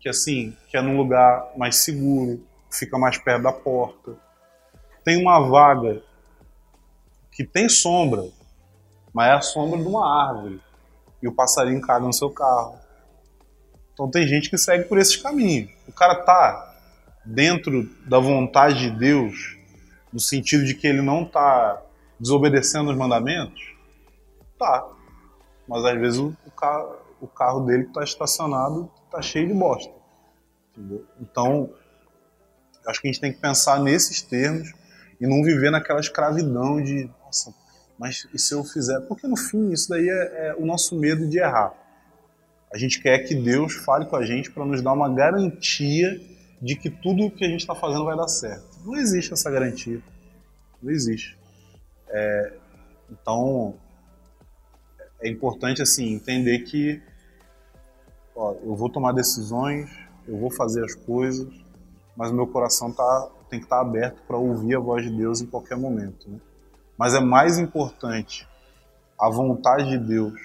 que 0.00 0.08
assim, 0.08 0.56
que 0.68 0.76
é 0.76 0.82
num 0.82 0.96
lugar 0.96 1.52
mais 1.56 1.76
seguro, 1.76 2.44
fica 2.68 2.98
mais 2.98 3.16
perto 3.16 3.44
da 3.44 3.52
porta. 3.52 4.16
Tem 5.04 5.20
uma 5.20 5.40
vaga 5.48 6.02
que 7.30 7.44
tem 7.44 7.68
sombra, 7.68 8.28
mas 9.14 9.28
é 9.28 9.32
a 9.34 9.40
sombra 9.40 9.80
de 9.80 9.86
uma 9.86 10.28
árvore 10.28 10.60
e 11.22 11.28
o 11.28 11.32
passarinho 11.32 11.80
caga 11.80 12.04
no 12.04 12.12
seu 12.12 12.30
carro. 12.30 12.78
Então 13.92 14.10
tem 14.10 14.26
gente 14.26 14.50
que 14.50 14.58
segue 14.58 14.84
por 14.84 14.98
esses 14.98 15.16
caminhos. 15.16 15.70
O 15.86 15.92
cara 15.92 16.16
tá 16.16 16.74
dentro 17.24 17.88
da 18.06 18.18
vontade 18.18 18.90
de 18.90 18.98
Deus, 18.98 19.56
no 20.12 20.18
sentido 20.18 20.64
de 20.64 20.74
que 20.74 20.86
ele 20.86 21.02
não 21.02 21.24
tá 21.24 21.80
desobedecendo 22.18 22.90
os 22.90 22.96
mandamentos, 22.96 23.72
Tá. 24.62 24.88
Mas 25.66 25.84
às 25.84 25.98
vezes 25.98 26.20
o, 26.20 26.36
carro, 26.56 26.96
o 27.20 27.26
carro 27.26 27.66
dele 27.66 27.82
que 27.82 27.88
está 27.88 28.04
estacionado 28.04 28.88
está 29.06 29.20
cheio 29.20 29.48
de 29.48 29.54
bosta. 29.54 29.92
Entendeu? 30.70 31.04
Então, 31.20 31.68
acho 32.86 33.00
que 33.00 33.08
a 33.08 33.12
gente 33.12 33.20
tem 33.20 33.32
que 33.32 33.40
pensar 33.40 33.80
nesses 33.80 34.22
termos 34.22 34.72
e 35.20 35.26
não 35.26 35.42
viver 35.42 35.70
naquela 35.70 35.98
escravidão 35.98 36.80
de, 36.80 37.10
mas 37.98 38.26
e 38.32 38.38
se 38.38 38.54
eu 38.54 38.64
fizer? 38.64 39.00
Porque 39.02 39.26
no 39.26 39.36
fim, 39.36 39.70
isso 39.70 39.88
daí 39.88 40.08
é, 40.08 40.48
é 40.48 40.56
o 40.58 40.66
nosso 40.66 40.98
medo 40.98 41.28
de 41.28 41.38
errar. 41.38 41.72
A 42.72 42.78
gente 42.78 43.00
quer 43.00 43.18
que 43.20 43.34
Deus 43.34 43.74
fale 43.74 44.06
com 44.06 44.16
a 44.16 44.24
gente 44.24 44.50
para 44.50 44.64
nos 44.64 44.80
dar 44.80 44.92
uma 44.92 45.12
garantia 45.12 46.18
de 46.60 46.74
que 46.74 46.88
tudo 46.88 47.26
o 47.26 47.30
que 47.30 47.44
a 47.44 47.48
gente 47.48 47.60
está 47.60 47.74
fazendo 47.74 48.04
vai 48.04 48.16
dar 48.16 48.28
certo. 48.28 48.78
Não 48.84 48.96
existe 48.96 49.32
essa 49.32 49.50
garantia. 49.50 50.00
Não 50.82 50.90
existe. 50.90 51.38
É, 52.08 52.52
então, 53.10 53.74
é 55.20 55.28
importante 55.28 55.82
assim 55.82 56.14
entender 56.14 56.60
que 56.60 57.00
ó, 58.34 58.54
eu 58.62 58.74
vou 58.74 58.88
tomar 58.88 59.12
decisões, 59.12 59.90
eu 60.26 60.38
vou 60.38 60.50
fazer 60.50 60.84
as 60.84 60.94
coisas, 60.94 61.48
mas 62.16 62.32
meu 62.32 62.46
coração 62.46 62.92
tá, 62.92 63.30
tem 63.50 63.58
que 63.58 63.66
estar 63.66 63.76
tá 63.76 63.82
aberto 63.82 64.22
para 64.26 64.36
ouvir 64.36 64.76
a 64.76 64.80
voz 64.80 65.04
de 65.04 65.16
Deus 65.16 65.40
em 65.40 65.46
qualquer 65.46 65.76
momento. 65.76 66.30
Né? 66.30 66.38
Mas 66.96 67.14
é 67.14 67.20
mais 67.20 67.58
importante 67.58 68.48
a 69.18 69.28
vontade 69.30 69.88
de 69.88 69.98
Deus 69.98 70.38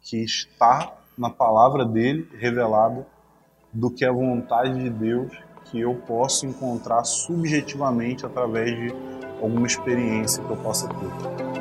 que 0.00 0.22
está 0.22 0.92
na 1.16 1.30
palavra 1.30 1.84
dele 1.84 2.28
revelada 2.38 3.06
do 3.72 3.90
que 3.90 4.04
a 4.04 4.12
vontade 4.12 4.74
de 4.74 4.90
Deus 4.90 5.32
que 5.66 5.80
eu 5.80 5.94
posso 5.94 6.46
encontrar 6.46 7.04
subjetivamente 7.04 8.26
através 8.26 8.70
de 8.76 8.94
alguma 9.40 9.66
experiência 9.66 10.42
que 10.44 10.50
eu 10.50 10.56
possa 10.56 10.88
ter. 10.88 11.51